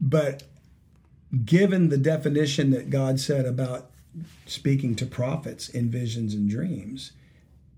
But 0.00 0.44
given 1.44 1.88
the 1.88 1.98
definition 1.98 2.70
that 2.70 2.88
God 2.88 3.18
said 3.18 3.44
about 3.44 3.90
speaking 4.46 4.94
to 4.96 5.06
prophets 5.06 5.68
in 5.68 5.90
visions 5.90 6.34
and 6.34 6.48
dreams 6.48 7.12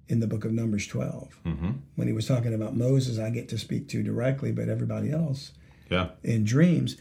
in 0.09 0.20
the 0.20 0.26
book 0.26 0.45
of 0.45 0.53
Numbers 0.53 0.87
12, 0.87 1.41
mm-hmm. 1.45 1.70
when 1.97 2.07
he 2.09 2.12
was 2.12 2.26
talking 2.26 2.53
about 2.55 2.76
Moses, 2.76 3.18
I 3.18 3.30
get 3.30 3.49
to 3.51 3.59
speak 3.59 3.89
to 3.89 4.03
directly, 4.03 4.53
but 4.53 4.68
everybody 4.68 5.11
else 5.11 5.53
Yeah. 5.91 6.11
in 6.22 6.45
dreams, 6.45 6.97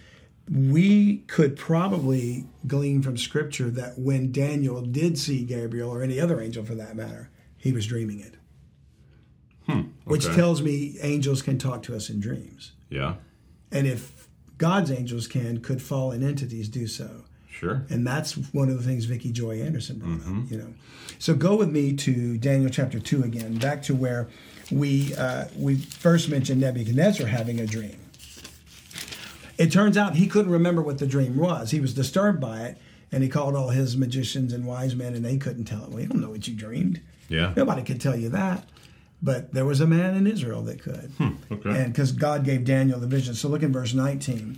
we 0.49 1.17
could 1.27 1.55
probably 1.55 2.45
glean 2.67 3.01
from 3.01 3.17
scripture 3.17 3.69
that 3.71 3.97
when 3.97 4.31
Daniel 4.31 4.81
did 4.81 5.17
see 5.17 5.43
Gabriel 5.43 5.89
or 5.89 6.01
any 6.01 6.19
other 6.19 6.41
angel 6.41 6.63
for 6.65 6.75
that 6.75 6.95
matter, 6.95 7.29
he 7.57 7.71
was 7.71 7.85
dreaming 7.85 8.19
it. 8.19 8.35
Hmm, 9.67 9.81
Which 10.05 10.25
okay. 10.25 10.35
tells 10.35 10.61
me 10.61 10.97
angels 11.01 11.41
can 11.41 11.57
talk 11.57 11.83
to 11.83 11.95
us 11.95 12.09
in 12.09 12.19
dreams. 12.19 12.71
Yeah. 12.89 13.15
And 13.71 13.87
if 13.87 14.27
God's 14.57 14.91
angels 14.91 15.27
can, 15.27 15.61
could 15.61 15.81
fallen 15.81 16.23
entities 16.23 16.67
do 16.69 16.87
so? 16.87 17.20
Sure. 17.61 17.85
And 17.91 18.05
that's 18.05 18.33
one 18.33 18.69
of 18.69 18.77
the 18.77 18.83
things 18.83 19.05
Vicky 19.05 19.31
Joy 19.31 19.61
Anderson 19.61 19.99
brought 19.99 20.21
up, 20.27 20.51
you 20.51 20.57
know. 20.57 20.73
So 21.19 21.35
go 21.35 21.55
with 21.55 21.69
me 21.69 21.93
to 21.93 22.37
Daniel 22.39 22.71
chapter 22.71 22.99
2 22.99 23.23
again, 23.23 23.59
back 23.59 23.83
to 23.83 23.93
where 23.93 24.27
we 24.71 25.13
uh, 25.15 25.45
we 25.55 25.75
first 25.77 26.27
mentioned 26.27 26.59
Nebuchadnezzar 26.59 27.27
having 27.27 27.59
a 27.59 27.67
dream. 27.67 27.99
It 29.59 29.71
turns 29.71 29.95
out 29.95 30.15
he 30.15 30.25
couldn't 30.25 30.51
remember 30.51 30.81
what 30.81 30.97
the 30.97 31.05
dream 31.05 31.37
was. 31.37 31.69
He 31.69 31.79
was 31.79 31.93
disturbed 31.93 32.41
by 32.41 32.61
it, 32.61 32.77
and 33.11 33.21
he 33.21 33.29
called 33.29 33.55
all 33.55 33.69
his 33.69 33.95
magicians 33.95 34.53
and 34.53 34.65
wise 34.65 34.95
men, 34.95 35.13
and 35.13 35.23
they 35.23 35.37
couldn't 35.37 35.65
tell 35.65 35.83
him. 35.83 35.93
We 35.93 36.07
don't 36.07 36.19
know 36.19 36.31
what 36.31 36.47
you 36.47 36.55
dreamed. 36.55 36.99
Yeah. 37.29 37.53
Nobody 37.55 37.83
could 37.83 38.01
tell 38.01 38.15
you 38.15 38.29
that. 38.29 38.67
But 39.21 39.53
there 39.53 39.65
was 39.65 39.79
a 39.81 39.85
man 39.85 40.15
in 40.15 40.25
Israel 40.25 40.63
that 40.63 40.81
could. 40.81 41.11
okay. 41.51 41.69
And 41.69 41.93
because 41.93 42.11
God 42.11 42.43
gave 42.43 42.65
Daniel 42.65 42.99
the 42.99 43.05
vision. 43.05 43.35
So 43.35 43.49
look 43.49 43.61
in 43.61 43.71
verse 43.71 43.93
19. 43.93 44.57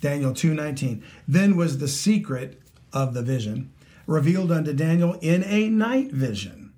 Daniel 0.00 0.32
2:19. 0.32 1.02
Then 1.26 1.56
was 1.56 1.78
the 1.78 1.88
secret 1.88 2.60
of 2.92 3.14
the 3.14 3.22
vision 3.22 3.70
revealed 4.06 4.50
unto 4.50 4.72
Daniel 4.72 5.18
in 5.20 5.44
a 5.44 5.68
night 5.68 6.10
vision. 6.10 6.72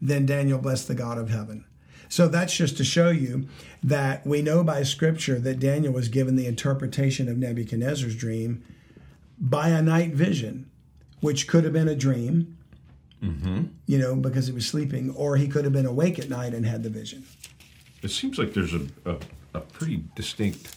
Then 0.00 0.26
Daniel 0.26 0.58
blessed 0.58 0.88
the 0.88 0.94
God 0.94 1.18
of 1.18 1.30
heaven. 1.30 1.64
So 2.08 2.28
that's 2.28 2.56
just 2.56 2.76
to 2.78 2.84
show 2.84 3.10
you 3.10 3.48
that 3.82 4.26
we 4.26 4.42
know 4.42 4.64
by 4.64 4.82
scripture 4.82 5.38
that 5.40 5.58
Daniel 5.58 5.92
was 5.92 6.08
given 6.08 6.36
the 6.36 6.46
interpretation 6.46 7.28
of 7.28 7.36
Nebuchadnezzar's 7.36 8.16
dream 8.16 8.62
by 9.38 9.68
a 9.68 9.82
night 9.82 10.14
vision, 10.14 10.70
which 11.20 11.46
could 11.46 11.64
have 11.64 11.72
been 11.72 11.88
a 11.88 11.94
dream, 11.94 12.56
mm-hmm. 13.22 13.64
you 13.86 13.98
know, 13.98 14.16
because 14.16 14.46
he 14.46 14.52
was 14.52 14.66
sleeping, 14.66 15.10
or 15.14 15.36
he 15.36 15.48
could 15.48 15.64
have 15.64 15.72
been 15.72 15.86
awake 15.86 16.18
at 16.18 16.28
night 16.28 16.54
and 16.54 16.64
had 16.64 16.82
the 16.82 16.90
vision. 16.90 17.24
It 18.02 18.10
seems 18.10 18.38
like 18.38 18.54
there's 18.54 18.74
a, 18.74 18.86
a, 19.04 19.16
a 19.54 19.60
pretty 19.60 20.04
distinct 20.14 20.76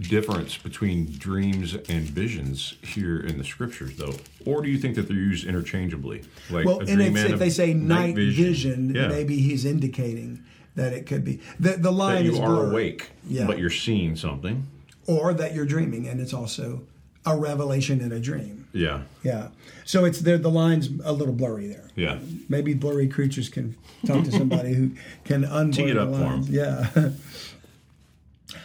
difference 0.00 0.56
between 0.56 1.06
dreams 1.18 1.74
and 1.74 2.02
visions 2.04 2.74
here 2.82 3.18
in 3.20 3.38
the 3.38 3.44
scriptures, 3.44 3.96
though. 3.96 4.14
Or 4.46 4.62
do 4.62 4.68
you 4.70 4.78
think 4.78 4.94
that 4.96 5.08
they're 5.08 5.16
used 5.16 5.46
interchangeably? 5.46 6.22
Like 6.50 6.66
Well, 6.66 6.80
a 6.80 6.84
and 6.86 7.00
if, 7.02 7.38
they 7.38 7.50
say 7.50 7.74
night 7.74 8.14
vision, 8.14 8.94
yeah, 8.94 9.08
maybe 9.08 9.38
he's 9.40 9.64
indicating 9.64 10.42
that 10.76 10.92
it 10.92 11.06
could 11.06 11.24
be 11.24 11.40
the 11.58 11.70
the 11.70 11.76
that 11.78 11.90
line 11.90 12.24
you 12.24 12.32
is 12.34 12.38
are 12.38 12.46
blurred. 12.46 12.72
awake, 12.72 13.10
Yeah. 13.28 13.46
but 13.46 13.58
you're 13.58 13.70
seeing 13.70 14.14
something. 14.16 14.66
or 15.06 15.32
that 15.32 15.54
you're 15.54 15.64
dreaming, 15.66 16.06
and 16.06 16.20
it's 16.20 16.34
also 16.34 16.82
a 17.24 17.34
revelation 17.36 18.00
in 18.02 18.12
a 18.12 18.20
dream. 18.20 18.66
Yeah, 18.74 19.00
Yeah, 19.24 19.48
so 19.86 20.04
it's 20.04 20.20
there. 20.20 20.36
The 20.38 20.50
line's 20.50 20.90
a 21.02 21.12
little 21.12 21.32
blurry 21.34 21.66
there. 21.66 21.88
yeah, 21.96 22.18
Maybe 22.48 22.74
blurry 22.74 23.08
creatures 23.08 23.48
can 23.48 23.74
talk 24.06 24.24
to 24.24 24.30
somebody 24.30 24.74
who 24.74 24.90
can 25.24 25.44
unblur 25.60 25.94
the 25.94 26.02
up 26.02 26.08
for 26.10 26.14
'em. 26.16 26.20
lines. 26.22 26.50
Yeah. 26.50 26.88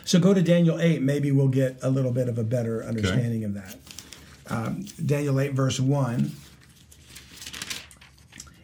so 0.06 0.20
go 0.20 0.34
to 0.34 0.41
Daniel 0.41 0.80
eight. 0.80 1.01
Maybe 1.01 1.32
we'll 1.32 1.47
get 1.47 1.78
a 1.82 1.89
little 1.89 2.12
bit 2.12 2.28
of 2.30 2.38
a 2.38 2.43
better 2.43 2.84
understanding 2.84 3.43
of 3.45 3.54
that. 3.54 3.76
Um, 4.47 4.86
Daniel 5.06 5.39
eight 5.39 5.54
verse 5.54 5.80
one. 5.80 6.32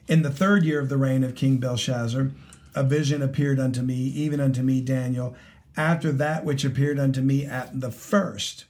In 0.07 0.23
the 0.23 0.31
third 0.31 0.63
year 0.63 0.79
of 0.79 0.89
the 0.89 0.97
reign 0.97 1.23
of 1.23 1.35
King 1.35 1.57
Belshazzar, 1.57 2.31
a 2.75 2.83
vision 2.83 3.21
appeared 3.21 3.59
unto 3.59 3.81
me, 3.81 3.95
even 3.95 4.39
unto 4.39 4.61
me, 4.63 4.81
Daniel, 4.81 5.35
after 5.77 6.11
that 6.13 6.43
which 6.43 6.65
appeared 6.65 6.99
unto 6.99 7.21
me 7.21 7.45
at 7.45 7.79
the 7.79 7.91
first. 7.91 8.65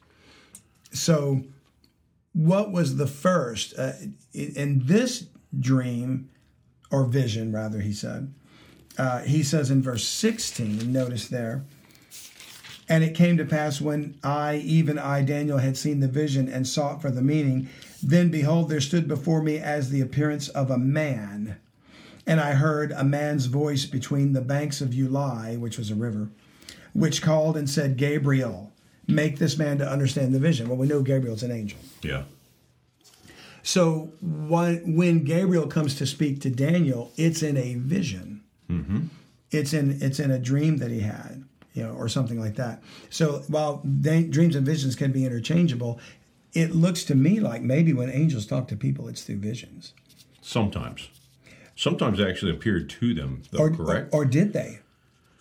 So, 0.91 1.43
what 2.33 2.71
was 2.71 2.97
the 2.97 3.07
first? 3.07 3.73
Uh, 3.77 3.93
in- 4.33 4.53
in 4.55 4.81
this 4.85 5.25
dream, 5.57 6.29
or 6.91 7.05
vision, 7.05 7.51
rather, 7.53 7.79
he 7.79 7.93
said, 7.93 8.33
uh, 8.97 9.19
he 9.19 9.41
says 9.43 9.71
in 9.71 9.81
verse 9.81 10.05
16, 10.07 10.91
notice 10.91 11.27
there, 11.29 11.63
and 12.89 13.03
it 13.03 13.13
came 13.15 13.37
to 13.37 13.45
pass 13.45 13.79
when 13.79 14.17
I, 14.23 14.55
even 14.57 14.97
I, 14.97 15.21
Daniel, 15.21 15.59
had 15.59 15.77
seen 15.77 15.99
the 15.99 16.07
vision 16.07 16.49
and 16.49 16.67
sought 16.67 17.01
for 17.01 17.11
the 17.11 17.21
meaning, 17.21 17.69
then 18.01 18.29
behold, 18.29 18.69
there 18.69 18.81
stood 18.81 19.07
before 19.07 19.41
me 19.43 19.57
as 19.57 19.89
the 19.91 20.01
appearance 20.01 20.49
of 20.49 20.71
a 20.71 20.77
man. 20.77 21.57
And 22.25 22.39
I 22.39 22.53
heard 22.53 22.91
a 22.91 23.03
man's 23.03 23.45
voice 23.45 23.85
between 23.85 24.33
the 24.33 24.41
banks 24.41 24.81
of 24.81 24.89
Ulai, 24.89 25.59
which 25.59 25.77
was 25.77 25.91
a 25.91 25.95
river, 25.95 26.29
which 26.93 27.21
called 27.21 27.55
and 27.55 27.69
said, 27.69 27.95
Gabriel, 27.97 28.71
make 29.07 29.37
this 29.37 29.57
man 29.57 29.77
to 29.77 29.89
understand 29.89 30.33
the 30.33 30.39
vision. 30.39 30.67
Well, 30.67 30.77
we 30.77 30.87
know 30.87 31.01
Gabriel's 31.01 31.43
an 31.43 31.51
angel. 31.51 31.79
yeah, 32.01 32.23
So 33.63 34.13
when, 34.21 34.95
when 34.95 35.23
Gabriel 35.23 35.67
comes 35.67 35.95
to 35.95 36.05
speak 36.05 36.41
to 36.41 36.49
Daniel, 36.49 37.11
it's 37.17 37.43
in 37.43 37.55
a 37.57 37.75
vision. 37.75 38.43
Mm-hmm. 38.69 38.99
It's 39.51 39.73
in 39.73 39.97
it's 40.01 40.19
in 40.19 40.29
a 40.29 40.37
dream 40.37 40.77
that 40.77 40.91
he 40.91 40.99
had, 40.99 41.43
you 41.79 41.85
know, 41.85 41.93
or 41.93 42.09
something 42.09 42.39
like 42.39 42.55
that. 42.55 42.81
So 43.09 43.43
while 43.47 43.81
da- 44.01 44.27
dreams 44.27 44.55
and 44.55 44.65
visions 44.65 44.95
can 44.95 45.11
be 45.11 45.25
interchangeable, 45.25 45.99
it 46.53 46.75
looks 46.75 47.03
to 47.05 47.15
me 47.15 47.39
like 47.39 47.61
maybe 47.61 47.93
when 47.93 48.09
angels 48.09 48.45
talk 48.45 48.67
to 48.67 48.75
people, 48.75 49.07
it's 49.07 49.23
through 49.23 49.37
visions. 49.37 49.93
sometimes. 50.41 51.09
Sometimes 51.75 52.17
they 52.17 52.29
actually 52.29 52.51
appeared 52.51 52.89
to 52.89 53.13
them, 53.13 53.41
though, 53.51 53.59
Or, 53.59 53.69
correct? 53.71 54.13
or, 54.13 54.23
or 54.23 54.25
did 54.25 54.51
they? 54.51 54.79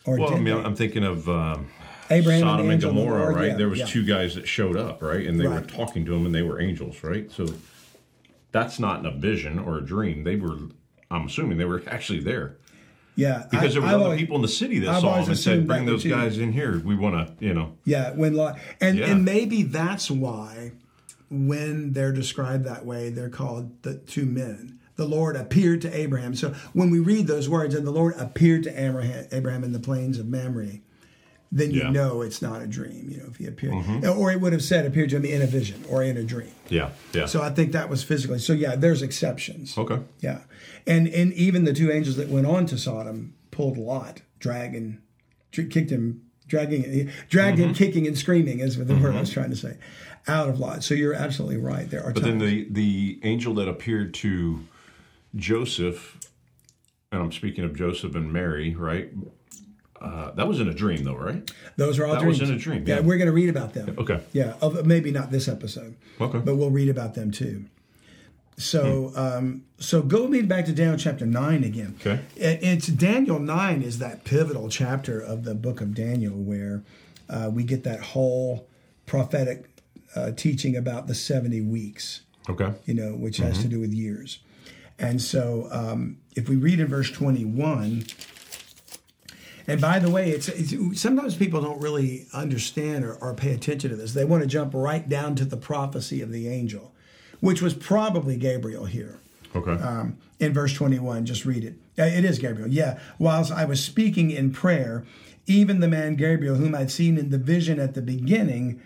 Or 0.04 0.18
well, 0.20 0.32
I 0.34 0.38
mean, 0.38 0.44
they? 0.44 0.62
I'm 0.62 0.76
thinking 0.76 1.02
of 1.02 1.28
um, 1.28 1.66
Abraham 2.10 2.42
Sodom 2.42 2.70
and 2.70 2.80
Gomorrah, 2.80 3.22
Lord, 3.24 3.34
right? 3.34 3.48
yeah, 3.48 3.56
there 3.56 3.68
was 3.68 3.80
yeah. 3.80 3.86
two 3.86 4.04
guys 4.04 4.36
that 4.36 4.46
showed 4.46 4.76
up, 4.76 5.02
right? 5.02 5.26
And 5.26 5.40
they 5.40 5.48
were 5.48 5.62
talking 5.62 6.04
to 6.04 6.12
them, 6.12 6.24
and 6.26 6.32
they 6.32 6.42
were 6.42 6.60
angels, 6.60 7.02
right? 7.02 7.28
So 7.32 7.48
that's 8.52 8.78
not 8.78 9.00
in 9.00 9.06
a 9.06 9.10
vision 9.10 9.58
or 9.58 9.78
a 9.78 9.80
dream. 9.84 10.22
They 10.22 10.36
were, 10.36 10.58
I'm 11.10 11.26
assuming, 11.26 11.58
they 11.58 11.64
were 11.64 11.82
actually 11.88 12.20
there. 12.20 12.56
Yeah, 13.18 13.46
Because 13.50 13.74
there 13.74 13.82
I- 13.82 13.86
was 13.86 13.94
I've 13.94 13.94
other 13.96 14.04
always- 14.04 14.20
people 14.20 14.36
in 14.36 14.42
the 14.42 14.48
city 14.48 14.78
that 14.78 14.90
I've 14.90 15.00
saw 15.00 15.20
him 15.20 15.28
and 15.28 15.36
said, 15.38 15.66
"Bring 15.66 15.86
those 15.86 16.04
too. 16.04 16.10
guys 16.10 16.38
in 16.38 16.52
here. 16.52 16.80
We 16.84 16.94
want 16.94 17.14
to, 17.38 17.44
you 17.44 17.52
know." 17.52 17.72
Yeah, 17.84 18.12
when 18.12 18.34
Lot, 18.34 18.58
and 18.80 18.96
Yeah. 18.96 19.06
and 19.10 19.24
maybe 19.24 19.64
that's 19.64 20.08
why 20.10 20.72
when 21.30 21.92
they're 21.92 22.12
described 22.12 22.64
that 22.64 22.86
way, 22.86 23.10
they're 23.10 23.28
called 23.28 23.70
the 23.82 23.94
two 23.94 24.24
men. 24.24 24.74
The 24.96 25.06
Lord 25.06 25.36
appeared 25.36 25.80
to 25.82 25.96
Abraham. 25.96 26.34
So 26.34 26.54
when 26.72 26.90
we 26.90 27.00
read 27.00 27.26
those 27.26 27.48
words, 27.48 27.74
and 27.74 27.86
the 27.86 27.90
Lord 27.90 28.14
appeared 28.18 28.62
to 28.64 28.70
Abraham, 28.82 29.26
Abraham 29.32 29.62
in 29.64 29.72
the 29.72 29.78
plains 29.80 30.18
of 30.18 30.26
Mamre, 30.28 30.80
then 31.50 31.70
you 31.70 31.80
Yeah. 31.82 31.90
know 31.90 32.20
it's 32.22 32.42
not 32.42 32.60
a 32.62 32.66
dream. 32.66 33.08
You 33.10 33.18
know, 33.18 33.26
if 33.30 33.36
he 33.36 33.46
appeared, 33.46 34.04
or 34.04 34.30
it 34.30 34.40
would 34.40 34.52
have 34.52 34.62
said 34.62 34.84
appeared 34.86 35.10
to 35.10 35.16
him 35.16 35.24
in 35.24 35.40
a 35.42 35.46
vision 35.46 35.82
or 35.88 36.02
in 36.02 36.16
a 36.16 36.22
dream. 36.22 36.52
Yeah, 36.68 36.90
yeah. 37.14 37.26
So 37.26 37.40
I 37.42 37.50
think 37.50 37.72
that 37.72 37.88
was 37.88 38.02
physically. 38.02 38.38
So 38.38 38.52
yeah, 38.52 38.76
there's 38.76 39.02
exceptions. 39.02 39.76
okay. 39.78 40.00
Yeah, 40.20 40.40
and 40.86 41.08
and 41.08 41.32
even 41.32 41.64
the 41.64 41.72
two 41.72 41.90
angels 41.90 42.16
that 42.16 42.28
went 42.28 42.46
on 42.46 42.66
to 42.66 42.76
Sodom 42.78 43.34
pulled 43.50 43.78
Lot, 43.78 44.20
dragging, 44.38 44.98
dr- 45.50 45.70
kicked 45.70 45.90
him, 45.90 46.22
dragging, 46.46 47.10
dragged 47.30 47.58
Mm-hmm. 47.58 47.68
him, 47.68 47.74
kicking 47.74 48.06
and 48.06 48.16
screaming 48.18 48.60
is 48.60 48.76
what 48.76 48.86
the 48.88 48.96
word 48.96 49.14
I 49.16 49.20
was 49.20 49.30
trying 49.30 49.50
to 49.50 49.56
say, 49.56 49.76
out 50.26 50.48
of 50.50 50.60
Lot. 50.60 50.84
So 50.84 50.94
you're 50.94 51.14
absolutely 51.14 51.56
right. 51.56 51.88
There 51.88 52.04
are 52.04 52.12
But 52.12 52.24
then 52.24 52.38
the 52.38 52.66
the 52.70 53.20
angel 53.22 53.54
that 53.54 53.68
appeared 53.68 54.12
to 54.14 54.60
Joseph, 55.34 56.18
and 57.10 57.22
I'm 57.22 57.32
speaking 57.32 57.64
of 57.64 57.74
Joseph 57.74 58.14
and 58.14 58.32
Mary, 58.32 58.74
right? 58.74 59.10
Uh, 60.00 60.30
that 60.32 60.46
was 60.46 60.60
in 60.60 60.68
a 60.68 60.74
dream, 60.74 61.02
though, 61.04 61.16
right? 61.16 61.50
Those 61.76 61.98
are 61.98 62.06
all 62.06 62.14
that 62.14 62.22
dreams. 62.22 62.40
was 62.40 62.50
in 62.50 62.56
a 62.56 62.58
dream, 62.58 62.84
Yeah, 62.86 62.96
yeah. 62.96 63.00
we're 63.00 63.16
going 63.18 63.26
to 63.26 63.32
read 63.32 63.48
about 63.48 63.74
them. 63.74 63.94
Okay. 63.98 64.20
Yeah, 64.32 64.54
of, 64.62 64.86
maybe 64.86 65.10
not 65.10 65.30
this 65.32 65.48
episode. 65.48 65.96
Okay. 66.20 66.38
But 66.38 66.56
we'll 66.56 66.70
read 66.70 66.88
about 66.88 67.14
them 67.14 67.30
too. 67.30 67.64
So, 68.56 69.08
Hmm. 69.14 69.18
um, 69.18 69.62
so 69.78 70.02
go 70.02 70.26
read 70.26 70.48
back 70.48 70.64
to 70.66 70.72
Daniel 70.72 70.96
chapter 70.98 71.24
nine 71.26 71.62
again. 71.64 71.94
Okay. 72.00 72.20
It- 72.36 72.58
It's 72.62 72.86
Daniel 72.88 73.38
nine 73.38 73.82
is 73.82 73.98
that 73.98 74.24
pivotal 74.24 74.68
chapter 74.68 75.20
of 75.20 75.44
the 75.44 75.54
book 75.54 75.80
of 75.80 75.94
Daniel 75.94 76.34
where 76.36 76.82
uh, 77.28 77.50
we 77.52 77.62
get 77.62 77.84
that 77.84 78.00
whole 78.00 78.66
prophetic 79.06 79.68
uh, 80.16 80.32
teaching 80.32 80.74
about 80.76 81.06
the 81.06 81.14
seventy 81.14 81.60
weeks. 81.60 82.22
Okay. 82.48 82.72
You 82.86 82.94
know, 82.94 83.10
which 83.14 83.36
has 83.36 83.58
to 83.58 83.68
do 83.68 83.78
with 83.78 83.92
years. 83.92 84.38
And 84.98 85.20
so, 85.22 85.68
um, 85.70 86.16
if 86.34 86.48
we 86.48 86.56
read 86.56 86.80
in 86.80 86.86
verse 86.88 87.10
twenty-one. 87.10 88.04
And 89.68 89.82
by 89.82 89.98
the 89.98 90.10
way, 90.10 90.30
it's, 90.30 90.48
it's 90.48 91.00
sometimes 91.00 91.36
people 91.36 91.60
don't 91.60 91.80
really 91.80 92.26
understand 92.32 93.04
or, 93.04 93.14
or 93.16 93.34
pay 93.34 93.52
attention 93.52 93.90
to 93.90 93.96
this. 93.96 94.14
They 94.14 94.24
want 94.24 94.42
to 94.42 94.48
jump 94.48 94.72
right 94.74 95.06
down 95.06 95.34
to 95.36 95.44
the 95.44 95.58
prophecy 95.58 96.22
of 96.22 96.32
the 96.32 96.48
angel, 96.48 96.94
which 97.40 97.60
was 97.60 97.74
probably 97.74 98.38
Gabriel 98.38 98.86
here. 98.86 99.20
Okay. 99.54 99.72
Um, 99.72 100.16
in 100.40 100.54
verse 100.54 100.72
21, 100.72 101.26
just 101.26 101.44
read 101.44 101.64
it. 101.64 101.74
It 101.96 102.24
is 102.24 102.38
Gabriel. 102.38 102.68
Yeah. 102.68 102.98
Whilst 103.18 103.52
I 103.52 103.66
was 103.66 103.84
speaking 103.84 104.30
in 104.30 104.52
prayer, 104.52 105.04
even 105.46 105.80
the 105.80 105.88
man 105.88 106.16
Gabriel, 106.16 106.56
whom 106.56 106.74
I'd 106.74 106.90
seen 106.90 107.18
in 107.18 107.28
the 107.28 107.38
vision 107.38 107.78
at 107.78 107.92
the 107.92 108.02
beginning, 108.02 108.80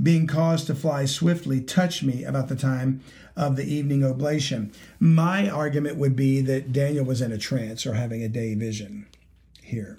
being 0.00 0.28
caused 0.28 0.68
to 0.68 0.74
fly 0.76 1.04
swiftly, 1.04 1.60
touched 1.60 2.04
me 2.04 2.22
about 2.22 2.48
the 2.48 2.56
time 2.56 3.00
of 3.36 3.56
the 3.56 3.64
evening 3.64 4.04
oblation. 4.04 4.70
My 5.00 5.48
argument 5.48 5.96
would 5.96 6.14
be 6.14 6.40
that 6.42 6.72
Daniel 6.72 7.04
was 7.04 7.20
in 7.20 7.32
a 7.32 7.38
trance 7.38 7.86
or 7.86 7.94
having 7.94 8.22
a 8.22 8.28
day 8.28 8.54
vision 8.54 9.06
here. 9.62 9.98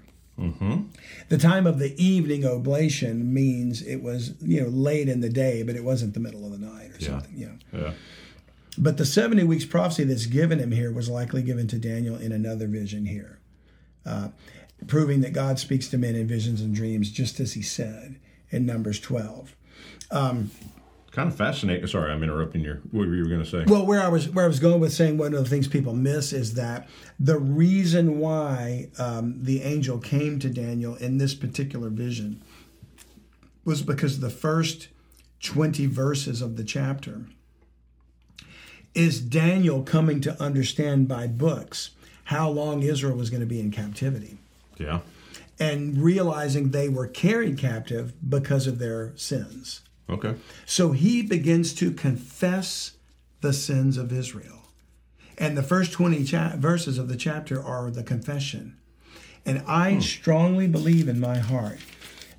The 1.30 1.38
time 1.38 1.68
of 1.68 1.80
the 1.80 1.94
evening 2.04 2.46
oblation 2.46 3.34
means 3.34 3.82
it 3.82 4.02
was, 4.02 4.34
you 4.42 4.62
know, 4.62 4.68
late 4.68 5.08
in 5.08 5.22
the 5.22 5.30
day, 5.30 5.64
but 5.64 5.76
it 5.76 5.84
wasn't 5.84 6.14
the 6.14 6.20
middle 6.20 6.46
of 6.46 6.52
the 6.52 6.58
night 6.58 6.92
or 6.92 7.00
something, 7.02 7.38
you 7.38 7.46
know. 7.48 7.58
yeah. 7.72 7.94
But 8.78 8.98
the 8.98 9.06
70 9.06 9.44
weeks 9.44 9.66
prophecy 9.66 10.04
that's 10.04 10.26
given 10.26 10.58
him 10.60 10.72
here 10.72 10.92
was 10.92 11.08
likely 11.10 11.44
given 11.44 11.68
to 11.68 11.78
Daniel 11.78 12.16
in 12.16 12.32
another 12.32 12.68
vision 12.68 13.06
here, 13.06 13.40
uh, 14.06 14.30
proving 14.88 15.22
that 15.22 15.34
God 15.34 15.60
speaks 15.60 15.88
to 15.90 15.98
men 15.98 16.16
in 16.16 16.28
visions 16.28 16.62
and 16.62 16.74
dreams, 16.74 17.12
just 17.12 17.40
as 17.40 17.54
he 17.54 17.62
said 17.62 18.20
in 18.50 18.66
Numbers 18.66 19.00
12. 19.00 19.56
Kind 21.14 21.30
of 21.30 21.36
fascinating. 21.36 21.86
Sorry, 21.86 22.12
I'm 22.12 22.24
interrupting 22.24 22.62
your. 22.62 22.78
What 22.90 23.08
were 23.08 23.14
you 23.14 23.26
going 23.26 23.44
to 23.44 23.50
say? 23.50 23.64
Well, 23.68 23.86
where 23.86 24.02
I 24.02 24.08
was 24.08 24.30
where 24.30 24.46
I 24.46 24.48
was 24.48 24.60
going 24.60 24.80
with 24.80 24.94
saying 24.94 25.20
one 25.20 25.36
of 25.36 25.44
the 25.44 25.50
things 25.50 25.68
people 25.68 25.94
miss 25.94 26.34
is 26.34 26.56
that 26.56 26.90
the 27.20 27.38
reason 27.38 28.18
why 28.18 28.90
um, 28.98 29.44
the 29.44 29.62
angel 29.62 30.00
came 30.00 30.40
to 30.40 30.50
Daniel 30.50 30.96
in 30.96 31.20
this 31.20 31.36
particular 31.36 31.90
vision 31.90 32.42
was 33.64 33.84
because 33.84 34.22
the 34.22 34.32
first 34.32 34.88
20 35.42 35.86
verses 35.86 36.42
of 36.42 36.58
the 36.58 36.64
chapter 36.64 37.28
is 38.96 39.22
Daniel 39.22 39.84
coming 39.84 40.20
to 40.22 40.42
understand 40.42 41.08
by 41.08 41.28
books 41.28 41.92
how 42.26 42.50
long 42.50 42.82
Israel 42.82 43.16
was 43.16 43.30
going 43.30 43.42
to 43.42 43.46
be 43.46 43.60
in 43.60 43.70
captivity 43.70 44.38
yeah. 44.80 45.02
and 45.60 45.98
realizing 45.98 46.72
they 46.72 46.90
were 46.90 47.08
carried 47.08 47.58
captive 47.58 48.14
because 48.28 48.66
of 48.66 48.80
their 48.80 49.16
sins. 49.16 49.82
Okay. 50.10 50.36
So 50.66 50.92
he 50.92 51.22
begins 51.22 51.74
to 51.76 51.92
confess 51.92 52.92
the 53.42 53.54
sins 53.54 53.98
of 53.98 54.12
Israel. 54.12 54.60
And 55.38 55.58
the 55.58 55.64
first 55.64 55.92
20 55.94 56.24
cha- 56.26 56.56
verses 56.58 56.98
of 56.98 57.08
the 57.08 57.16
chapter 57.16 57.62
are 57.64 57.90
the 57.90 58.04
confession. 58.04 58.78
And 59.46 59.64
I 59.68 60.00
strongly 60.00 60.68
believe 60.68 61.08
in 61.08 61.20
my 61.20 61.38
heart 61.40 61.80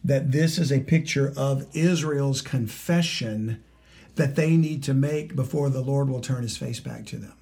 that 0.04 0.32
this 0.32 0.58
is 0.58 0.70
a 0.70 0.80
picture 0.80 1.32
of 1.36 1.66
Israel's 1.74 2.42
confession 2.42 3.62
that 4.16 4.36
they 4.36 4.56
need 4.56 4.82
to 4.84 4.94
make 4.94 5.34
before 5.34 5.70
the 5.70 5.80
Lord 5.80 6.08
will 6.08 6.20
turn 6.20 6.42
his 6.42 6.56
face 6.56 6.78
back 6.80 7.04
to 7.06 7.16
them 7.16 7.34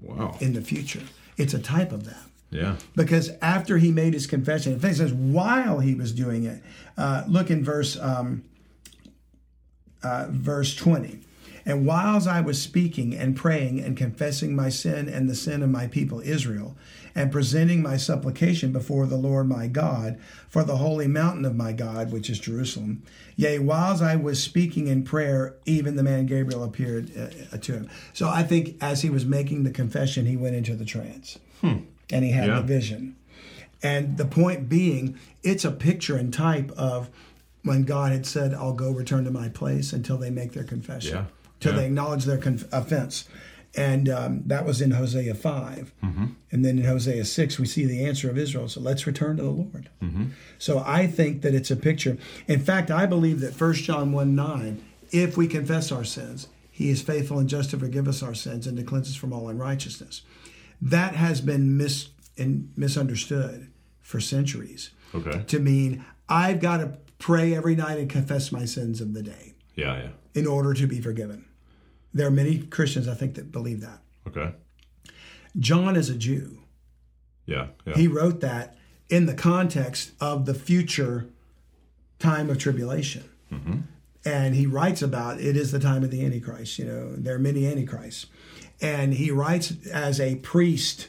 Wow. 0.00 0.36
in 0.40 0.52
the 0.52 0.60
future. 0.60 1.02
It's 1.36 1.54
a 1.54 1.58
type 1.58 1.90
of 1.92 2.04
that 2.04 2.22
Yeah. 2.50 2.76
because 2.94 3.30
after 3.40 3.78
he 3.78 3.90
made 3.90 4.14
his 4.14 4.26
confession, 4.26 4.72
in 4.74 4.78
fact, 4.78 4.94
it 4.94 4.98
says 4.98 5.12
while 5.12 5.80
he 5.80 5.94
was 5.94 6.12
doing 6.12 6.44
it. 6.44 6.62
Uh, 6.96 7.24
look 7.26 7.50
in 7.50 7.64
verse 7.64 7.98
um, 7.98 8.44
uh, 10.02 10.26
verse 10.30 10.74
twenty. 10.74 11.20
And 11.64 11.86
whiles 11.86 12.26
I 12.26 12.40
was 12.40 12.60
speaking 12.60 13.14
and 13.16 13.36
praying 13.36 13.78
and 13.78 13.96
confessing 13.96 14.56
my 14.56 14.68
sin 14.68 15.08
and 15.08 15.30
the 15.30 15.34
sin 15.36 15.62
of 15.62 15.70
my 15.70 15.86
people 15.86 16.20
Israel, 16.20 16.74
and 17.14 17.30
presenting 17.30 17.82
my 17.82 17.96
supplication 17.96 18.72
before 18.72 19.06
the 19.06 19.16
Lord 19.16 19.46
my 19.48 19.68
God 19.68 20.18
for 20.48 20.64
the 20.64 20.78
holy 20.78 21.06
mountain 21.06 21.44
of 21.44 21.54
my 21.54 21.72
God, 21.72 22.10
which 22.10 22.28
is 22.28 22.40
Jerusalem. 22.40 23.04
Yea, 23.36 23.60
whiles 23.60 24.02
I 24.02 24.16
was 24.16 24.42
speaking 24.42 24.88
in 24.88 25.04
prayer, 25.04 25.54
even 25.64 25.94
the 25.94 26.02
man 26.02 26.26
Gabriel 26.26 26.64
appeared 26.64 27.12
uh, 27.16 27.56
to 27.58 27.72
him. 27.74 27.88
So 28.12 28.28
I 28.28 28.42
think 28.42 28.76
as 28.82 29.02
he 29.02 29.10
was 29.10 29.24
making 29.24 29.62
the 29.62 29.70
confession, 29.70 30.26
he 30.26 30.36
went 30.36 30.56
into 30.56 30.74
the 30.74 30.84
trance 30.84 31.38
and 31.62 31.86
he 32.10 32.32
had 32.32 32.48
Yeah. 32.48 32.56
the 32.56 32.62
vision. 32.62 33.14
And 33.84 34.16
the 34.16 34.24
point 34.26 34.68
being, 34.68 35.16
it's 35.44 35.64
a 35.64 35.70
picture 35.70 36.16
and 36.16 36.32
type 36.34 36.72
of 36.72 37.08
when 37.64 37.82
God 37.84 38.12
had 38.12 38.26
said, 38.26 38.52
I'll 38.54 38.72
go 38.72 38.90
return 38.90 39.24
to 39.24 39.30
my 39.30 39.48
place 39.48 39.92
until 39.92 40.18
they 40.18 40.30
make 40.30 40.52
their 40.52 40.64
confession, 40.64 41.14
Yeah. 41.16 41.24
till 41.60 41.72
Yeah. 41.72 41.78
they 41.80 41.86
acknowledge 41.86 42.24
their 42.24 42.38
conf- 42.38 42.66
offense. 42.72 43.28
And 43.74 44.08
um, 44.10 44.42
that 44.46 44.66
was 44.66 44.82
in 44.82 44.90
Hosea 44.90 45.34
5. 45.34 45.92
Mm-hmm. 46.04 46.24
And 46.50 46.64
then 46.64 46.78
in 46.78 46.84
Hosea 46.84 47.24
6, 47.24 47.58
we 47.58 47.66
see 47.66 47.86
the 47.86 48.04
answer 48.04 48.28
of 48.28 48.36
Israel. 48.36 48.68
So 48.68 48.80
let's 48.80 49.06
return 49.06 49.38
to 49.38 49.42
the 49.44 49.50
Lord. 49.50 49.88
Mm-hmm. 50.02 50.24
So 50.58 50.82
I 50.84 51.06
think 51.06 51.40
that 51.42 51.54
it's 51.54 51.70
a 51.70 51.76
picture. 51.76 52.18
In 52.46 52.60
fact, 52.60 52.90
I 52.90 53.06
believe 53.06 53.40
that 53.40 53.58
1 53.58 53.72
John 53.74 54.12
1 54.12 54.34
9, 54.34 54.84
if 55.10 55.36
we 55.38 55.46
confess 55.46 55.90
our 55.90 56.04
sins, 56.04 56.48
he 56.70 56.90
is 56.90 57.00
faithful 57.00 57.38
and 57.38 57.48
just 57.48 57.70
to 57.70 57.78
forgive 57.78 58.08
us 58.08 58.22
our 58.22 58.34
sins 58.34 58.66
and 58.66 58.76
to 58.76 58.82
cleanse 58.82 59.08
us 59.08 59.14
from 59.14 59.32
all 59.32 59.48
unrighteousness. 59.48 60.20
That 60.82 61.14
has 61.14 61.40
been 61.40 61.76
mis- 61.78 62.08
misunderstood 62.76 63.68
for 64.00 64.20
centuries 64.20 64.90
Okay. 65.14 65.44
to 65.46 65.58
mean 65.58 66.04
I've 66.28 66.60
got 66.60 66.78
to 66.78 66.98
pray 67.22 67.54
every 67.54 67.76
night 67.76 67.98
and 67.98 68.10
confess 68.10 68.50
my 68.50 68.64
sins 68.64 69.00
of 69.00 69.14
the 69.14 69.22
day 69.22 69.54
Yeah. 69.76 69.96
Yeah. 70.02 70.08
in 70.34 70.46
order 70.46 70.74
to 70.74 70.86
be 70.88 71.00
forgiven. 71.00 71.44
There 72.12 72.26
are 72.26 72.32
many 72.32 72.58
Christians, 72.58 73.06
I 73.06 73.14
think, 73.14 73.36
that 73.36 73.52
believe 73.52 73.80
that. 73.80 74.00
Okay. 74.26 74.52
John 75.58 75.94
is 75.96 76.10
a 76.10 76.16
Jew. 76.16 76.58
Yeah. 77.46 77.68
Yeah. 77.86 77.94
He 77.94 78.08
wrote 78.08 78.40
that 78.40 78.76
in 79.08 79.26
the 79.26 79.34
context 79.34 80.12
of 80.20 80.46
the 80.46 80.54
future 80.54 81.28
time 82.18 82.50
of 82.50 82.58
tribulation. 82.58 83.24
And 84.24 84.54
he 84.54 84.66
writes 84.66 85.02
about 85.02 85.40
it 85.40 85.56
is 85.56 85.72
the 85.72 85.78
time 85.80 86.02
of 86.04 86.10
the 86.10 86.24
Antichrist. 86.24 86.78
You 86.78 86.86
know, 86.86 87.14
there 87.16 87.34
are 87.34 87.38
many 87.40 87.66
Antichrists. 87.66 88.26
And 88.80 89.12
he 89.14 89.30
writes 89.30 89.74
as 89.92 90.18
a 90.20 90.36
priest, 90.36 91.08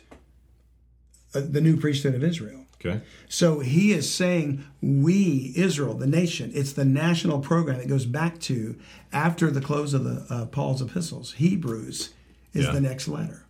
uh, 1.34 1.42
the 1.42 1.62
new 1.62 1.78
priesthood 1.78 2.16
of 2.16 2.24
Israel. 2.24 2.63
Okay. 2.86 3.02
So 3.30 3.60
he 3.60 3.92
is 3.94 4.14
saying, 4.14 4.64
we, 4.82 5.54
Israel, 5.56 5.94
the 5.94 6.08
nation, 6.08 6.52
it's 6.54 6.74
the 6.74 6.86
national 6.86 7.40
program 7.40 7.78
that 7.80 7.88
goes 7.88 8.06
back 8.06 8.40
to 8.42 8.78
after 9.12 9.50
the 9.52 9.62
close 9.62 9.94
of 9.94 10.04
the 10.04 10.26
uh, 10.30 10.46
Paul's 10.48 10.82
epistles. 10.82 11.34
Hebrews 11.34 12.14
is 12.54 12.66
Yeah. 12.66 12.72
the 12.72 12.82
next 12.82 13.08
letter. 13.08 13.46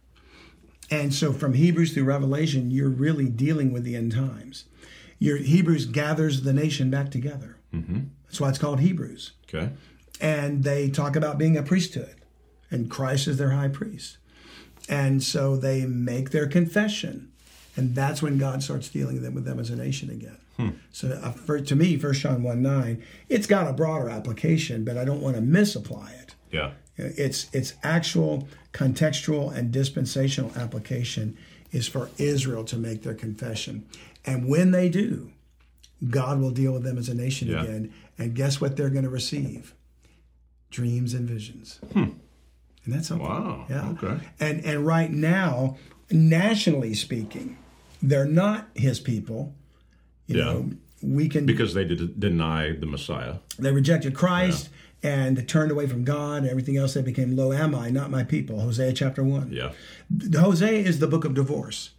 And 0.92 1.14
so 1.14 1.34
from 1.34 1.54
Hebrews 1.54 1.94
through 1.94 2.04
Revelation, 2.04 2.70
you're 2.70 2.90
really 2.90 3.28
dealing 3.30 3.72
with 3.74 3.84
the 3.84 3.96
end 3.96 4.12
times. 4.12 4.66
Your 5.20 5.38
Hebrews 5.38 5.86
gathers 5.88 6.42
the 6.44 6.54
nation 6.54 6.90
back 6.90 7.10
together. 7.10 7.58
Mm-hmm. 7.74 8.00
That's 8.26 8.40
why 8.42 8.50
it's 8.50 8.58
called 8.60 8.80
Hebrews. 8.82 9.32
Okay. 9.48 9.70
And 10.22 10.64
they 10.64 10.90
talk 10.90 11.16
about 11.16 11.38
being 11.38 11.58
a 11.58 11.64
priesthood, 11.64 12.16
and 12.70 12.90
Christ 12.90 13.28
is 13.28 13.38
their 13.38 13.52
high 13.52 13.70
priest. 13.70 14.18
And 14.90 15.24
so 15.24 15.56
they 15.58 15.86
make 15.86 16.30
their 16.32 16.48
confession 16.48 17.32
and 17.76 17.96
that's 17.96 18.22
when 18.22 18.38
God 18.38 18.62
starts 18.64 18.90
dealing 18.90 19.22
with 19.34 19.46
them, 19.46 19.60
as 19.60 19.70
a 19.70 19.76
nation 19.76 20.10
again. 20.10 20.38
So 20.92 21.10
uh, 21.10 21.32
for, 21.32 21.60
to 21.60 21.76
me, 21.76 21.98
First 21.98 22.22
John 22.22 22.44
one 22.44 22.62
nine, 22.62 23.04
it's 23.28 23.48
got 23.48 23.68
a 23.68 23.74
broader 23.74 24.08
application, 24.10 24.86
but 24.86 24.98
I 24.98 25.04
don't 25.04 25.20
want 25.22 25.36
to 25.36 25.42
misapply 25.42 26.12
it. 26.22 26.36
Yeah. 26.52 26.72
Its 26.96 27.50
its 27.54 27.74
actual 27.84 28.48
contextual 28.72 29.54
and 29.54 29.72
dispensational 29.72 30.52
application 30.56 31.38
is 31.72 31.88
for 31.88 32.10
Israel 32.20 32.64
to 32.66 32.78
make 32.78 33.02
their 33.02 33.16
confession, 33.16 33.86
and 34.26 34.48
when 34.48 34.72
they 34.72 34.90
do, 34.90 35.32
God 36.08 36.40
will 36.40 36.52
deal 36.52 36.72
with 36.74 36.84
them 36.84 36.98
as 37.00 37.10
a 37.10 37.16
nation 37.16 37.48
Yeah. 37.48 37.64
again. 37.64 37.94
And 38.20 38.36
guess 38.36 38.62
what 38.62 38.78
they're 38.78 38.92
going 38.92 39.06
to 39.06 39.10
receive? 39.10 39.74
Dreams 40.70 41.16
and 41.16 41.28
visions. 41.28 41.80
And 41.96 42.14
that's 42.86 43.08
something. 43.08 43.28
Wow. 43.28 43.66
Yeah. 43.70 43.90
Okay. 43.90 44.20
And 44.40 44.64
and 44.64 44.86
right 44.86 45.12
now, 45.12 45.78
nationally 46.12 46.94
speaking, 46.94 47.58
they're 48.04 48.26
not 48.26 48.70
His 48.76 49.00
people. 49.00 49.56
You 50.28 50.38
Yeah. 50.38 50.44
know, 50.46 50.70
we 51.02 51.28
can 51.28 51.46
Because 51.46 51.74
they 51.74 51.86
did 51.86 52.20
deny 52.20 52.72
the 52.72 52.86
Messiah. 52.86 53.36
they 53.58 53.72
rejected 53.72 54.14
Christ 54.14 54.70
and 55.02 55.48
turned 55.48 55.72
away 55.72 55.88
from 55.88 56.04
God 56.04 56.44
and 56.44 56.50
everything 56.50 56.78
else. 56.78 56.94
They 56.94 57.02
became, 57.02 57.36
Lo-ammi, 57.36 57.92
not 57.92 58.10
my 58.12 58.24
people. 58.24 58.62
Hosea 58.62 58.94
chapter 58.94 59.24
1. 59.24 59.52
Yeah. 59.52 59.72
Hosea 60.40 60.80
is 60.80 61.00
the 61.00 61.08
book 61.08 61.26
of 61.26 61.34
divorce. 61.34 61.92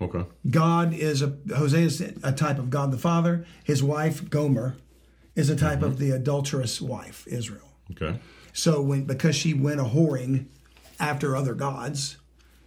Okay. 0.00 0.24
God 0.48 0.94
is 0.94 1.22
a, 1.22 1.36
Hosea 1.56 1.80
is 1.86 2.00
a 2.22 2.32
type 2.32 2.58
of 2.58 2.70
God 2.70 2.92
the 2.92 2.98
Father. 2.98 3.44
His 3.64 3.82
wife, 3.82 4.30
Gomer, 4.30 4.76
is 5.34 5.50
a 5.50 5.56
type 5.56 5.82
of 5.82 5.94
mm-hmm. 5.94 6.00
the 6.00 6.10
adulterous 6.12 6.80
wife, 6.80 7.26
Israel. 7.26 7.68
Okay. 7.90 8.18
So 8.52 8.80
when 8.80 9.04
because 9.04 9.34
she 9.34 9.54
went 9.54 9.80
a 9.80 9.84
whoring 9.84 10.46
after 11.00 11.34
other 11.36 11.54
gods, 11.54 12.16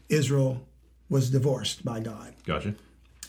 Israel 0.10 0.68
was 1.12 1.30
divorced 1.30 1.84
by 1.86 2.00
God. 2.00 2.34
Gotcha. 2.46 2.74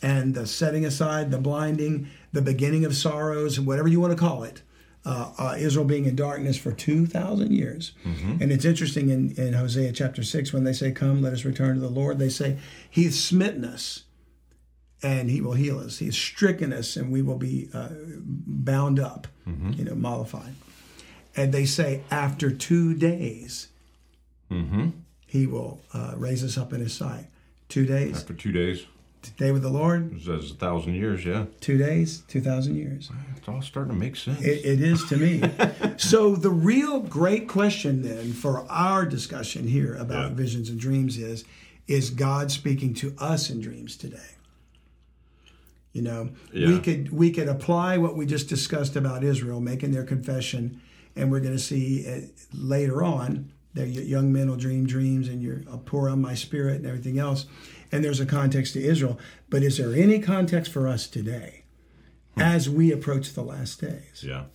and 0.01 0.33
the 0.33 0.47
setting 0.47 0.85
aside, 0.85 1.29
the 1.31 1.37
blinding, 1.37 2.07
the 2.31 2.41
beginning 2.41 2.83
of 2.85 2.95
sorrows, 2.95 3.59
whatever 3.59 3.87
you 3.87 3.99
want 3.99 4.11
to 4.13 4.17
call 4.19 4.43
it. 4.43 4.61
Uh, 5.05 5.33
uh, 5.37 5.55
Israel 5.59 5.83
being 5.83 6.05
in 6.05 6.15
darkness 6.15 6.57
for 6.57 6.71
2,000 6.71 7.51
years. 7.51 7.91
And 8.05 8.53
it's 8.53 8.63
interesting 8.63 9.09
in, 9.09 9.31
in 9.35 9.51
Hosea 9.51 9.91
chapter 9.91 10.23
6 10.23 10.53
when 10.53 10.63
they 10.63 10.71
say, 10.71 10.93
Come, 10.93 11.21
let 11.21 11.33
us 11.33 11.43
return 11.43 11.75
to 11.75 11.81
the 11.81 11.89
Lord, 11.89 12.19
they 12.19 12.29
say, 12.29 12.57
He's 12.89 13.21
smitten 13.21 13.65
us 13.65 14.05
and 15.01 15.29
He 15.29 15.41
will 15.41 15.55
heal 15.55 15.77
us. 15.79 15.97
He's 15.97 16.15
stricken 16.15 16.71
us 16.71 16.95
and 16.95 17.11
we 17.11 17.21
will 17.21 17.37
be 17.37 17.67
uh, 17.73 17.89
bound 18.17 18.97
up, 18.97 19.27
you 19.75 19.83
know, 19.83 19.93
mollified. 19.95 20.53
And 21.35 21.53
they 21.53 21.65
say, 21.65 22.03
After 22.09 22.49
two 22.49 22.93
days, 22.93 23.67
He 25.27 25.47
will 25.47 25.81
uh, 25.93 26.13
raise 26.15 26.45
us 26.45 26.57
up 26.57 26.71
in 26.71 26.79
His 26.79 26.93
sight. 26.93 27.25
Two 27.73 27.87
days, 27.87 28.17
After 28.17 28.35
two 28.35 28.51
days, 28.51 28.85
day 29.37 29.51
with 29.51 29.63
the 29.63 29.69
Lord, 29.69 30.15
it 30.15 30.21
says 30.21 30.51
a 30.51 30.53
thousand 30.53 30.93
years. 30.93 31.25
Yeah. 31.25 31.45
two 31.59 31.79
days, 31.79 32.21
2,000 32.27 32.75
years. 32.75 33.09
It's 33.35 33.47
all 33.47 33.63
starting 33.63 33.93
to 33.93 33.99
make 33.99 34.15
sense. 34.15 34.39
It, 34.41 34.63
it 34.63 34.79
is 34.79 35.03
to 35.05 35.17
me. 35.17 35.41
so, 35.97 36.35
the 36.35 36.51
real 36.51 36.99
great 36.99 37.47
question 37.47 38.03
then 38.03 38.31
for 38.31 38.63
our 38.69 39.07
discussion 39.07 39.67
here 39.67 39.95
about 39.95 40.29
Yeah. 40.29 40.35
visions 40.35 40.69
and 40.69 40.79
dreams 40.79 41.17
is 41.17 41.45
Is 41.87 42.11
God 42.11 42.51
speaking 42.51 42.93
to 42.93 43.15
us 43.17 43.49
in 43.49 43.59
dreams 43.59 43.97
today? 43.97 44.35
You 45.93 46.03
know, 46.03 46.29
we 46.53 46.79
could 46.79 47.11
we 47.11 47.31
could 47.31 47.47
apply 47.47 47.97
what 47.97 48.15
we 48.15 48.27
just 48.27 48.49
discussed 48.49 48.95
about 48.95 49.23
Israel 49.23 49.59
making 49.59 49.93
their 49.93 50.05
confession, 50.05 50.79
and 51.15 51.31
we're 51.31 51.39
going 51.39 51.57
to 51.57 51.59
see 51.73 52.29
later 52.53 53.01
on 53.03 53.51
that 53.73 53.87
young 53.87 54.31
men 54.31 54.49
will 54.49 54.57
dream 54.57 54.85
dreams, 54.85 55.27
and 55.27 55.41
you're 55.41 55.61
I'll 55.69 55.79
pour 55.79 56.09
on 56.09 56.21
my 56.21 56.35
spirit 56.35 56.77
and 56.77 56.85
everything 56.85 57.17
else. 57.19 57.45
And 57.91 58.03
there's 58.03 58.19
a 58.19 58.25
context 58.25 58.73
to 58.73 58.83
Israel, 58.83 59.19
but 59.49 59.63
is 59.63 59.77
there 59.77 59.93
any 59.93 60.19
context 60.19 60.71
for 60.71 60.87
us 60.87 61.07
today 61.07 61.63
as 62.37 62.69
we 62.69 62.91
approach 62.91 63.33
the 63.33 63.43
last 63.43 63.81
days? 63.81 64.23
yeah. 64.23 64.45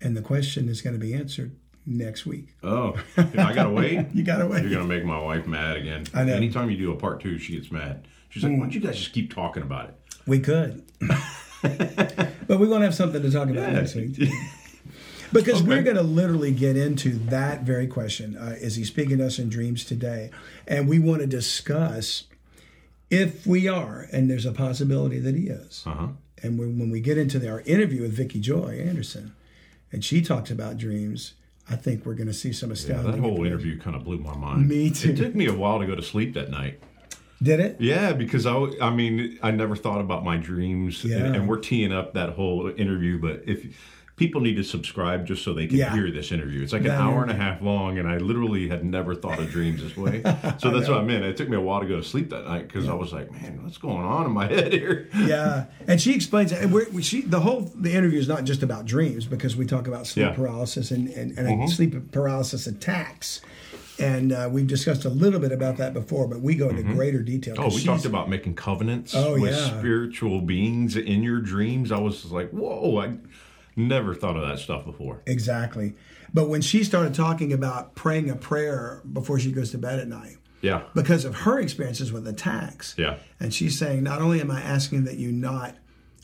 And 0.00 0.16
the 0.16 0.22
question 0.22 0.68
is 0.68 0.82
going 0.82 0.94
to 0.94 1.00
be 1.00 1.14
answered 1.14 1.56
next 1.86 2.26
week. 2.26 2.54
Oh, 2.62 2.94
I 3.16 3.54
gotta 3.54 3.70
wait. 3.70 4.06
You 4.14 4.22
got 4.22 4.38
to 4.38 4.46
wait. 4.46 4.62
You're 4.62 4.72
gonna 4.72 4.84
make 4.84 5.04
my 5.04 5.18
wife 5.18 5.46
mad 5.46 5.76
again. 5.76 6.06
I 6.12 6.24
know. 6.24 6.32
Hmm. 6.32 6.36
Anytime 6.36 6.70
you 6.70 6.76
do 6.76 6.92
a 6.92 6.96
part 6.96 7.20
two, 7.20 7.38
she 7.38 7.54
gets 7.56 7.70
mad. 7.72 8.06
She's 8.28 8.42
like, 8.42 8.52
"Why 8.52 8.58
don't 8.58 8.74
you 8.74 8.80
guys 8.80 8.96
just 8.96 9.12
keep 9.12 9.32
talking 9.32 9.62
about 9.62 9.88
it?" 9.88 9.94
We 10.26 10.40
could. 10.40 10.84
but 11.62 12.58
we're 12.58 12.66
going 12.66 12.80
to 12.80 12.86
have 12.86 12.94
something 12.94 13.22
to 13.22 13.30
talk 13.30 13.48
about 13.48 13.72
next 13.72 13.94
week. 13.94 14.18
Because 15.34 15.62
we're 15.62 15.82
going 15.82 15.96
to 15.96 16.02
literally 16.02 16.52
get 16.52 16.76
into 16.76 17.10
that 17.26 17.62
very 17.62 17.86
question. 17.86 18.36
Uh, 18.36 18.56
is 18.58 18.76
he 18.76 18.84
speaking 18.84 19.18
to 19.18 19.26
us 19.26 19.38
in 19.38 19.48
dreams 19.48 19.84
today? 19.84 20.30
And 20.66 20.88
we 20.88 20.98
want 20.98 21.20
to 21.20 21.26
discuss 21.26 22.24
if 23.10 23.46
we 23.46 23.68
are, 23.68 24.06
and 24.12 24.30
there's 24.30 24.46
a 24.46 24.52
possibility 24.52 25.18
that 25.18 25.34
he 25.34 25.48
is. 25.48 25.82
Uh 25.86 25.90
huh. 25.90 26.06
And 26.42 26.58
when, 26.58 26.78
when 26.78 26.90
we 26.90 27.00
get 27.00 27.16
into 27.18 27.38
the, 27.38 27.50
our 27.50 27.60
interview 27.62 28.02
with 28.02 28.12
Vicki 28.12 28.40
Joy 28.40 28.82
Anderson, 28.86 29.34
and 29.92 30.04
she 30.04 30.20
talks 30.20 30.50
about 30.50 30.76
dreams, 30.76 31.34
I 31.70 31.76
think 31.76 32.04
we're 32.04 32.14
going 32.14 32.26
to 32.26 32.34
see 32.34 32.52
some 32.52 32.70
Yeah, 32.70 33.02
that 33.02 33.18
whole 33.18 33.44
interview 33.44 33.78
kind 33.78 33.96
of 33.96 34.04
blew 34.04 34.18
my 34.18 34.36
mind. 34.36 34.68
Me 34.68 34.90
too. 34.90 35.10
It 35.10 35.16
took 35.16 35.34
me 35.34 35.46
a 35.46 35.54
while 35.54 35.78
to 35.78 35.86
go 35.86 35.94
to 35.94 36.02
sleep 36.02 36.34
that 36.34 36.50
night. 36.50 36.80
Did 37.42 37.60
it? 37.60 37.76
Yeah, 37.80 38.12
because 38.12 38.46
I, 38.46 38.54
I 38.80 38.90
mean, 38.90 39.38
I 39.42 39.50
never 39.50 39.74
thought 39.76 40.00
about 40.00 40.24
my 40.24 40.36
dreams, 40.36 41.04
Yeah. 41.04 41.18
and, 41.18 41.36
and 41.36 41.48
we're 41.48 41.58
teeing 41.58 41.92
up 41.92 42.14
that 42.14 42.30
whole 42.30 42.68
interview. 42.76 43.18
But 43.18 43.42
if 43.46 43.66
people 44.16 44.40
need 44.40 44.54
to 44.54 44.62
subscribe 44.62 45.26
just 45.26 45.42
so 45.42 45.52
they 45.52 45.66
can 45.66 45.76
Yeah. 45.76 45.92
hear 45.92 46.08
this 46.10 46.30
interview, 46.30 46.62
it's 46.62 46.72
like 46.72 46.82
an 46.82 46.88
That 46.88 47.00
hour 47.00 47.22
and 47.22 47.30
a 47.32 47.34
half 47.34 47.60
long, 47.60 47.98
and 47.98 48.06
I 48.08 48.18
literally 48.18 48.68
had 48.68 48.84
never 48.84 49.14
thought 49.14 49.40
of 49.40 49.50
dreams 49.50 49.82
this 49.82 49.96
way. 49.96 50.22
So 50.58 50.70
that's 50.70 50.88
what 50.88 50.98
I 50.98 51.02
meant. 51.02 51.24
It 51.24 51.36
took 51.36 51.48
me 51.48 51.56
a 51.56 51.60
while 51.60 51.80
to 51.80 51.86
go 51.86 51.96
to 51.96 52.02
sleep 52.04 52.30
that 52.30 52.44
night 52.46 52.68
because 52.68 52.88
I 52.88 52.94
was 52.94 53.12
like, 53.12 53.30
man, 53.32 53.60
what's 53.64 53.76
going 53.78 54.04
on 54.04 54.26
in 54.26 54.32
my 54.32 54.46
head 54.54 54.72
here? 54.72 55.08
yeah, 55.26 55.64
and 55.88 56.00
she 56.00 56.14
explains 56.14 56.52
it. 56.52 56.62
And 56.62 56.72
we're, 56.72 57.00
she, 57.02 57.22
the 57.22 57.40
whole 57.40 57.72
the 57.74 57.92
interview 57.92 58.18
is 58.20 58.28
not 58.28 58.44
just 58.44 58.62
about 58.62 58.84
dreams 58.84 59.26
because 59.26 59.56
we 59.56 59.66
talk 59.66 59.88
about 59.88 60.06
sleep 60.06 60.26
Yeah. 60.26 60.32
paralysis 60.34 60.90
and 60.92 61.08
and, 61.08 61.36
and 61.36 61.68
sleep 61.70 62.12
paralysis 62.12 62.66
attacks, 62.68 63.40
and 63.98 64.32
uh, 64.32 64.48
we've 64.50 64.66
discussed 64.68 65.04
a 65.04 65.08
little 65.08 65.40
bit 65.40 65.50
about 65.52 65.76
that 65.78 65.92
before, 65.92 66.28
but 66.28 66.40
we 66.40 66.54
go 66.54 66.68
into 66.68 66.82
greater 66.84 67.22
detail. 67.22 67.56
Oh, 67.58 67.68
we 67.74 67.82
talked 67.82 68.04
about 68.04 68.28
making 68.30 68.54
covenants 68.54 69.12
Oh, 69.14 69.38
with 69.40 69.52
yeah. 69.54 69.78
spiritual 69.78 70.40
beings 70.40 70.96
in 70.96 71.22
your 71.24 71.40
dreams. 71.40 71.90
I 71.92 71.98
was 71.98 72.26
like, 72.30 72.50
whoa, 72.50 72.98
I 72.98 73.14
never 73.76 74.14
thought 74.14 74.36
of 74.36 74.46
that 74.48 74.58
stuff 74.58 74.84
before. 74.84 75.22
exactly. 75.26 75.94
But 76.32 76.48
when 76.48 76.62
she 76.62 76.82
started 76.84 77.14
talking 77.14 77.52
about 77.52 77.94
praying 77.94 78.28
a 78.30 78.34
prayer 78.36 79.02
before 79.12 79.38
she 79.38 79.52
goes 79.52 79.70
to 79.70 79.78
bed 79.78 79.98
at 80.00 80.08
night, 80.08 80.36
Yeah. 80.62 80.82
because 80.94 81.24
of 81.24 81.34
her 81.40 81.60
experiences 81.60 82.12
with 82.12 82.26
attacks. 82.26 82.94
Yeah. 82.98 83.18
And 83.38 83.54
she's 83.54 83.78
saying, 83.78 84.02
not 84.02 84.20
only 84.20 84.40
am 84.40 84.50
I 84.50 84.60
asking 84.60 85.04
that 85.04 85.16
you 85.16 85.30
not 85.30 85.76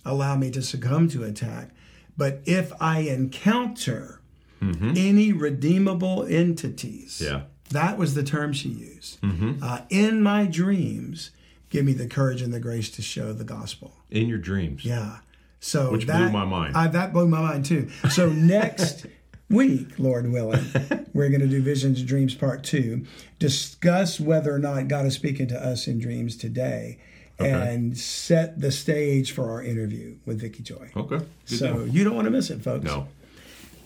allow 0.04 0.34
me 0.36 0.50
to 0.52 0.62
succumb 0.62 1.08
to 1.10 1.22
attack, 1.24 1.70
but 2.16 2.40
if 2.44 2.72
I 2.80 3.00
encounter 3.00 4.20
any 4.62 5.32
redeemable 5.32 6.24
entities, 6.28 7.20
Mm-hmm. 7.24 7.34
Yeah. 7.34 7.42
that 7.70 7.96
was 7.98 8.14
the 8.14 8.22
term 8.22 8.52
she 8.52 8.68
used. 8.68 9.20
Mm-hmm. 9.22 9.62
Uh, 9.62 9.80
in 9.90 10.22
my 10.22 10.44
dreams, 10.46 11.30
give 11.70 11.84
me 11.84 11.92
the 11.92 12.06
courage 12.06 12.42
and 12.42 12.52
the 12.52 12.60
grace 12.60 12.90
to 12.90 13.02
show 13.02 13.32
the 13.32 13.44
gospel. 13.44 13.94
In 14.10 14.28
your 14.28 14.38
dreams. 14.38 14.84
Yeah. 14.84 15.18
So 15.60 15.92
Which 15.92 16.06
blew 16.06 16.30
my 16.30 16.44
mind. 16.44 16.76
I, 16.76 16.88
that 16.88 17.12
blew 17.12 17.28
my 17.28 17.40
mind 17.40 17.66
too. 17.66 17.90
So 18.10 18.28
next 18.30 19.06
week, 19.50 19.98
Lord 19.98 20.30
willing, 20.32 20.64
we're 21.12 21.28
going 21.28 21.42
to 21.42 21.46
do 21.46 21.60
Visions 21.62 22.00
and 22.00 22.08
Dreams 22.08 22.34
Part 22.34 22.64
Two. 22.64 23.04
Discuss 23.38 24.18
whether 24.18 24.54
or 24.54 24.58
not 24.58 24.88
God 24.88 25.04
is 25.06 25.14
speaking 25.14 25.46
to 25.48 25.62
us 25.62 25.86
in 25.86 25.98
dreams 25.98 26.36
today, 26.36 26.98
and 27.38 27.96
set 27.96 28.60
the 28.60 28.70
stage 28.70 29.32
for 29.32 29.50
our 29.50 29.62
interview 29.62 30.16
with 30.26 30.40
Vicki 30.40 30.62
Joy. 30.62 30.90
Okay. 30.96 31.18
Good 31.48 31.58
so 31.58 31.74
deal. 31.74 31.88
you 31.88 32.04
don't 32.04 32.14
want 32.14 32.26
to 32.26 32.30
miss 32.30 32.50
it, 32.50 32.62
folks. 32.62 32.84
No, 32.84 33.08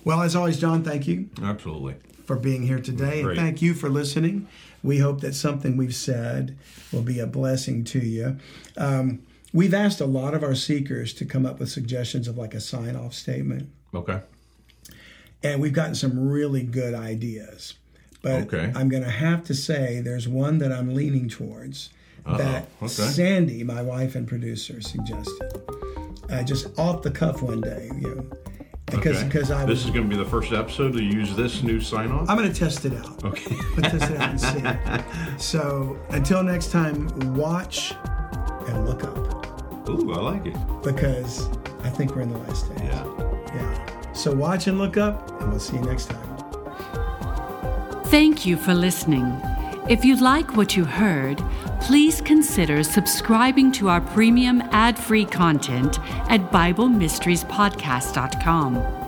Well, 0.04 0.22
as 0.22 0.34
always, 0.36 0.58
John, 0.58 0.82
thank 0.84 1.06
you 1.06 1.28
absolutely. 1.42 1.94
for 2.24 2.36
being 2.36 2.62
here 2.62 2.80
today, 2.80 3.22
and 3.22 3.36
thank 3.36 3.62
you 3.62 3.74
for 3.74 3.88
listening. 3.88 4.48
We 4.82 4.98
hope 4.98 5.20
that 5.22 5.34
something 5.34 5.76
we've 5.76 5.94
said 5.94 6.56
will 6.92 7.02
be 7.02 7.18
a 7.18 7.26
blessing 7.26 7.84
to 7.84 7.98
you. 8.00 8.38
Um, 8.76 9.22
we've 9.54 9.72
asked 9.72 10.00
a 10.02 10.06
lot 10.06 10.34
of 10.34 10.42
our 10.42 10.54
seekers 10.54 11.14
to 11.14 11.24
come 11.24 11.46
up 11.46 11.58
with 11.60 11.70
suggestions 11.70 12.28
of 12.28 12.36
like 12.36 12.52
a 12.52 12.60
sign 12.60 12.94
off 12.96 13.14
statement, 13.14 13.70
Okay. 13.94 14.20
and 15.42 15.62
we've 15.62 15.72
gotten 15.72 15.94
some 15.94 16.28
really 16.28 16.62
good 16.62 16.92
ideas. 16.92 17.74
But 18.22 18.42
Okay. 18.52 18.72
I'm 18.74 18.88
going 18.90 19.02
to 19.04 19.10
have 19.10 19.44
to 19.44 19.54
say 19.54 20.00
there's 20.00 20.26
one 20.28 20.58
that 20.58 20.72
I'm 20.72 20.94
leaning 20.94 21.28
towards 21.28 21.90
that 22.26 22.66
okay. 22.82 22.88
Sandy, 22.88 23.62
my 23.64 23.82
wife 23.82 24.14
and 24.14 24.26
producer, 24.26 24.80
suggested. 24.80 25.62
Uh, 26.30 26.42
just 26.42 26.66
off 26.78 27.02
the 27.02 27.10
cuff 27.10 27.42
one 27.42 27.60
day, 27.60 27.90
you 28.00 28.14
know, 28.14 28.26
because 28.86 29.18
Okay. 29.18 29.26
because 29.26 29.50
I 29.50 29.66
This 29.66 29.84
is 29.84 29.90
going 29.90 30.08
to 30.08 30.16
be 30.16 30.22
the 30.22 30.28
first 30.28 30.52
episode 30.52 30.94
to 30.94 31.02
use 31.02 31.36
this 31.36 31.62
new 31.62 31.80
sign 31.82 32.10
off. 32.10 32.30
I'm 32.30 32.38
going 32.38 32.50
to 32.50 32.58
test 32.58 32.86
it 32.86 32.94
out. 32.94 33.22
Okay. 33.24 33.54
Test 33.82 34.10
it 34.10 34.16
out 34.18 34.30
and 34.30 34.40
see. 34.40 35.04
So 35.38 35.98
until 36.08 36.42
next 36.42 36.70
time, 36.72 37.08
watch 37.34 37.92
and 38.68 38.86
look 38.88 39.04
up 39.04 39.43
Ooh, 39.88 40.12
I 40.12 40.18
like 40.18 40.46
it. 40.46 40.56
because 40.82 41.48
I 41.82 41.88
think 41.90 42.14
we're 42.14 42.22
in 42.22 42.30
the 42.32 42.38
last 42.38 42.68
days. 42.70 42.80
Yeah. 42.82 43.04
Yeah. 43.54 44.12
So 44.12 44.32
watch 44.34 44.66
and 44.66 44.78
look 44.78 44.96
up, 44.96 45.30
and 45.40 45.50
we'll 45.50 45.60
see 45.60 45.76
you 45.76 45.82
next 45.82 46.06
time. 46.06 46.20
Thank 48.06 48.46
you 48.46 48.56
for 48.56 48.74
listening. 48.74 49.38
If 49.88 50.04
you 50.04 50.16
like 50.16 50.56
what 50.56 50.74
you 50.76 50.84
heard, 50.84 51.42
please 51.80 52.20
consider 52.22 52.82
subscribing 52.82 53.70
to 53.72 53.88
our 53.90 54.00
premium 54.00 54.62
ad 54.70 54.98
free 54.98 55.26
content 55.26 55.98
at 56.30 56.40
BibleMysteriesPodcast.com. 56.50 59.03